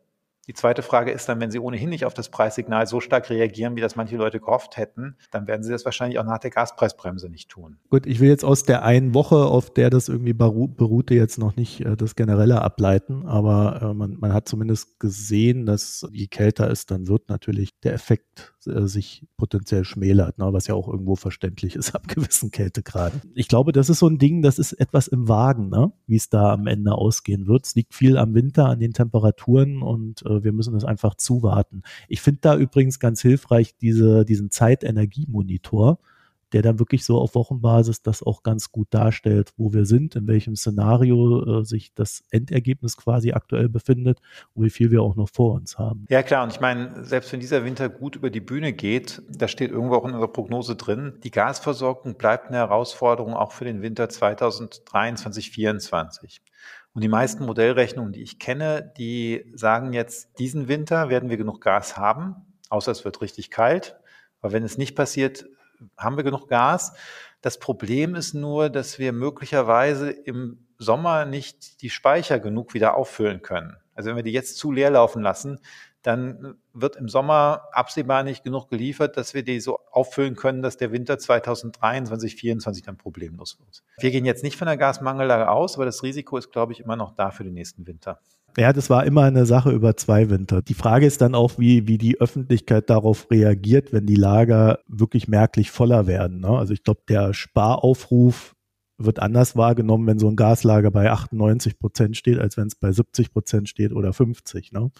Die 0.46 0.54
zweite 0.54 0.82
Frage 0.82 1.10
ist 1.10 1.28
dann, 1.28 1.40
wenn 1.40 1.50
Sie 1.50 1.58
ohnehin 1.58 1.88
nicht 1.88 2.04
auf 2.04 2.14
das 2.14 2.28
Preissignal 2.28 2.86
so 2.86 3.00
stark 3.00 3.30
reagieren, 3.30 3.76
wie 3.76 3.80
das 3.80 3.96
manche 3.96 4.16
Leute 4.16 4.40
gehofft 4.40 4.76
hätten, 4.76 5.16
dann 5.30 5.46
werden 5.46 5.62
Sie 5.62 5.70
das 5.70 5.84
wahrscheinlich 5.84 6.18
auch 6.18 6.24
nach 6.24 6.38
der 6.38 6.50
Gaspreisbremse 6.50 7.28
nicht 7.28 7.48
tun. 7.48 7.78
Gut, 7.90 8.06
ich 8.06 8.20
will 8.20 8.28
jetzt 8.28 8.44
aus 8.44 8.64
der 8.64 8.82
einen 8.82 9.14
Woche, 9.14 9.36
auf 9.36 9.72
der 9.72 9.90
das 9.90 10.08
irgendwie 10.08 10.32
beruhte, 10.32 11.14
jetzt 11.14 11.38
noch 11.38 11.56
nicht 11.56 11.80
äh, 11.80 11.96
das 11.96 12.14
Generelle 12.14 12.62
ableiten, 12.62 13.26
aber 13.26 13.80
äh, 13.82 13.94
man, 13.94 14.16
man 14.18 14.32
hat 14.32 14.48
zumindest 14.48 15.00
gesehen, 15.00 15.66
dass 15.66 16.06
je 16.12 16.26
kälter 16.26 16.70
es 16.70 16.86
dann 16.86 17.08
wird, 17.08 17.28
natürlich 17.28 17.78
der 17.80 17.94
Effekt 17.94 18.53
äh, 18.66 18.86
sich 18.86 19.26
potenziell 19.36 19.84
schmälert, 19.84 20.38
ne, 20.38 20.52
was 20.52 20.66
ja 20.66 20.74
auch 20.74 20.88
irgendwo 20.88 21.16
verständlich 21.16 21.76
ist 21.76 21.94
ab 21.94 22.08
gewissen 22.08 22.50
Kältegraden. 22.50 23.20
Ich 23.34 23.48
glaube, 23.48 23.72
das 23.72 23.88
ist 23.88 23.98
so 23.98 24.08
ein 24.08 24.18
Ding, 24.18 24.42
das 24.42 24.58
ist 24.58 24.72
etwas 24.72 25.08
im 25.08 25.28
Wagen, 25.28 25.68
ne, 25.68 25.92
wie 26.06 26.16
es 26.16 26.28
da 26.28 26.52
am 26.52 26.66
Ende 26.66 26.92
ausgehen 26.92 27.46
wird. 27.46 27.66
Es 27.66 27.74
liegt 27.74 27.94
viel 27.94 28.18
am 28.18 28.34
Winter, 28.34 28.66
an 28.66 28.80
den 28.80 28.92
Temperaturen 28.92 29.82
und 29.82 30.24
äh, 30.26 30.44
wir 30.44 30.52
müssen 30.52 30.74
das 30.74 30.84
einfach 30.84 31.14
zuwarten. 31.14 31.82
Ich 32.08 32.20
finde 32.20 32.40
da 32.42 32.56
übrigens 32.56 32.98
ganz 32.98 33.20
hilfreich 33.22 33.76
diese, 33.76 34.24
diesen 34.24 34.50
Zeitenergiemonitor, 34.50 35.98
der 36.54 36.62
dann 36.62 36.78
wirklich 36.78 37.04
so 37.04 37.18
auf 37.18 37.34
Wochenbasis 37.34 38.00
das 38.02 38.22
auch 38.22 38.42
ganz 38.42 38.70
gut 38.70 38.86
darstellt, 38.90 39.52
wo 39.56 39.72
wir 39.72 39.84
sind, 39.84 40.14
in 40.14 40.28
welchem 40.28 40.54
Szenario 40.56 41.60
äh, 41.60 41.64
sich 41.64 41.92
das 41.94 42.22
Endergebnis 42.30 42.96
quasi 42.96 43.32
aktuell 43.32 43.68
befindet 43.68 44.20
und 44.54 44.64
wie 44.64 44.70
viel 44.70 44.90
wir 44.92 45.02
auch 45.02 45.16
noch 45.16 45.28
vor 45.28 45.54
uns 45.54 45.78
haben. 45.78 46.06
Ja 46.08 46.22
klar, 46.22 46.44
und 46.44 46.52
ich 46.52 46.60
meine, 46.60 47.04
selbst 47.04 47.32
wenn 47.32 47.40
dieser 47.40 47.64
Winter 47.64 47.88
gut 47.88 48.14
über 48.16 48.30
die 48.30 48.40
Bühne 48.40 48.72
geht, 48.72 49.20
da 49.28 49.48
steht 49.48 49.72
irgendwo 49.72 49.96
auch 49.96 50.04
in 50.04 50.12
unserer 50.12 50.32
Prognose 50.32 50.76
drin, 50.76 51.18
die 51.24 51.32
Gasversorgung 51.32 52.14
bleibt 52.14 52.48
eine 52.48 52.58
Herausforderung 52.58 53.34
auch 53.34 53.52
für 53.52 53.64
den 53.64 53.82
Winter 53.82 54.08
2023, 54.08 55.24
2024. 55.24 56.42
Und 56.92 57.02
die 57.02 57.08
meisten 57.08 57.44
Modellrechnungen, 57.44 58.12
die 58.12 58.22
ich 58.22 58.38
kenne, 58.38 58.92
die 58.96 59.50
sagen 59.54 59.92
jetzt, 59.92 60.38
diesen 60.38 60.68
Winter 60.68 61.08
werden 61.08 61.28
wir 61.28 61.36
genug 61.36 61.60
Gas 61.60 61.96
haben, 61.96 62.36
außer 62.70 62.92
es 62.92 63.04
wird 63.04 63.20
richtig 63.20 63.50
kalt. 63.50 63.96
Aber 64.40 64.52
wenn 64.52 64.62
es 64.62 64.78
nicht 64.78 64.94
passiert, 64.94 65.46
haben 65.96 66.16
wir 66.16 66.24
genug 66.24 66.48
Gas. 66.48 66.94
Das 67.40 67.58
Problem 67.58 68.14
ist 68.14 68.34
nur, 68.34 68.70
dass 68.70 68.98
wir 68.98 69.12
möglicherweise 69.12 70.10
im 70.10 70.66
Sommer 70.78 71.24
nicht 71.24 71.82
die 71.82 71.90
Speicher 71.90 72.40
genug 72.40 72.74
wieder 72.74 72.96
auffüllen 72.96 73.42
können. 73.42 73.76
Also 73.94 74.08
wenn 74.10 74.16
wir 74.16 74.22
die 74.22 74.32
jetzt 74.32 74.56
zu 74.58 74.72
leer 74.72 74.90
laufen 74.90 75.22
lassen, 75.22 75.60
dann 76.04 76.56
wird 76.74 76.96
im 76.96 77.08
Sommer 77.08 77.62
absehbar 77.72 78.24
nicht 78.24 78.44
genug 78.44 78.68
geliefert, 78.68 79.16
dass 79.16 79.32
wir 79.32 79.42
die 79.42 79.58
so 79.58 79.78
auffüllen 79.90 80.36
können, 80.36 80.60
dass 80.60 80.76
der 80.76 80.92
Winter 80.92 81.18
2023, 81.18 82.38
2024 82.38 82.82
dann 82.84 82.98
problemlos 82.98 83.58
wird. 83.58 83.82
Wir 83.98 84.10
gehen 84.10 84.26
jetzt 84.26 84.44
nicht 84.44 84.56
von 84.56 84.66
der 84.66 84.76
Gasmangellage 84.76 85.48
aus, 85.48 85.76
aber 85.76 85.86
das 85.86 86.02
Risiko 86.02 86.36
ist, 86.36 86.52
glaube 86.52 86.72
ich, 86.72 86.80
immer 86.80 86.96
noch 86.96 87.12
da 87.12 87.30
für 87.30 87.42
den 87.42 87.54
nächsten 87.54 87.86
Winter. 87.86 88.20
Ja, 88.56 88.72
das 88.72 88.88
war 88.90 89.04
immer 89.04 89.22
eine 89.22 89.46
Sache 89.46 89.72
über 89.72 89.96
zwei 89.96 90.30
Winter. 90.30 90.62
Die 90.62 90.74
Frage 90.74 91.06
ist 91.06 91.20
dann 91.20 91.34
auch, 91.34 91.58
wie, 91.58 91.88
wie 91.88 91.98
die 91.98 92.20
Öffentlichkeit 92.20 92.88
darauf 92.88 93.28
reagiert, 93.30 93.92
wenn 93.92 94.06
die 94.06 94.14
Lager 94.14 94.78
wirklich 94.86 95.26
merklich 95.26 95.70
voller 95.70 96.06
werden. 96.06 96.40
Ne? 96.40 96.50
Also 96.50 96.72
ich 96.72 96.84
glaube, 96.84 97.00
der 97.08 97.34
Sparaufruf 97.34 98.53
wird 98.98 99.18
anders 99.18 99.56
wahrgenommen, 99.56 100.06
wenn 100.06 100.18
so 100.18 100.28
ein 100.28 100.36
Gaslager 100.36 100.90
bei 100.90 101.10
98 101.10 101.78
Prozent 101.78 102.16
steht, 102.16 102.38
als 102.38 102.56
wenn 102.56 102.68
es 102.68 102.76
bei 102.76 102.92
70 102.92 103.32
Prozent 103.32 103.68
steht 103.68 103.92
oder 103.92 104.12
50. 104.12 104.72
Ne? 104.72 104.90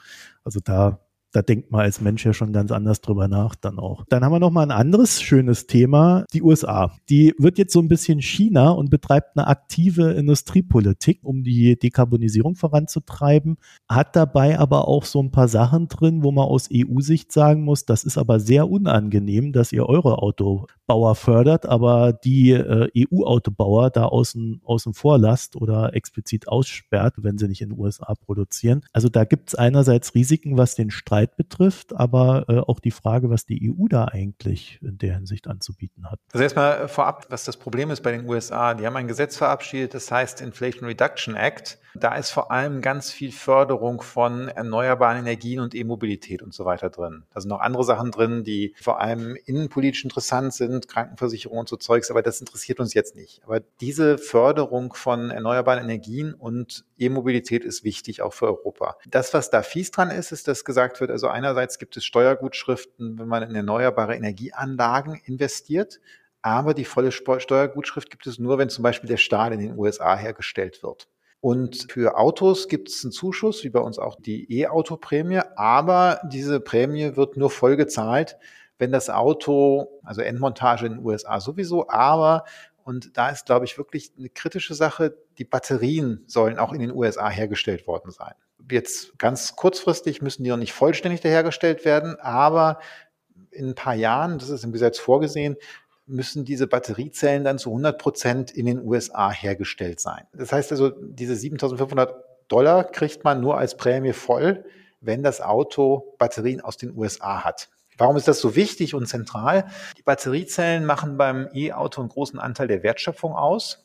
Also 0.42 0.60
da 0.62 1.03
da 1.34 1.42
denkt 1.42 1.72
man 1.72 1.80
als 1.80 2.00
Mensch 2.00 2.24
ja 2.24 2.32
schon 2.32 2.52
ganz 2.52 2.70
anders 2.70 3.00
drüber 3.00 3.26
nach 3.26 3.56
dann 3.56 3.80
auch. 3.80 4.04
Dann 4.08 4.24
haben 4.24 4.32
wir 4.32 4.38
noch 4.38 4.52
mal 4.52 4.62
ein 4.62 4.70
anderes 4.70 5.20
schönes 5.20 5.66
Thema, 5.66 6.24
die 6.32 6.42
USA. 6.42 6.92
Die 7.08 7.34
wird 7.38 7.58
jetzt 7.58 7.72
so 7.72 7.80
ein 7.80 7.88
bisschen 7.88 8.22
China 8.22 8.70
und 8.70 8.88
betreibt 8.88 9.36
eine 9.36 9.48
aktive 9.48 10.12
Industriepolitik, 10.12 11.20
um 11.24 11.42
die 11.42 11.76
Dekarbonisierung 11.76 12.54
voranzutreiben, 12.54 13.56
hat 13.88 14.14
dabei 14.14 14.58
aber 14.60 14.86
auch 14.86 15.04
so 15.04 15.20
ein 15.20 15.32
paar 15.32 15.48
Sachen 15.48 15.88
drin, 15.88 16.22
wo 16.22 16.30
man 16.30 16.46
aus 16.46 16.68
EU-Sicht 16.72 17.32
sagen 17.32 17.64
muss, 17.64 17.84
das 17.84 18.04
ist 18.04 18.16
aber 18.16 18.38
sehr 18.38 18.70
unangenehm, 18.70 19.52
dass 19.52 19.72
ihr 19.72 19.86
eure 19.86 20.18
Autobauer 20.18 21.16
fördert, 21.16 21.66
aber 21.66 22.12
die 22.12 22.52
äh, 22.52 22.88
EU-Autobauer 22.96 23.90
da 23.90 24.04
außen, 24.04 24.60
außen 24.64 24.94
vor 24.94 25.18
lasst 25.18 25.56
oder 25.56 25.94
explizit 25.94 26.46
aussperrt, 26.46 27.14
wenn 27.18 27.38
sie 27.38 27.48
nicht 27.48 27.60
in 27.60 27.70
den 27.70 27.78
USA 27.78 28.14
produzieren. 28.14 28.82
Also 28.92 29.08
da 29.08 29.24
gibt 29.24 29.48
es 29.48 29.54
einerseits 29.56 30.14
Risiken, 30.14 30.56
was 30.56 30.76
den 30.76 30.90
Streit 30.92 31.23
Zeit 31.24 31.36
betrifft, 31.36 31.94
aber 31.94 32.44
äh, 32.48 32.58
auch 32.58 32.80
die 32.80 32.90
Frage, 32.90 33.30
was 33.30 33.46
die 33.46 33.72
EU 33.72 33.86
da 33.88 34.06
eigentlich 34.06 34.78
in 34.82 34.98
der 34.98 35.14
Hinsicht 35.14 35.48
anzubieten 35.48 36.10
hat. 36.10 36.20
Also 36.32 36.42
erstmal 36.42 36.88
vorab, 36.88 37.26
was 37.30 37.44
das 37.44 37.56
Problem 37.56 37.90
ist 37.90 38.02
bei 38.02 38.12
den 38.12 38.28
USA. 38.28 38.74
Die 38.74 38.86
haben 38.86 38.96
ein 38.96 39.08
Gesetz 39.08 39.36
verabschiedet, 39.36 39.94
das 39.94 40.10
heißt 40.10 40.40
Inflation 40.40 40.84
Reduction 40.86 41.34
Act. 41.34 41.78
Da 41.94 42.16
ist 42.16 42.30
vor 42.30 42.50
allem 42.50 42.80
ganz 42.80 43.10
viel 43.10 43.30
Förderung 43.30 44.02
von 44.02 44.48
erneuerbaren 44.48 45.18
Energien 45.18 45.60
und 45.60 45.74
E-Mobilität 45.74 46.42
und 46.42 46.52
so 46.52 46.64
weiter 46.64 46.90
drin. 46.90 47.22
Da 47.32 47.40
sind 47.40 47.50
noch 47.50 47.60
andere 47.60 47.84
Sachen 47.84 48.10
drin, 48.10 48.42
die 48.42 48.74
vor 48.80 49.00
allem 49.00 49.36
innenpolitisch 49.46 50.04
interessant 50.04 50.52
sind, 50.54 50.88
Krankenversicherung 50.88 51.58
und 51.58 51.68
so 51.68 51.76
Zeugs, 51.76 52.10
aber 52.10 52.22
das 52.22 52.40
interessiert 52.40 52.80
uns 52.80 52.94
jetzt 52.94 53.14
nicht. 53.14 53.42
Aber 53.44 53.60
diese 53.80 54.18
Förderung 54.18 54.94
von 54.94 55.30
erneuerbaren 55.30 55.84
Energien 55.84 56.34
und 56.34 56.84
E-Mobilität 56.98 57.64
ist 57.64 57.84
wichtig 57.84 58.22
auch 58.22 58.32
für 58.32 58.46
Europa. 58.46 58.96
Das, 59.06 59.32
was 59.32 59.50
da 59.50 59.62
fies 59.62 59.90
dran 59.90 60.10
ist, 60.10 60.32
ist, 60.32 60.48
dass 60.48 60.64
gesagt 60.64 61.00
wird, 61.00 61.10
also 61.10 61.28
einerseits 61.28 61.78
gibt 61.78 61.96
es 61.96 62.04
Steuergutschriften, 62.04 63.18
wenn 63.18 63.28
man 63.28 63.42
in 63.42 63.54
erneuerbare 63.54 64.16
Energieanlagen 64.16 65.20
investiert. 65.24 66.00
Aber 66.42 66.74
die 66.74 66.84
volle 66.84 67.10
Steuergutschrift 67.10 68.10
gibt 68.10 68.26
es 68.26 68.38
nur, 68.38 68.58
wenn 68.58 68.68
zum 68.68 68.82
Beispiel 68.82 69.08
der 69.08 69.16
Stahl 69.16 69.54
in 69.54 69.60
den 69.60 69.78
USA 69.78 70.14
hergestellt 70.14 70.82
wird. 70.82 71.08
Und 71.44 71.92
für 71.92 72.16
Autos 72.16 72.68
gibt 72.68 72.88
es 72.88 73.04
einen 73.04 73.12
Zuschuss, 73.12 73.64
wie 73.64 73.68
bei 73.68 73.80
uns 73.80 73.98
auch 73.98 74.16
die 74.18 74.50
E-Auto-Prämie, 74.50 75.42
aber 75.56 76.18
diese 76.24 76.58
Prämie 76.58 77.16
wird 77.16 77.36
nur 77.36 77.50
voll 77.50 77.76
gezahlt, 77.76 78.38
wenn 78.78 78.90
das 78.92 79.10
Auto, 79.10 80.00
also 80.04 80.22
Endmontage 80.22 80.86
in 80.86 80.94
den 80.94 81.04
USA 81.04 81.40
sowieso, 81.40 81.86
aber, 81.90 82.44
und 82.82 83.18
da 83.18 83.28
ist, 83.28 83.44
glaube 83.44 83.66
ich, 83.66 83.76
wirklich 83.76 84.12
eine 84.16 84.30
kritische 84.30 84.72
Sache, 84.72 85.18
die 85.36 85.44
Batterien 85.44 86.24
sollen 86.28 86.58
auch 86.58 86.72
in 86.72 86.80
den 86.80 86.94
USA 86.94 87.28
hergestellt 87.28 87.86
worden 87.86 88.10
sein. 88.10 88.32
Jetzt 88.70 89.18
ganz 89.18 89.54
kurzfristig 89.54 90.22
müssen 90.22 90.44
die 90.44 90.50
noch 90.50 90.56
nicht 90.56 90.72
vollständig 90.72 91.22
hergestellt 91.24 91.84
werden, 91.84 92.18
aber 92.20 92.78
in 93.50 93.68
ein 93.68 93.74
paar 93.74 93.94
Jahren, 93.94 94.38
das 94.38 94.48
ist 94.48 94.64
im 94.64 94.72
Gesetz 94.72 94.98
vorgesehen, 94.98 95.56
müssen 96.06 96.44
diese 96.44 96.66
Batteriezellen 96.66 97.44
dann 97.44 97.58
zu 97.58 97.70
100 97.70 97.98
Prozent 97.98 98.50
in 98.50 98.66
den 98.66 98.84
USA 98.84 99.30
hergestellt 99.30 100.00
sein. 100.00 100.26
Das 100.32 100.52
heißt 100.52 100.70
also, 100.72 100.90
diese 100.90 101.34
7500 101.34 102.14
Dollar 102.48 102.84
kriegt 102.84 103.24
man 103.24 103.40
nur 103.40 103.56
als 103.58 103.76
Prämie 103.76 104.12
voll, 104.12 104.64
wenn 105.00 105.22
das 105.22 105.40
Auto 105.40 106.14
Batterien 106.18 106.60
aus 106.60 106.76
den 106.76 106.96
USA 106.96 107.44
hat. 107.44 107.68
Warum 107.96 108.16
ist 108.16 108.28
das 108.28 108.40
so 108.40 108.56
wichtig 108.56 108.94
und 108.94 109.06
zentral? 109.06 109.66
Die 109.96 110.02
Batteriezellen 110.02 110.84
machen 110.84 111.16
beim 111.16 111.48
E-Auto 111.54 112.00
einen 112.00 112.10
großen 112.10 112.38
Anteil 112.38 112.66
der 112.66 112.82
Wertschöpfung 112.82 113.34
aus 113.34 113.84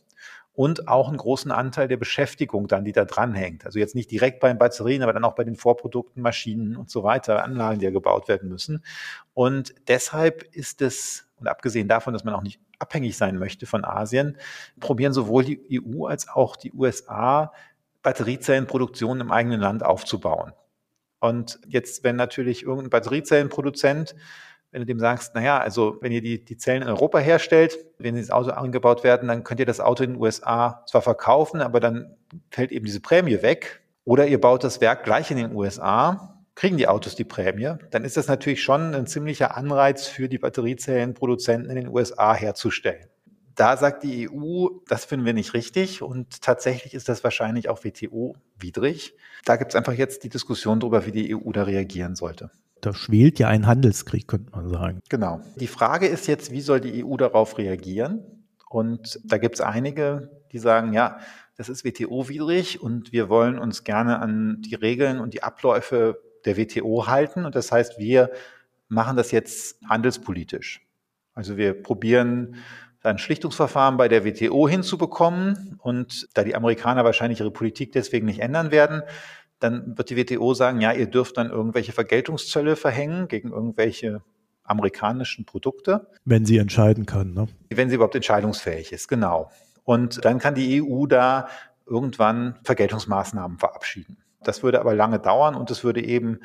und 0.53 0.87
auch 0.87 1.07
einen 1.07 1.17
großen 1.17 1.51
Anteil 1.51 1.87
der 1.87 1.97
Beschäftigung 1.97 2.67
dann, 2.67 2.83
die 2.83 2.91
da 2.91 3.05
dranhängt. 3.05 3.65
Also 3.65 3.79
jetzt 3.79 3.95
nicht 3.95 4.11
direkt 4.11 4.39
bei 4.39 4.49
den 4.49 4.57
Batterien, 4.57 5.03
aber 5.03 5.13
dann 5.13 5.23
auch 5.23 5.35
bei 5.35 5.43
den 5.43 5.55
Vorprodukten, 5.55 6.21
Maschinen 6.21 6.75
und 6.75 6.89
so 6.89 7.03
weiter, 7.03 7.43
Anlagen, 7.43 7.79
die 7.79 7.85
ja 7.85 7.91
gebaut 7.91 8.27
werden 8.27 8.49
müssen. 8.49 8.83
Und 9.33 9.73
deshalb 9.87 10.43
ist 10.55 10.81
es, 10.81 11.28
und 11.39 11.47
abgesehen 11.47 11.87
davon, 11.87 12.13
dass 12.13 12.23
man 12.23 12.33
auch 12.33 12.43
nicht 12.43 12.59
abhängig 12.79 13.17
sein 13.17 13.37
möchte 13.37 13.65
von 13.65 13.85
Asien, 13.85 14.37
probieren 14.79 15.13
sowohl 15.13 15.43
die 15.43 15.81
EU 15.81 16.05
als 16.05 16.27
auch 16.27 16.55
die 16.55 16.71
USA 16.73 17.51
Batteriezellenproduktion 18.01 19.21
im 19.21 19.31
eigenen 19.31 19.59
Land 19.59 19.83
aufzubauen. 19.83 20.53
Und 21.19 21.59
jetzt, 21.67 22.03
wenn 22.03 22.15
natürlich 22.15 22.63
irgendein 22.63 22.89
Batteriezellenproduzent 22.89 24.15
wenn 24.71 24.81
du 24.81 24.85
dem 24.85 24.99
sagst, 24.99 25.33
naja, 25.35 25.57
also 25.57 25.97
wenn 26.01 26.11
ihr 26.11 26.21
die, 26.21 26.43
die 26.43 26.57
Zellen 26.57 26.83
in 26.83 26.89
Europa 26.89 27.17
herstellt, 27.19 27.77
wenn 27.97 28.15
das 28.15 28.29
Auto 28.29 28.51
angebaut 28.51 29.03
werden, 29.03 29.27
dann 29.27 29.43
könnt 29.43 29.59
ihr 29.59 29.65
das 29.65 29.79
Auto 29.79 30.03
in 30.03 30.13
den 30.13 30.21
USA 30.21 30.83
zwar 30.87 31.01
verkaufen, 31.01 31.61
aber 31.61 31.79
dann 31.79 32.15
fällt 32.51 32.71
eben 32.71 32.85
diese 32.85 33.01
Prämie 33.01 33.41
weg. 33.41 33.81
Oder 34.05 34.27
ihr 34.27 34.39
baut 34.39 34.63
das 34.63 34.79
Werk 34.81 35.03
gleich 35.03 35.31
in 35.31 35.37
den 35.37 35.55
USA, 35.55 36.38
kriegen 36.59 36.75
die 36.75 36.89
Autos 36.89 37.15
die 37.15 37.23
Prämie, 37.23 37.75
dann 37.89 38.03
ist 38.03 38.17
das 38.17 38.27
natürlich 38.27 38.61
schon 38.61 38.93
ein 38.93 39.07
ziemlicher 39.07 39.55
Anreiz 39.55 40.07
für 40.07 40.27
die 40.27 40.39
Batteriezellenproduzenten 40.39 41.69
in 41.69 41.77
den 41.77 41.87
USA 41.87 42.35
herzustellen. 42.35 43.07
Da 43.55 43.77
sagt 43.77 44.03
die 44.03 44.29
EU, 44.29 44.67
das 44.89 45.05
finden 45.05 45.25
wir 45.25 45.33
nicht 45.33 45.53
richtig 45.53 46.01
und 46.01 46.41
tatsächlich 46.41 46.93
ist 46.93 47.07
das 47.07 47.23
wahrscheinlich 47.23 47.69
auch 47.69 47.85
WTO-widrig. 47.85 49.15
Da 49.45 49.55
gibt 49.55 49.71
es 49.71 49.75
einfach 49.77 49.93
jetzt 49.93 50.25
die 50.25 50.29
Diskussion 50.29 50.81
darüber, 50.81 51.05
wie 51.05 51.13
die 51.13 51.33
EU 51.33 51.49
da 51.53 51.63
reagieren 51.63 52.17
sollte. 52.17 52.51
Da 52.81 52.93
schwelt 52.93 53.39
ja 53.39 53.47
ein 53.47 53.65
Handelskrieg, 53.65 54.27
könnte 54.27 54.51
man 54.51 54.67
sagen. 54.67 54.99
Genau. 55.07 55.39
Die 55.55 55.67
Frage 55.67 56.07
ist 56.07 56.27
jetzt, 56.27 56.51
wie 56.51 56.61
soll 56.61 56.81
die 56.81 57.05
EU 57.05 57.15
darauf 57.15 57.57
reagieren? 57.57 58.45
Und 58.69 59.21
da 59.23 59.37
gibt 59.37 59.55
es 59.55 59.61
einige, 59.61 60.29
die 60.51 60.59
sagen, 60.59 60.91
ja, 60.91 61.19
das 61.55 61.69
ist 61.69 61.85
WTO-widrig 61.85 62.81
und 62.81 63.13
wir 63.13 63.29
wollen 63.29 63.57
uns 63.59 63.85
gerne 63.85 64.19
an 64.19 64.61
die 64.61 64.75
Regeln 64.75 65.21
und 65.21 65.33
die 65.33 65.43
Abläufe 65.43 66.19
der 66.45 66.57
WTO 66.57 67.07
halten. 67.07 67.45
Und 67.45 67.55
das 67.55 67.71
heißt, 67.71 67.99
wir 67.99 68.31
machen 68.87 69.17
das 69.17 69.31
jetzt 69.31 69.79
handelspolitisch. 69.87 70.81
Also 71.33 71.57
wir 71.57 71.73
probieren 71.81 72.55
ein 73.01 73.17
Schlichtungsverfahren 73.17 73.97
bei 73.97 74.07
der 74.07 74.25
WTO 74.25 74.67
hinzubekommen. 74.67 75.79
Und 75.81 76.27
da 76.33 76.43
die 76.43 76.55
Amerikaner 76.55 77.05
wahrscheinlich 77.05 77.39
ihre 77.39 77.51
Politik 77.51 77.91
deswegen 77.91 78.25
nicht 78.25 78.39
ändern 78.39 78.71
werden, 78.71 79.03
dann 79.59 79.97
wird 79.97 80.09
die 80.09 80.17
WTO 80.17 80.53
sagen, 80.53 80.81
ja, 80.81 80.91
ihr 80.91 81.07
dürft 81.07 81.37
dann 81.37 81.49
irgendwelche 81.49 81.91
Vergeltungszölle 81.91 82.75
verhängen 82.75 83.27
gegen 83.27 83.51
irgendwelche 83.51 84.21
amerikanischen 84.63 85.45
Produkte. 85.45 86.07
Wenn 86.25 86.45
sie 86.45 86.57
entscheiden 86.57 87.05
kann, 87.05 87.33
ne? 87.33 87.47
Wenn 87.69 87.89
sie 87.89 87.95
überhaupt 87.95 88.15
entscheidungsfähig 88.15 88.93
ist, 88.93 89.07
genau. 89.07 89.51
Und 89.83 90.23
dann 90.23 90.39
kann 90.39 90.55
die 90.55 90.81
EU 90.81 91.07
da 91.07 91.49
irgendwann 91.85 92.59
Vergeltungsmaßnahmen 92.63 93.57
verabschieden. 93.57 94.17
Das 94.43 94.63
würde 94.63 94.79
aber 94.79 94.95
lange 94.95 95.19
dauern 95.19 95.55
und 95.55 95.69
es 95.71 95.83
würde 95.83 96.03
eben 96.03 96.39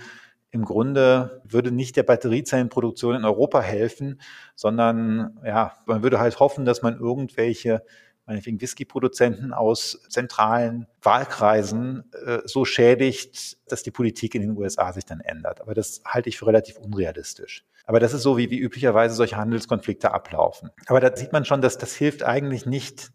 im 0.51 0.65
Grunde 0.65 1.43
würde 1.45 1.73
nicht 1.73 1.97
der 1.97 2.05
Batteriezellenproduktion 2.05 3.17
in 3.17 3.25
Europa 3.25 3.61
helfen, 3.61 4.21
sondern 4.55 5.41
ja, 5.45 5.73
man 5.87 6.03
würde 6.05 6.21
halt 6.21 6.39
hoffen, 6.39 6.65
dass 6.65 6.81
man 6.81 6.99
irgendwelche 6.99 7.83
meinetwegen 8.27 8.61
Whisky-Produzenten 8.61 9.53
aus 9.53 10.01
zentralen 10.09 10.87
Wahlkreisen 11.03 12.05
äh, 12.25 12.39
so 12.45 12.65
schädigt, 12.65 13.59
dass 13.71 13.83
die 13.83 13.91
Politik 13.91 14.35
in 14.35 14.43
den 14.43 14.57
USA 14.57 14.93
sich 14.93 15.05
dann 15.05 15.21
ändert. 15.21 15.61
Aber 15.61 15.75
das 15.75 16.03
halte 16.07 16.29
ich 16.29 16.39
für 16.39 16.47
relativ 16.47 16.79
unrealistisch. 16.79 17.65
Aber 17.85 18.01
das 18.01 18.15
ist 18.15 18.23
so, 18.23 18.39
wie, 18.39 18.51
wie 18.51 18.59
üblicherweise 18.59 19.15
solche 19.15 19.37
Handelskonflikte 19.37 20.13
ablaufen. 20.13 20.71
Aber 20.87 21.01
da 21.01 21.15
sieht 21.15 21.33
man 21.33 21.45
schon, 21.45 21.61
dass 21.61 21.77
das 21.77 21.95
hilft 21.95 22.23
eigentlich 22.23 22.65
nicht 22.65 23.11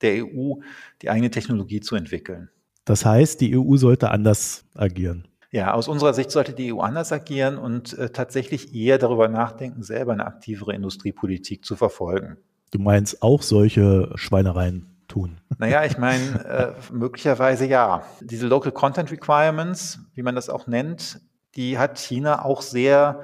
der 0.00 0.24
EU, 0.24 0.54
die 1.02 1.10
eigene 1.10 1.30
Technologie 1.30 1.80
zu 1.80 1.94
entwickeln. 1.94 2.50
Das 2.84 3.04
heißt, 3.04 3.40
die 3.40 3.56
EU 3.56 3.76
sollte 3.76 4.10
anders 4.10 4.64
agieren. 4.74 5.26
Ja, 5.50 5.72
aus 5.72 5.86
unserer 5.86 6.14
Sicht 6.14 6.30
sollte 6.30 6.52
die 6.52 6.74
EU 6.74 6.80
anders 6.80 7.12
agieren 7.12 7.58
und 7.58 7.96
äh, 7.96 8.10
tatsächlich 8.10 8.74
eher 8.74 8.98
darüber 8.98 9.28
nachdenken, 9.28 9.82
selber 9.82 10.12
eine 10.12 10.26
aktivere 10.26 10.74
Industriepolitik 10.74 11.64
zu 11.64 11.76
verfolgen. 11.76 12.38
Du 12.72 12.80
meinst 12.80 13.22
auch 13.22 13.40
solche 13.42 14.10
Schweinereien 14.16 14.94
tun? 15.06 15.38
Naja, 15.58 15.84
ich 15.84 15.96
meine, 15.96 16.44
äh, 16.44 16.92
möglicherweise 16.92 17.66
ja. 17.66 18.02
Diese 18.20 18.48
Local 18.48 18.72
Content 18.72 19.12
Requirements, 19.12 20.00
wie 20.14 20.22
man 20.22 20.34
das 20.34 20.50
auch 20.50 20.66
nennt, 20.66 21.20
die 21.54 21.78
hat 21.78 21.98
China 22.00 22.44
auch 22.44 22.60
sehr 22.60 23.20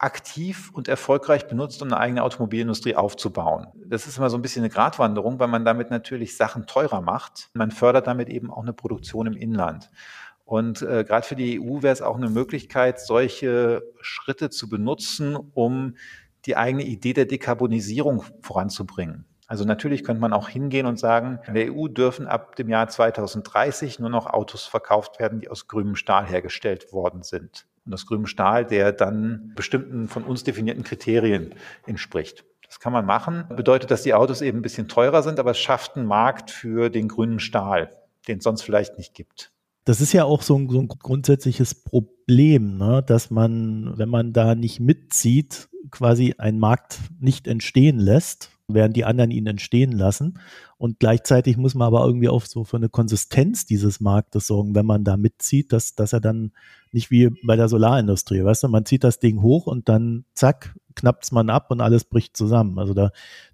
aktiv 0.00 0.70
und 0.72 0.88
erfolgreich 0.88 1.46
benutzt, 1.46 1.82
um 1.82 1.88
eine 1.88 1.98
eigene 1.98 2.22
Automobilindustrie 2.22 2.96
aufzubauen. 2.96 3.66
Das 3.84 4.06
ist 4.06 4.16
immer 4.16 4.30
so 4.30 4.38
ein 4.38 4.42
bisschen 4.42 4.62
eine 4.62 4.72
Gratwanderung, 4.72 5.38
weil 5.38 5.48
man 5.48 5.66
damit 5.66 5.90
natürlich 5.90 6.36
Sachen 6.36 6.66
teurer 6.66 7.02
macht. 7.02 7.50
Man 7.52 7.70
fördert 7.70 8.06
damit 8.06 8.30
eben 8.30 8.50
auch 8.50 8.62
eine 8.62 8.72
Produktion 8.72 9.26
im 9.26 9.36
Inland. 9.36 9.90
Und 10.46 10.80
äh, 10.80 11.04
gerade 11.04 11.26
für 11.26 11.36
die 11.36 11.60
EU 11.60 11.82
wäre 11.82 11.92
es 11.92 12.00
auch 12.00 12.16
eine 12.16 12.30
Möglichkeit, 12.30 12.98
solche 12.98 13.82
Schritte 14.00 14.48
zu 14.48 14.70
benutzen, 14.70 15.36
um 15.36 15.96
die 16.46 16.56
eigene 16.56 16.84
Idee 16.84 17.12
der 17.12 17.26
Dekarbonisierung 17.26 18.24
voranzubringen. 18.40 19.26
Also 19.46 19.64
natürlich 19.64 20.02
könnte 20.02 20.20
man 20.20 20.32
auch 20.32 20.48
hingehen 20.48 20.86
und 20.86 20.98
sagen, 20.98 21.40
in 21.46 21.54
der 21.54 21.74
EU 21.74 21.88
dürfen 21.88 22.26
ab 22.26 22.56
dem 22.56 22.70
Jahr 22.70 22.88
2030 22.88 23.98
nur 23.98 24.08
noch 24.08 24.26
Autos 24.26 24.64
verkauft 24.64 25.18
werden, 25.20 25.40
die 25.40 25.50
aus 25.50 25.68
grünem 25.68 25.94
Stahl 25.94 26.24
hergestellt 26.24 26.92
worden 26.92 27.22
sind. 27.22 27.66
Und 27.90 27.94
aus 27.94 28.06
grünem 28.06 28.26
Stahl, 28.26 28.64
der 28.64 28.92
dann 28.92 29.50
bestimmten 29.56 30.06
von 30.06 30.22
uns 30.22 30.44
definierten 30.44 30.84
Kriterien 30.84 31.56
entspricht. 31.86 32.44
Das 32.68 32.78
kann 32.78 32.92
man 32.92 33.04
machen. 33.04 33.46
Bedeutet, 33.56 33.90
dass 33.90 34.04
die 34.04 34.14
Autos 34.14 34.42
eben 34.42 34.60
ein 34.60 34.62
bisschen 34.62 34.86
teurer 34.86 35.24
sind, 35.24 35.40
aber 35.40 35.50
es 35.50 35.58
schafft 35.58 35.96
einen 35.96 36.06
Markt 36.06 36.52
für 36.52 36.88
den 36.88 37.08
grünen 37.08 37.40
Stahl, 37.40 37.90
den 38.28 38.38
es 38.38 38.44
sonst 38.44 38.62
vielleicht 38.62 38.96
nicht 38.96 39.12
gibt. 39.12 39.50
Das 39.86 40.00
ist 40.00 40.12
ja 40.12 40.22
auch 40.22 40.42
so 40.42 40.56
ein, 40.56 40.68
so 40.68 40.78
ein 40.78 40.86
grundsätzliches 40.86 41.74
Problem, 41.74 42.78
ne? 42.78 43.02
dass 43.04 43.32
man, 43.32 43.98
wenn 43.98 44.08
man 44.08 44.32
da 44.32 44.54
nicht 44.54 44.78
mitzieht, 44.78 45.68
quasi 45.90 46.36
einen 46.38 46.60
Markt 46.60 47.00
nicht 47.18 47.48
entstehen 47.48 47.98
lässt, 47.98 48.50
während 48.74 48.96
die 48.96 49.04
anderen 49.04 49.30
ihn 49.30 49.46
entstehen 49.46 49.92
lassen. 49.92 50.38
Und 50.78 50.98
gleichzeitig 50.98 51.56
muss 51.56 51.74
man 51.74 51.86
aber 51.86 52.04
irgendwie 52.06 52.28
auch 52.28 52.44
so 52.44 52.64
für 52.64 52.76
eine 52.76 52.88
Konsistenz 52.88 53.66
dieses 53.66 54.00
Marktes 54.00 54.46
sorgen, 54.46 54.74
wenn 54.74 54.86
man 54.86 55.04
da 55.04 55.16
mitzieht, 55.16 55.72
dass, 55.72 55.94
dass 55.94 56.12
er 56.12 56.20
dann 56.20 56.52
nicht 56.92 57.10
wie 57.10 57.30
bei 57.44 57.56
der 57.56 57.68
Solarindustrie, 57.68 58.44
weißt 58.44 58.64
du, 58.64 58.68
man 58.68 58.84
zieht 58.84 59.04
das 59.04 59.18
Ding 59.18 59.42
hoch 59.42 59.66
und 59.66 59.88
dann 59.88 60.24
zack, 60.34 60.74
knappt's 60.96 61.32
man 61.32 61.50
ab 61.50 61.70
und 61.70 61.80
alles 61.80 62.04
bricht 62.04 62.36
zusammen. 62.36 62.78
Also 62.78 62.94
da, 62.94 63.10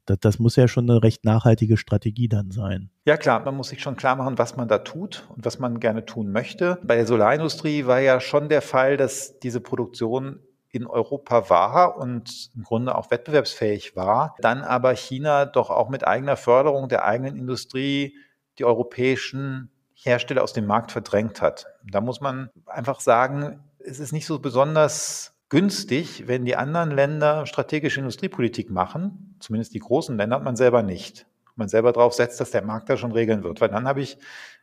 da, 0.06 0.16
das 0.16 0.38
muss 0.38 0.56
ja 0.56 0.68
schon 0.68 0.88
eine 0.88 1.02
recht 1.02 1.24
nachhaltige 1.24 1.76
Strategie 1.76 2.28
dann 2.28 2.50
sein. 2.50 2.90
Ja 3.04 3.16
klar, 3.16 3.44
man 3.44 3.56
muss 3.56 3.68
sich 3.68 3.82
schon 3.82 3.96
klar 3.96 4.16
machen, 4.16 4.38
was 4.38 4.56
man 4.56 4.68
da 4.68 4.78
tut 4.78 5.26
und 5.34 5.44
was 5.44 5.58
man 5.58 5.80
gerne 5.80 6.04
tun 6.06 6.32
möchte. 6.32 6.78
Bei 6.82 6.96
der 6.96 7.06
Solarindustrie 7.06 7.86
war 7.86 8.00
ja 8.00 8.20
schon 8.20 8.48
der 8.48 8.62
Fall, 8.62 8.96
dass 8.96 9.38
diese 9.40 9.60
Produktion 9.60 10.40
in 10.76 10.86
Europa 10.86 11.50
war 11.50 11.96
und 11.96 12.50
im 12.54 12.62
Grunde 12.62 12.94
auch 12.94 13.10
wettbewerbsfähig 13.10 13.96
war, 13.96 14.36
dann 14.40 14.62
aber 14.62 14.94
China 14.94 15.46
doch 15.46 15.70
auch 15.70 15.88
mit 15.88 16.06
eigener 16.06 16.36
Förderung 16.36 16.88
der 16.88 17.04
eigenen 17.04 17.36
Industrie 17.36 18.16
die 18.58 18.64
europäischen 18.64 19.70
Hersteller 19.94 20.42
aus 20.42 20.52
dem 20.52 20.66
Markt 20.66 20.92
verdrängt 20.92 21.42
hat. 21.42 21.66
Da 21.90 22.00
muss 22.00 22.20
man 22.20 22.50
einfach 22.66 23.00
sagen, 23.00 23.64
es 23.78 23.98
ist 23.98 24.12
nicht 24.12 24.26
so 24.26 24.38
besonders 24.38 25.34
günstig, 25.48 26.26
wenn 26.26 26.44
die 26.44 26.56
anderen 26.56 26.90
Länder 26.90 27.46
strategische 27.46 28.00
Industriepolitik 28.00 28.70
machen, 28.70 29.36
zumindest 29.40 29.74
die 29.74 29.78
großen 29.78 30.16
Länder, 30.16 30.38
und 30.38 30.44
man 30.44 30.56
selber 30.56 30.82
nicht. 30.82 31.26
Man 31.54 31.68
selber 31.68 31.92
darauf 31.92 32.12
setzt, 32.12 32.40
dass 32.40 32.50
der 32.50 32.62
Markt 32.62 32.90
da 32.90 32.96
schon 32.96 33.12
regeln 33.12 33.42
wird. 33.42 33.60
Weil 33.60 33.70
dann 33.70 33.88
habe 33.88 34.02
ich 34.02 34.18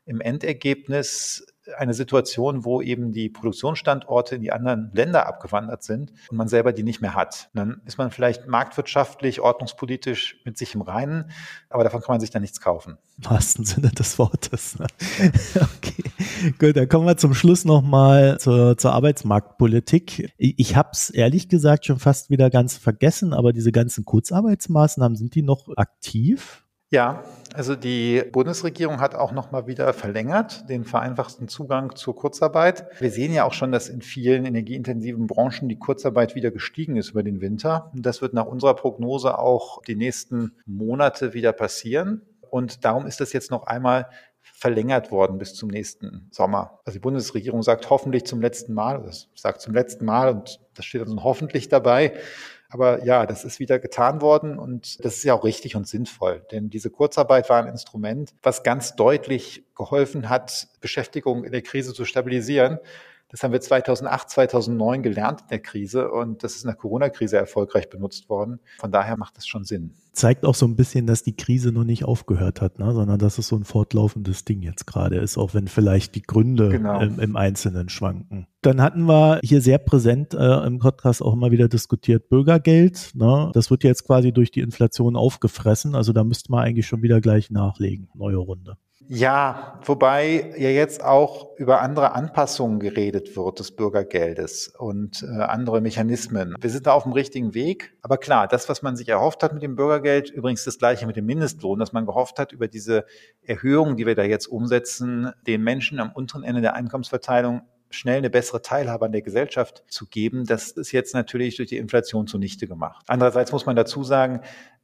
im 0.05 0.21
Endergebnis 0.21 1.47
eine 1.77 1.93
Situation, 1.93 2.65
wo 2.65 2.81
eben 2.81 3.13
die 3.13 3.29
Produktionsstandorte 3.29 4.35
in 4.35 4.41
die 4.41 4.51
anderen 4.51 4.91
Länder 4.93 5.27
abgewandert 5.27 5.83
sind 5.83 6.11
und 6.29 6.37
man 6.37 6.47
selber 6.47 6.73
die 6.73 6.83
nicht 6.83 7.01
mehr 7.01 7.15
hat. 7.15 7.49
dann 7.53 7.81
ist 7.85 7.97
man 7.97 8.11
vielleicht 8.11 8.47
marktwirtschaftlich, 8.47 9.39
ordnungspolitisch 9.39 10.41
mit 10.45 10.57
sich 10.57 10.75
im 10.75 10.81
Reinen, 10.81 11.31
aber 11.69 11.83
davon 11.83 12.01
kann 12.01 12.13
man 12.13 12.19
sich 12.19 12.31
dann 12.31 12.41
nichts 12.41 12.59
kaufen. 12.59 12.97
Im 13.17 13.29
wahrsten 13.29 13.65
Sinne 13.65 13.89
des 13.89 14.19
Wortes. 14.19 14.77
Ne? 14.79 14.87
okay, 15.55 16.03
gut, 16.59 16.75
dann 16.75 16.89
kommen 16.89 17.05
wir 17.05 17.17
zum 17.17 17.33
Schluss 17.33 17.63
nochmal 17.63 18.39
zur, 18.39 18.77
zur 18.77 18.93
Arbeitsmarktpolitik. 18.93 20.33
Ich, 20.37 20.55
ich 20.57 20.75
habe 20.75 20.89
es 20.91 21.09
ehrlich 21.09 21.47
gesagt 21.47 21.85
schon 21.85 21.99
fast 21.99 22.29
wieder 22.29 22.49
ganz 22.49 22.77
vergessen, 22.77 23.33
aber 23.33 23.53
diese 23.53 23.71
ganzen 23.71 24.03
Kurzarbeitsmaßnahmen, 24.05 25.15
sind 25.15 25.35
die 25.35 25.43
noch 25.43 25.69
aktiv? 25.77 26.62
Ja, 26.93 27.23
also 27.55 27.75
die 27.75 28.21
Bundesregierung 28.31 29.01
hat 29.01 29.15
auch 29.15 29.31
noch 29.31 29.49
mal 29.49 29.65
wieder 29.65 29.93
verlängert 29.93 30.69
den 30.69 30.83
vereinfachten 30.83 31.47
Zugang 31.47 31.95
zur 31.95 32.15
Kurzarbeit. 32.15 32.85
Wir 32.99 33.09
sehen 33.09 33.33
ja 33.33 33.45
auch 33.45 33.53
schon, 33.53 33.71
dass 33.71 33.89
in 33.89 34.03
vielen 34.03 34.45
energieintensiven 34.45 35.25
Branchen 35.25 35.69
die 35.69 35.79
Kurzarbeit 35.79 36.35
wieder 36.35 36.51
gestiegen 36.51 36.95
ist 36.95 37.09
über 37.09 37.23
den 37.23 37.41
Winter. 37.41 37.91
Das 37.95 38.21
wird 38.21 38.35
nach 38.35 38.45
unserer 38.45 38.75
Prognose 38.75 39.39
auch 39.39 39.81
die 39.81 39.95
nächsten 39.95 40.51
Monate 40.67 41.33
wieder 41.33 41.51
passieren. 41.51 42.21
Und 42.51 42.85
darum 42.85 43.07
ist 43.07 43.19
das 43.19 43.33
jetzt 43.33 43.49
noch 43.49 43.63
einmal 43.63 44.07
verlängert 44.43 45.09
worden 45.09 45.39
bis 45.39 45.55
zum 45.55 45.69
nächsten 45.69 46.27
Sommer. 46.29 46.79
Also 46.85 46.97
die 46.99 47.01
Bundesregierung 47.01 47.63
sagt 47.63 47.89
hoffentlich 47.89 48.25
zum 48.25 48.39
letzten 48.39 48.75
Mal, 48.75 49.01
das 49.01 49.29
sagt 49.33 49.61
zum 49.61 49.73
letzten 49.73 50.05
Mal 50.05 50.29
und 50.29 50.59
das 50.75 50.85
steht 50.85 51.01
also 51.01 51.23
hoffentlich 51.23 51.69
dabei, 51.69 52.13
aber 52.73 53.05
ja, 53.05 53.25
das 53.25 53.43
ist 53.43 53.59
wieder 53.59 53.79
getan 53.79 54.21
worden 54.21 54.57
und 54.57 55.03
das 55.05 55.17
ist 55.17 55.23
ja 55.23 55.33
auch 55.33 55.43
richtig 55.43 55.75
und 55.75 55.87
sinnvoll, 55.87 56.45
denn 56.51 56.69
diese 56.69 56.89
Kurzarbeit 56.89 57.49
war 57.49 57.61
ein 57.61 57.67
Instrument, 57.67 58.33
was 58.41 58.63
ganz 58.63 58.95
deutlich 58.95 59.63
geholfen 59.75 60.29
hat, 60.29 60.67
Beschäftigung 60.81 61.43
in 61.43 61.51
der 61.51 61.61
Krise 61.61 61.93
zu 61.93 62.05
stabilisieren. 62.05 62.79
Das 63.33 63.41
haben 63.41 63.51
wir 63.51 63.61
2008, 63.61 64.29
2009 64.29 65.01
gelernt 65.01 65.41
in 65.41 65.47
der 65.49 65.59
Krise 65.59 66.11
und 66.11 66.43
das 66.43 66.55
ist 66.55 66.65
in 66.65 66.67
der 66.67 66.75
Corona-Krise 66.75 67.35
erfolgreich 67.35 67.89
benutzt 67.89 68.29
worden. 68.29 68.59
Von 68.77 68.91
daher 68.91 69.17
macht 69.17 69.37
das 69.37 69.47
schon 69.47 69.63
Sinn. 69.63 69.95
Zeigt 70.11 70.45
auch 70.45 70.53
so 70.53 70.67
ein 70.67 70.75
bisschen, 70.75 71.07
dass 71.07 71.23
die 71.23 71.35
Krise 71.35 71.71
noch 71.71 71.83
nicht 71.83 72.05
aufgehört 72.05 72.61
hat, 72.61 72.77
ne? 72.77 72.93
sondern 72.93 73.17
dass 73.17 73.39
es 73.39 73.47
so 73.47 73.55
ein 73.55 73.63
fortlaufendes 73.63 74.45
Ding 74.45 74.61
jetzt 74.61 74.85
gerade 74.85 75.15
ist, 75.15 75.39
auch 75.39 75.55
wenn 75.55 75.67
vielleicht 75.67 76.13
die 76.13 76.21
Gründe 76.21 76.69
genau. 76.69 77.01
im, 77.01 77.19
im, 77.19 77.35
Einzelnen 77.35 77.89
schwanken. 77.89 78.45
Dann 78.61 78.79
hatten 78.79 79.05
wir 79.05 79.39
hier 79.43 79.61
sehr 79.61 79.79
präsent 79.79 80.35
äh, 80.35 80.67
im 80.67 80.77
Podcast 80.77 81.23
auch 81.23 81.33
immer 81.33 81.49
wieder 81.49 81.67
diskutiert 81.67 82.29
Bürgergeld. 82.29 83.13
Ne? 83.15 83.49
Das 83.55 83.71
wird 83.71 83.83
jetzt 83.83 84.05
quasi 84.05 84.31
durch 84.31 84.51
die 84.51 84.61
Inflation 84.61 85.15
aufgefressen. 85.15 85.95
Also 85.95 86.13
da 86.13 86.23
müsste 86.23 86.51
man 86.51 86.63
eigentlich 86.63 86.85
schon 86.85 87.01
wieder 87.01 87.19
gleich 87.19 87.49
nachlegen. 87.49 88.09
Neue 88.13 88.37
Runde. 88.37 88.77
Ja, 89.07 89.79
wobei 89.83 90.53
ja 90.57 90.69
jetzt 90.69 91.03
auch 91.03 91.57
über 91.57 91.81
andere 91.81 92.13
Anpassungen 92.13 92.79
geredet 92.79 93.35
wird 93.35 93.59
des 93.59 93.75
Bürgergeldes 93.75 94.73
und 94.77 95.23
äh, 95.23 95.41
andere 95.41 95.81
Mechanismen. 95.81 96.55
Wir 96.59 96.69
sind 96.69 96.87
da 96.87 96.93
auf 96.93 97.03
dem 97.03 97.11
richtigen 97.11 97.53
Weg. 97.53 97.95
Aber 98.01 98.17
klar, 98.17 98.47
das, 98.47 98.69
was 98.69 98.81
man 98.81 98.95
sich 98.95 99.09
erhofft 99.09 99.43
hat 99.43 99.53
mit 99.53 99.61
dem 99.61 99.75
Bürgergeld, 99.75 100.29
übrigens 100.29 100.63
das 100.63 100.77
gleiche 100.77 101.05
mit 101.05 101.15
dem 101.15 101.25
Mindestlohn, 101.25 101.79
dass 101.79 101.93
man 101.93 102.05
gehofft 102.05 102.39
hat, 102.39 102.53
über 102.53 102.67
diese 102.67 103.05
Erhöhungen, 103.41 103.97
die 103.97 104.05
wir 104.05 104.15
da 104.15 104.23
jetzt 104.23 104.47
umsetzen, 104.47 105.31
den 105.45 105.63
Menschen 105.63 105.99
am 105.99 106.11
unteren 106.11 106.43
Ende 106.43 106.61
der 106.61 106.75
Einkommensverteilung 106.75 107.61
schnell 107.93 108.17
eine 108.17 108.29
bessere 108.29 108.61
Teilhabe 108.61 109.05
an 109.05 109.11
der 109.11 109.21
Gesellschaft 109.21 109.83
zu 109.87 110.07
geben, 110.07 110.45
das 110.45 110.71
ist 110.71 110.91
jetzt 110.91 111.13
natürlich 111.13 111.57
durch 111.57 111.69
die 111.69 111.77
Inflation 111.77 112.27
zunichte 112.27 112.67
gemacht. 112.67 113.05
Andererseits 113.07 113.51
muss 113.51 113.65
man 113.65 113.75
dazu 113.75 114.03
sagen, 114.03 114.41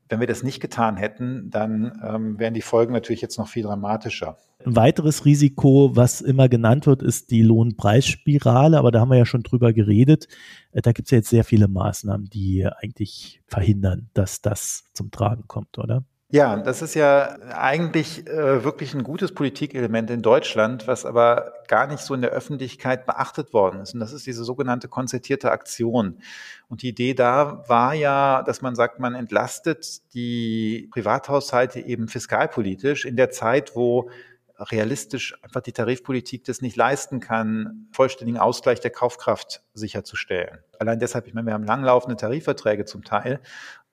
wenn 0.10 0.20
wir 0.20 0.28
das 0.28 0.44
nicht 0.44 0.60
getan 0.60 0.98
hätten, 0.98 1.50
dann 1.52 2.00
ähm, 2.04 2.40
wären 2.40 2.56
die 2.56 2.62
Folgen 2.62 2.94
natürlich 2.94 3.22
jetzt 3.22 3.38
noch 3.38 3.48
viel 3.48 3.64
dramatischer. 3.64 4.38
Ein 4.66 4.76
weiteres 4.76 5.24
Risiko, 5.24 5.96
was 5.96 6.20
immer 6.20 6.50
genannt 6.50 6.88
wird, 6.88 7.02
ist 7.02 7.32
die 7.32 7.44
Lohnpreisspirale, 7.44 8.78
aber 8.78 8.92
da 8.92 9.00
haben 9.00 9.12
wir 9.12 9.18
ja 9.18 9.26
schon 9.26 9.44
drüber 9.44 9.72
geredet. 9.72 10.28
Äh, 10.72 10.82
da 10.82 10.92
gibt 10.92 11.08
es 11.08 11.12
ja 11.12 11.20
jetzt 11.20 11.30
sehr 11.30 11.44
viele 11.44 11.68
Maßnahmen, 11.68 12.30
die 12.30 12.66
eigentlich 12.66 13.42
verhindern, 13.46 14.10
dass 14.14 14.42
das 14.42 14.86
zum 14.94 15.12
Tragen 15.12 15.44
kommt, 15.48 15.78
oder? 15.78 16.04
Ja, 16.32 16.58
das 16.58 16.84
ist 16.84 16.94
ja 16.94 17.40
eigentlich 17.56 18.28
äh, 18.28 18.64
wirklich 18.64 18.94
ein 18.94 19.02
gutes 19.02 19.34
Politikelement 19.34 20.12
in 20.12 20.22
Deutschland, 20.22 20.86
was 20.86 21.04
aber 21.04 21.54
gar 21.68 21.88
nicht 21.88 22.02
so 22.02 22.14
in 22.14 22.22
der 22.22 22.30
Öffentlichkeit 22.30 23.08
beachtet 23.08 23.52
worden 23.52 23.82
ist. 23.82 23.96
Und 23.96 24.00
das 24.00 24.14
ist 24.14 24.28
diese 24.28 24.44
sogenannte 24.44 24.88
konzertierte 24.88 25.50
Aktion. 25.50 26.20
Und 26.68 26.84
die 26.84 26.90
Idee 26.90 27.16
da 27.16 27.64
war 27.68 27.96
ja, 27.96 28.44
dass 28.44 28.62
man 28.62 28.76
sagt, 28.76 29.00
man 29.00 29.16
entlastet 29.16 30.14
die 30.14 30.88
Privathaushalte 30.92 31.80
eben 31.80 32.08
fiskalpolitisch 32.08 33.06
in 33.06 33.16
der 33.16 33.32
Zeit, 33.32 33.76
wo 33.76 34.12
realistisch 34.60 35.42
einfach 35.44 35.62
die 35.62 35.72
Tarifpolitik 35.72 36.44
das 36.44 36.62
nicht 36.62 36.76
leisten 36.76 37.20
kann, 37.20 37.88
vollständigen 37.92 38.40
Ausgleich 38.40 38.80
der 38.80 38.92
Kaufkraft 38.92 39.64
sicherzustellen. 39.74 40.60
Allein 40.78 41.00
deshalb, 41.00 41.28
ich 41.28 41.34
meine, 41.34 41.48
wir 41.48 41.54
haben 41.54 41.64
langlaufende 41.64 42.18
Tarifverträge 42.18 42.86
zum 42.86 43.04
Teil 43.04 43.40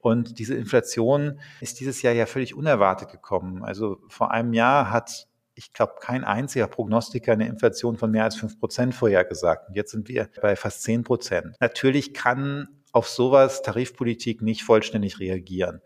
und 0.07 0.39
diese 0.39 0.55
Inflation 0.55 1.41
ist 1.61 1.81
dieses 1.81 2.01
Jahr 2.01 2.15
ja 2.15 2.27
völlig 2.27 2.55
unerwartet 2.55 3.11
gekommen. 3.11 3.65
Also 3.65 3.99
vor 4.07 4.31
einem 4.31 4.53
Jahr 4.53 4.93
hat, 4.93 5.27
ich 5.57 5.73
glaube, 5.73 5.95
kein 6.01 6.23
einziger 6.23 6.69
Prognostiker 6.69 7.33
eine 7.33 7.49
Inflation 7.49 7.97
von 7.97 8.13
mehr 8.13 8.23
als 8.23 8.37
fünf 8.37 8.57
Prozent 8.61 8.95
vorhergesagt. 8.95 9.69
Und 9.69 9.75
jetzt 9.75 9.91
sind 9.91 10.07
wir 10.07 10.29
bei 10.41 10.55
fast 10.55 10.85
zehn 10.85 11.03
Prozent. 11.03 11.57
Natürlich 11.59 12.15
kann 12.15 12.69
auf 12.93 13.09
sowas 13.09 13.63
Tarifpolitik 13.63 14.43
nicht 14.43 14.63
vollständig 14.63 15.19
reagieren. 15.19 15.81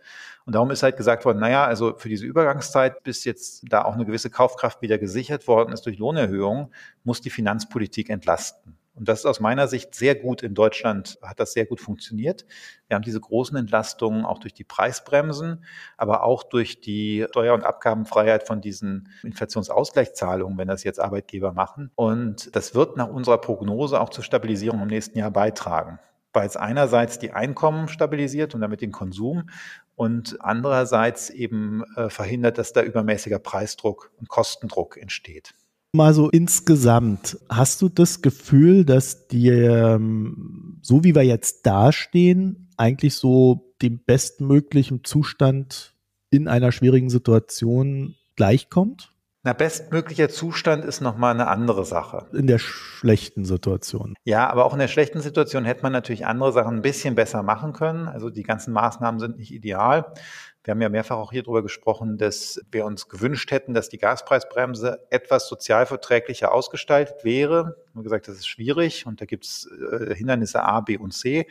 Und 0.45 0.55
darum 0.55 0.71
ist 0.71 0.83
halt 0.83 0.99
gesagt 0.99 1.25
worden, 1.25 1.39
naja, 1.39 1.65
also 1.65 1.97
für 1.97 2.11
diese 2.11 2.27
Übergangszeit, 2.27 3.03
bis 3.03 3.25
jetzt 3.25 3.65
da 3.71 3.87
auch 3.87 3.95
eine 3.95 4.05
gewisse 4.05 4.29
Kaufkraft 4.29 4.83
wieder 4.83 4.99
gesichert 4.99 5.49
worden 5.49 5.73
ist 5.73 5.87
durch 5.87 5.97
Lohnerhöhungen, 5.97 6.75
muss 7.05 7.23
die 7.23 7.31
Finanzpolitik 7.31 8.11
entlasten. 8.11 8.77
Und 8.95 9.09
das 9.09 9.21
ist 9.21 9.27
aus 9.27 9.41
meiner 9.41 9.69
Sicht 9.69 9.95
sehr 9.95 10.15
gut 10.15 10.43
in 10.43 10.55
Deutschland, 10.55 11.19
hat 11.23 11.41
das 11.41 11.53
sehr 11.53 11.65
gut 11.65 11.81
funktioniert. 11.81 12.45
Wir 12.89 12.97
haben 12.97 13.03
diese 13.03 13.21
großen 13.21 13.57
Entlastungen 13.57 14.25
auch 14.25 14.39
durch 14.39 14.53
die 14.53 14.65
Preisbremsen, 14.65 15.65
aber 15.97 16.25
auch 16.25 16.43
durch 16.43 16.81
die 16.81 17.25
Steuer- 17.31 17.55
und 17.55 17.65
Abgabenfreiheit 17.65 18.47
von 18.47 18.61
diesen 18.61 19.09
Inflationsausgleichszahlungen, 19.23 20.59
wenn 20.59 20.69
das 20.69 20.85
jetzt 20.85 21.01
Arbeitgeber 21.01 21.53
machen. 21.53 21.91
Und 21.95 22.55
das 22.55 22.75
wird 22.75 22.97
nach 22.97 23.09
unserer 23.09 23.39
Prognose 23.39 24.01
auch 24.01 24.11
zur 24.11 24.25
Stabilisierung 24.25 24.83
im 24.83 24.89
nächsten 24.89 25.19
Jahr 25.19 25.31
beitragen 25.31 25.99
weil 26.33 26.47
es 26.47 26.57
einerseits 26.57 27.19
die 27.19 27.33
Einkommen 27.33 27.89
stabilisiert 27.89 28.55
und 28.55 28.61
damit 28.61 28.81
den 28.81 28.93
Konsum 28.93 29.51
und 29.97 30.39
andererseits 30.41 31.31
eben 31.31 31.85
äh, 31.97 32.09
verhindert, 32.09 32.59
dass 32.59 32.73
da 32.73 32.83
übermäßiger 32.83 33.39
Preisdruck 33.39 34.13
und 34.19 34.29
Kostendruck 34.29 34.97
entsteht. 34.97 35.55
Mal 35.93 36.15
so 36.15 36.31
insgesamt, 36.31 37.37
hast 37.49 37.83
du 37.83 37.89
das 37.89 38.23
Gefühl, 38.23 38.85
dass 38.85 39.27
dir, 39.27 39.95
ähm, 39.95 40.79
so 40.83 41.03
wie 41.03 41.17
wir 41.17 41.25
jetzt 41.25 41.67
dastehen, 41.67 42.69
eigentlich 42.77 43.17
so 43.17 43.75
dem 43.83 43.99
bestmöglichen 43.99 45.03
Zustand 45.03 45.97
in 46.31 46.47
einer 46.47 46.71
schwierigen 46.71 47.11
Situation 47.11 48.15
gleichkommt? 48.37 49.13
Na, 49.43 49.53
bestmöglicher 49.53 50.29
Zustand 50.29 50.85
ist 50.85 51.01
nochmal 51.01 51.35
eine 51.35 51.49
andere 51.49 51.85
Sache. 51.85 52.27
In 52.35 52.47
der 52.47 52.59
schlechten 52.59 53.45
Situation. 53.45 54.15
Ja, 54.23 54.49
aber 54.49 54.67
auch 54.67 54.75
in 54.75 54.79
der 54.79 54.87
schlechten 54.87 55.21
Situation 55.21 55.65
hätte 55.65 55.83
man 55.83 55.93
natürlich 55.93 56.25
andere 56.25 56.53
Sachen 56.53 56.77
ein 56.77 56.83
bisschen 56.83 57.17
besser 57.17 57.43
machen 57.43 57.73
können. 57.73 58.07
Also 58.07 58.31
die 58.31 58.45
ganzen 58.45 58.73
Maßnahmen 58.73 59.19
sind 59.19 59.39
nicht 59.39 59.53
ideal. 59.53 60.13
Wir 60.63 60.73
haben 60.73 60.83
ja 60.83 60.91
mehrfach 60.91 61.17
auch 61.17 61.33
hier 61.33 61.43
drüber 61.43 61.63
gesprochen, 61.63 62.19
dass 62.19 62.61
wir 62.71 62.85
uns 62.85 63.09
gewünscht 63.09 63.51
hätten, 63.51 63.73
dass 63.73 63.89
die 63.89 63.97
Gaspreisbremse 63.97 65.07
etwas 65.09 65.49
sozialverträglicher 65.49 66.53
ausgestaltet 66.53 67.25
wäre. 67.25 67.77
Wir 67.87 67.95
haben 67.95 68.03
gesagt, 68.03 68.29
das 68.29 68.37
ist 68.37 68.47
schwierig 68.47 69.07
und 69.07 69.23
da 69.23 69.25
gibt 69.25 69.47
es 69.47 69.71
äh, 69.91 70.15
Hindernisse 70.15 70.63
A, 70.63 70.81
B 70.81 70.99
und 70.99 71.13
C. 71.13 71.47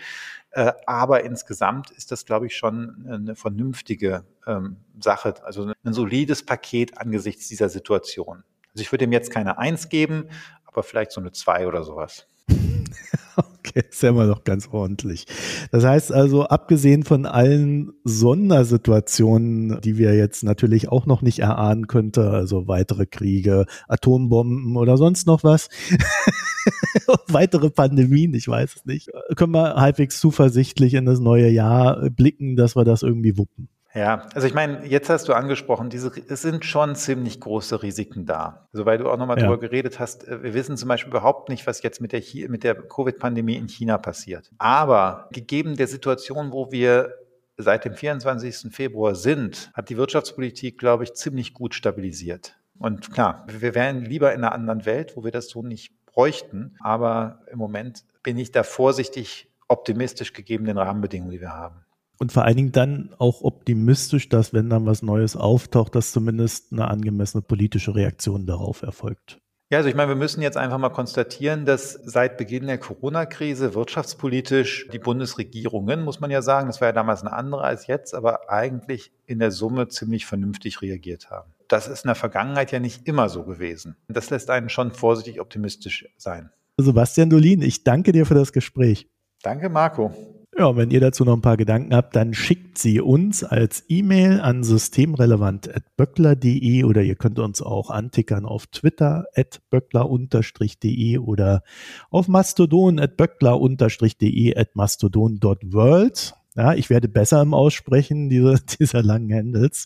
Äh, 0.51 0.73
aber 0.85 1.23
insgesamt 1.23 1.89
ist 1.89 2.11
das, 2.11 2.25
glaube 2.25 2.45
ich, 2.45 2.55
schon 2.55 3.07
eine 3.09 3.35
vernünftige 3.35 4.25
ähm, 4.45 4.77
Sache, 4.99 5.33
also 5.43 5.73
ein 5.83 5.93
solides 5.93 6.45
Paket 6.45 6.99
angesichts 6.99 7.47
dieser 7.47 7.69
Situation. 7.69 8.43
Also 8.73 8.81
ich 8.83 8.91
würde 8.91 9.05
ihm 9.05 9.11
jetzt 9.11 9.31
keine 9.31 9.57
Eins 9.57 9.89
geben, 9.89 10.29
aber 10.65 10.83
vielleicht 10.83 11.11
so 11.11 11.19
eine 11.19 11.31
Zwei 11.31 11.65
oder 11.65 11.83
sowas. 11.83 12.27
Okay, 13.59 13.83
ist 13.89 14.03
ja 14.03 14.09
immer 14.09 14.25
noch 14.25 14.43
ganz 14.43 14.69
ordentlich. 14.71 15.25
Das 15.71 15.85
heißt 15.85 16.11
also, 16.11 16.43
abgesehen 16.43 17.03
von 17.03 17.25
allen 17.25 17.91
Sondersituationen, 18.03 19.79
die 19.81 19.97
wir 19.97 20.15
jetzt 20.15 20.43
natürlich 20.43 20.89
auch 20.89 21.05
noch 21.05 21.21
nicht 21.21 21.39
erahnen 21.39 21.87
könnte, 21.87 22.29
also 22.31 22.67
weitere 22.67 23.05
Kriege, 23.05 23.65
Atombomben 23.87 24.75
oder 24.75 24.97
sonst 24.97 25.27
noch 25.27 25.43
was, 25.43 25.69
weitere 27.27 27.69
Pandemien, 27.69 28.33
ich 28.33 28.47
weiß 28.47 28.77
es 28.77 28.85
nicht, 28.85 29.09
können 29.35 29.53
wir 29.53 29.75
halbwegs 29.75 30.19
zuversichtlich 30.19 30.93
in 30.93 31.05
das 31.05 31.19
neue 31.19 31.49
Jahr 31.49 32.09
blicken, 32.09 32.55
dass 32.55 32.75
wir 32.75 32.85
das 32.85 33.03
irgendwie 33.03 33.37
wuppen. 33.37 33.69
Ja, 33.95 34.27
also 34.35 34.45
ich 34.45 34.53
meine, 34.53 34.85
jetzt 34.85 35.09
hast 35.09 35.27
du 35.27 35.33
angesprochen, 35.33 35.89
diese, 35.89 36.11
es 36.27 36.43
sind 36.43 36.63
schon 36.63 36.95
ziemlich 36.95 37.39
große 37.39 37.81
Risiken 37.81 38.25
da. 38.25 38.67
Also 38.71 38.85
weil 38.85 38.99
du 38.99 39.09
auch 39.09 39.17
nochmal 39.17 39.39
ja. 39.39 39.47
drüber 39.47 39.59
geredet 39.59 39.99
hast, 39.99 40.27
äh, 40.27 40.43
wir 40.43 40.53
wissen 40.53 40.77
zum 40.77 40.89
Beispiel 40.89 41.09
überhaupt 41.09 41.49
nicht, 41.49 41.65
was 41.65 41.81
jetzt 41.81 41.99
mit 41.99 42.11
der, 42.11 42.21
mit 42.49 42.63
der 42.63 42.75
Covid-Pandemie 42.75 43.55
in 43.55 43.67
China 43.67 43.97
passiert. 43.97 44.51
Aber 44.59 45.27
gegeben 45.31 45.75
der 45.75 45.87
Situation, 45.87 46.51
wo 46.51 46.71
wir 46.71 47.15
seit 47.57 47.83
dem 47.83 47.95
24. 47.95 48.73
Februar 48.73 49.15
sind, 49.15 49.71
hat 49.73 49.89
die 49.89 49.97
Wirtschaftspolitik, 49.97 50.77
glaube 50.77 51.03
ich, 51.03 51.13
ziemlich 51.13 51.53
gut 51.53 51.73
stabilisiert. 51.73 52.57
Und 52.77 53.11
klar, 53.11 53.45
wir 53.47 53.75
wären 53.75 54.05
lieber 54.05 54.33
in 54.33 54.43
einer 54.43 54.53
anderen 54.53 54.85
Welt, 54.85 55.17
wo 55.17 55.23
wir 55.23 55.31
das 55.31 55.49
so 55.49 55.63
nicht 55.63 55.93
bräuchten. 56.05 56.75
Aber 56.79 57.41
im 57.51 57.57
Moment 57.57 58.05
bin 58.23 58.37
ich 58.37 58.51
da 58.51 58.63
vorsichtig 58.63 59.51
optimistisch 59.67 60.33
gegeben 60.33 60.65
den 60.65 60.77
Rahmenbedingungen, 60.77 61.31
die 61.31 61.41
wir 61.41 61.53
haben. 61.53 61.85
Und 62.19 62.33
vor 62.33 62.43
allen 62.43 62.57
Dingen 62.57 62.71
dann 62.73 63.15
auch 63.17 63.41
optimistisch, 63.41 64.27
dass 64.27 64.53
wenn 64.53 64.69
dann 64.69 64.85
was 64.85 65.01
Neues 65.01 65.37
auftaucht, 65.37 65.95
dass 65.95 66.11
zumindest 66.11 66.73
eine 66.73 66.89
angemessene 66.89 67.41
politische 67.41 67.95
Reaktion 67.95 68.45
darauf 68.45 68.81
erfolgt. 68.81 69.39
Ja, 69.71 69.77
also 69.77 69.89
ich 69.89 69.95
meine, 69.95 70.09
wir 70.09 70.15
müssen 70.15 70.41
jetzt 70.41 70.57
einfach 70.57 70.79
mal 70.79 70.89
konstatieren, 70.89 71.63
dass 71.65 71.93
seit 71.93 72.37
Beginn 72.37 72.65
der 72.65 72.79
Corona-Krise 72.79 73.75
wirtschaftspolitisch 73.75 74.87
die 74.91 74.97
Bundesregierungen, 74.97 76.03
muss 76.03 76.19
man 76.19 76.31
ja 76.31 76.41
sagen, 76.41 76.67
das 76.67 76.81
war 76.81 76.87
ja 76.87 76.91
damals 76.91 77.21
eine 77.21 77.33
andere 77.33 77.61
als 77.61 77.85
jetzt, 77.85 78.15
aber 78.15 78.49
eigentlich 78.49 79.11
in 79.27 79.37
der 79.37 79.51
Summe 79.51 79.87
ziemlich 79.87 80.25
vernünftig 80.25 80.81
reagiert 80.81 81.29
haben. 81.29 81.53
Das 81.67 81.87
ist 81.87 82.03
in 82.03 82.07
der 82.07 82.15
Vergangenheit 82.15 82.71
ja 82.71 82.79
nicht 82.79 83.07
immer 83.07 83.29
so 83.29 83.43
gewesen. 83.43 83.95
Das 84.07 84.31
lässt 84.31 84.49
einen 84.49 84.69
schon 84.69 84.91
vorsichtig 84.91 85.39
optimistisch 85.39 86.09
sein. 86.17 86.49
Sebastian 86.77 87.29
Dolin, 87.29 87.61
ich 87.61 87.83
danke 87.83 88.11
dir 88.11 88.25
für 88.25 88.33
das 88.33 88.51
Gespräch. 88.51 89.07
Danke, 89.43 89.69
Marco. 89.69 90.38
Ja, 90.59 90.75
wenn 90.75 90.91
ihr 90.91 90.99
dazu 90.99 91.23
noch 91.23 91.35
ein 91.35 91.41
paar 91.41 91.55
Gedanken 91.55 91.95
habt, 91.95 92.17
dann 92.17 92.33
schickt 92.33 92.77
sie 92.77 92.99
uns 92.99 93.45
als 93.45 93.85
E-Mail 93.87 94.41
an 94.41 94.65
systemrelevant.böckler.de 94.65 96.83
oder 96.83 97.01
ihr 97.01 97.15
könnt 97.15 97.39
uns 97.39 97.61
auch 97.61 97.89
antickern 97.89 98.45
auf 98.45 98.67
Twitter 98.67 99.27
at 99.33 99.61
böckler-de 99.69 101.19
oder 101.19 101.63
auf 102.09 102.27
mastodon 102.27 102.99
at 102.99 103.15
böckler-de 103.15 104.57
at 104.57 104.75
mastodon.world. 104.75 106.33
Ja, 106.59 106.73
ich 106.73 106.89
werde 106.89 107.07
besser 107.07 107.41
im 107.41 107.53
Aussprechen 107.53 108.27
dieser, 108.27 108.59
dieser 108.79 109.01
langen 109.01 109.33
Handles. 109.33 109.85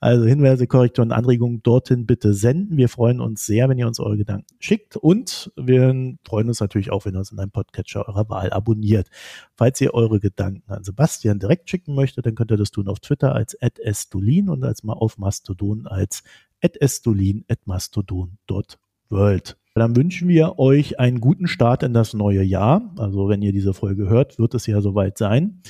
Also 0.00 0.26
Hinweise, 0.26 0.66
Korrekturen, 0.66 1.12
Anregungen 1.12 1.62
dorthin 1.62 2.04
bitte 2.04 2.34
senden. 2.34 2.76
Wir 2.76 2.90
freuen 2.90 3.22
uns 3.22 3.46
sehr, 3.46 3.70
wenn 3.70 3.78
ihr 3.78 3.86
uns 3.86 4.00
eure 4.00 4.18
Gedanken 4.18 4.54
schickt 4.58 4.98
und 4.98 5.50
wir 5.56 6.18
freuen 6.28 6.48
uns 6.48 6.60
natürlich 6.60 6.92
auch, 6.92 7.06
wenn 7.06 7.14
ihr 7.14 7.20
uns 7.20 7.32
in 7.32 7.38
einem 7.38 7.52
Podcatcher 7.52 8.06
eurer 8.06 8.28
Wahl 8.28 8.52
abonniert. 8.52 9.08
Falls 9.54 9.80
ihr 9.80 9.94
eure 9.94 10.20
Gedanken 10.20 10.70
an 10.70 10.84
Sebastian 10.84 11.38
direkt 11.38 11.70
schicken 11.70 11.94
möchtet, 11.94 12.26
dann 12.26 12.34
könnt 12.34 12.50
ihr 12.50 12.58
das 12.58 12.70
tun 12.70 12.88
auf 12.88 13.00
Twitter 13.00 13.34
als 13.34 13.54
@estulin 13.54 14.50
und 14.50 14.62
als 14.62 14.84
mal 14.84 14.92
auf 14.92 15.16
Mastodon 15.16 15.86
als 15.86 16.22
@estulin@mastodon.world. 16.60 19.56
Dann 19.74 19.96
wünschen 19.96 20.28
wir 20.28 20.58
euch 20.58 20.98
einen 20.98 21.20
guten 21.20 21.46
Start 21.46 21.84
in 21.84 21.94
das 21.94 22.12
neue 22.12 22.42
Jahr. 22.42 22.92
Also 22.98 23.30
wenn 23.30 23.40
ihr 23.40 23.52
diese 23.52 23.72
Folge 23.72 24.10
hört, 24.10 24.38
wird 24.38 24.54
es 24.54 24.66
ja 24.66 24.82
soweit 24.82 25.16
sein 25.16 25.62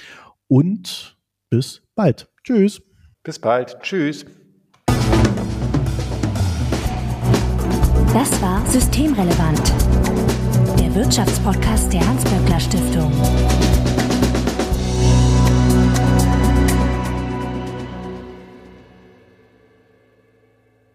und 0.50 1.16
bis 1.48 1.80
bald. 1.94 2.28
Tschüss. 2.42 2.82
Bis 3.22 3.38
bald. 3.38 3.78
Tschüss. 3.80 4.26
Das 8.12 8.42
war 8.42 8.66
Systemrelevant, 8.66 9.72
der 10.78 10.92
Wirtschaftspodcast 10.94 11.92
der 11.92 12.06
Hans-Böckler 12.06 12.58
Stiftung. 12.58 13.12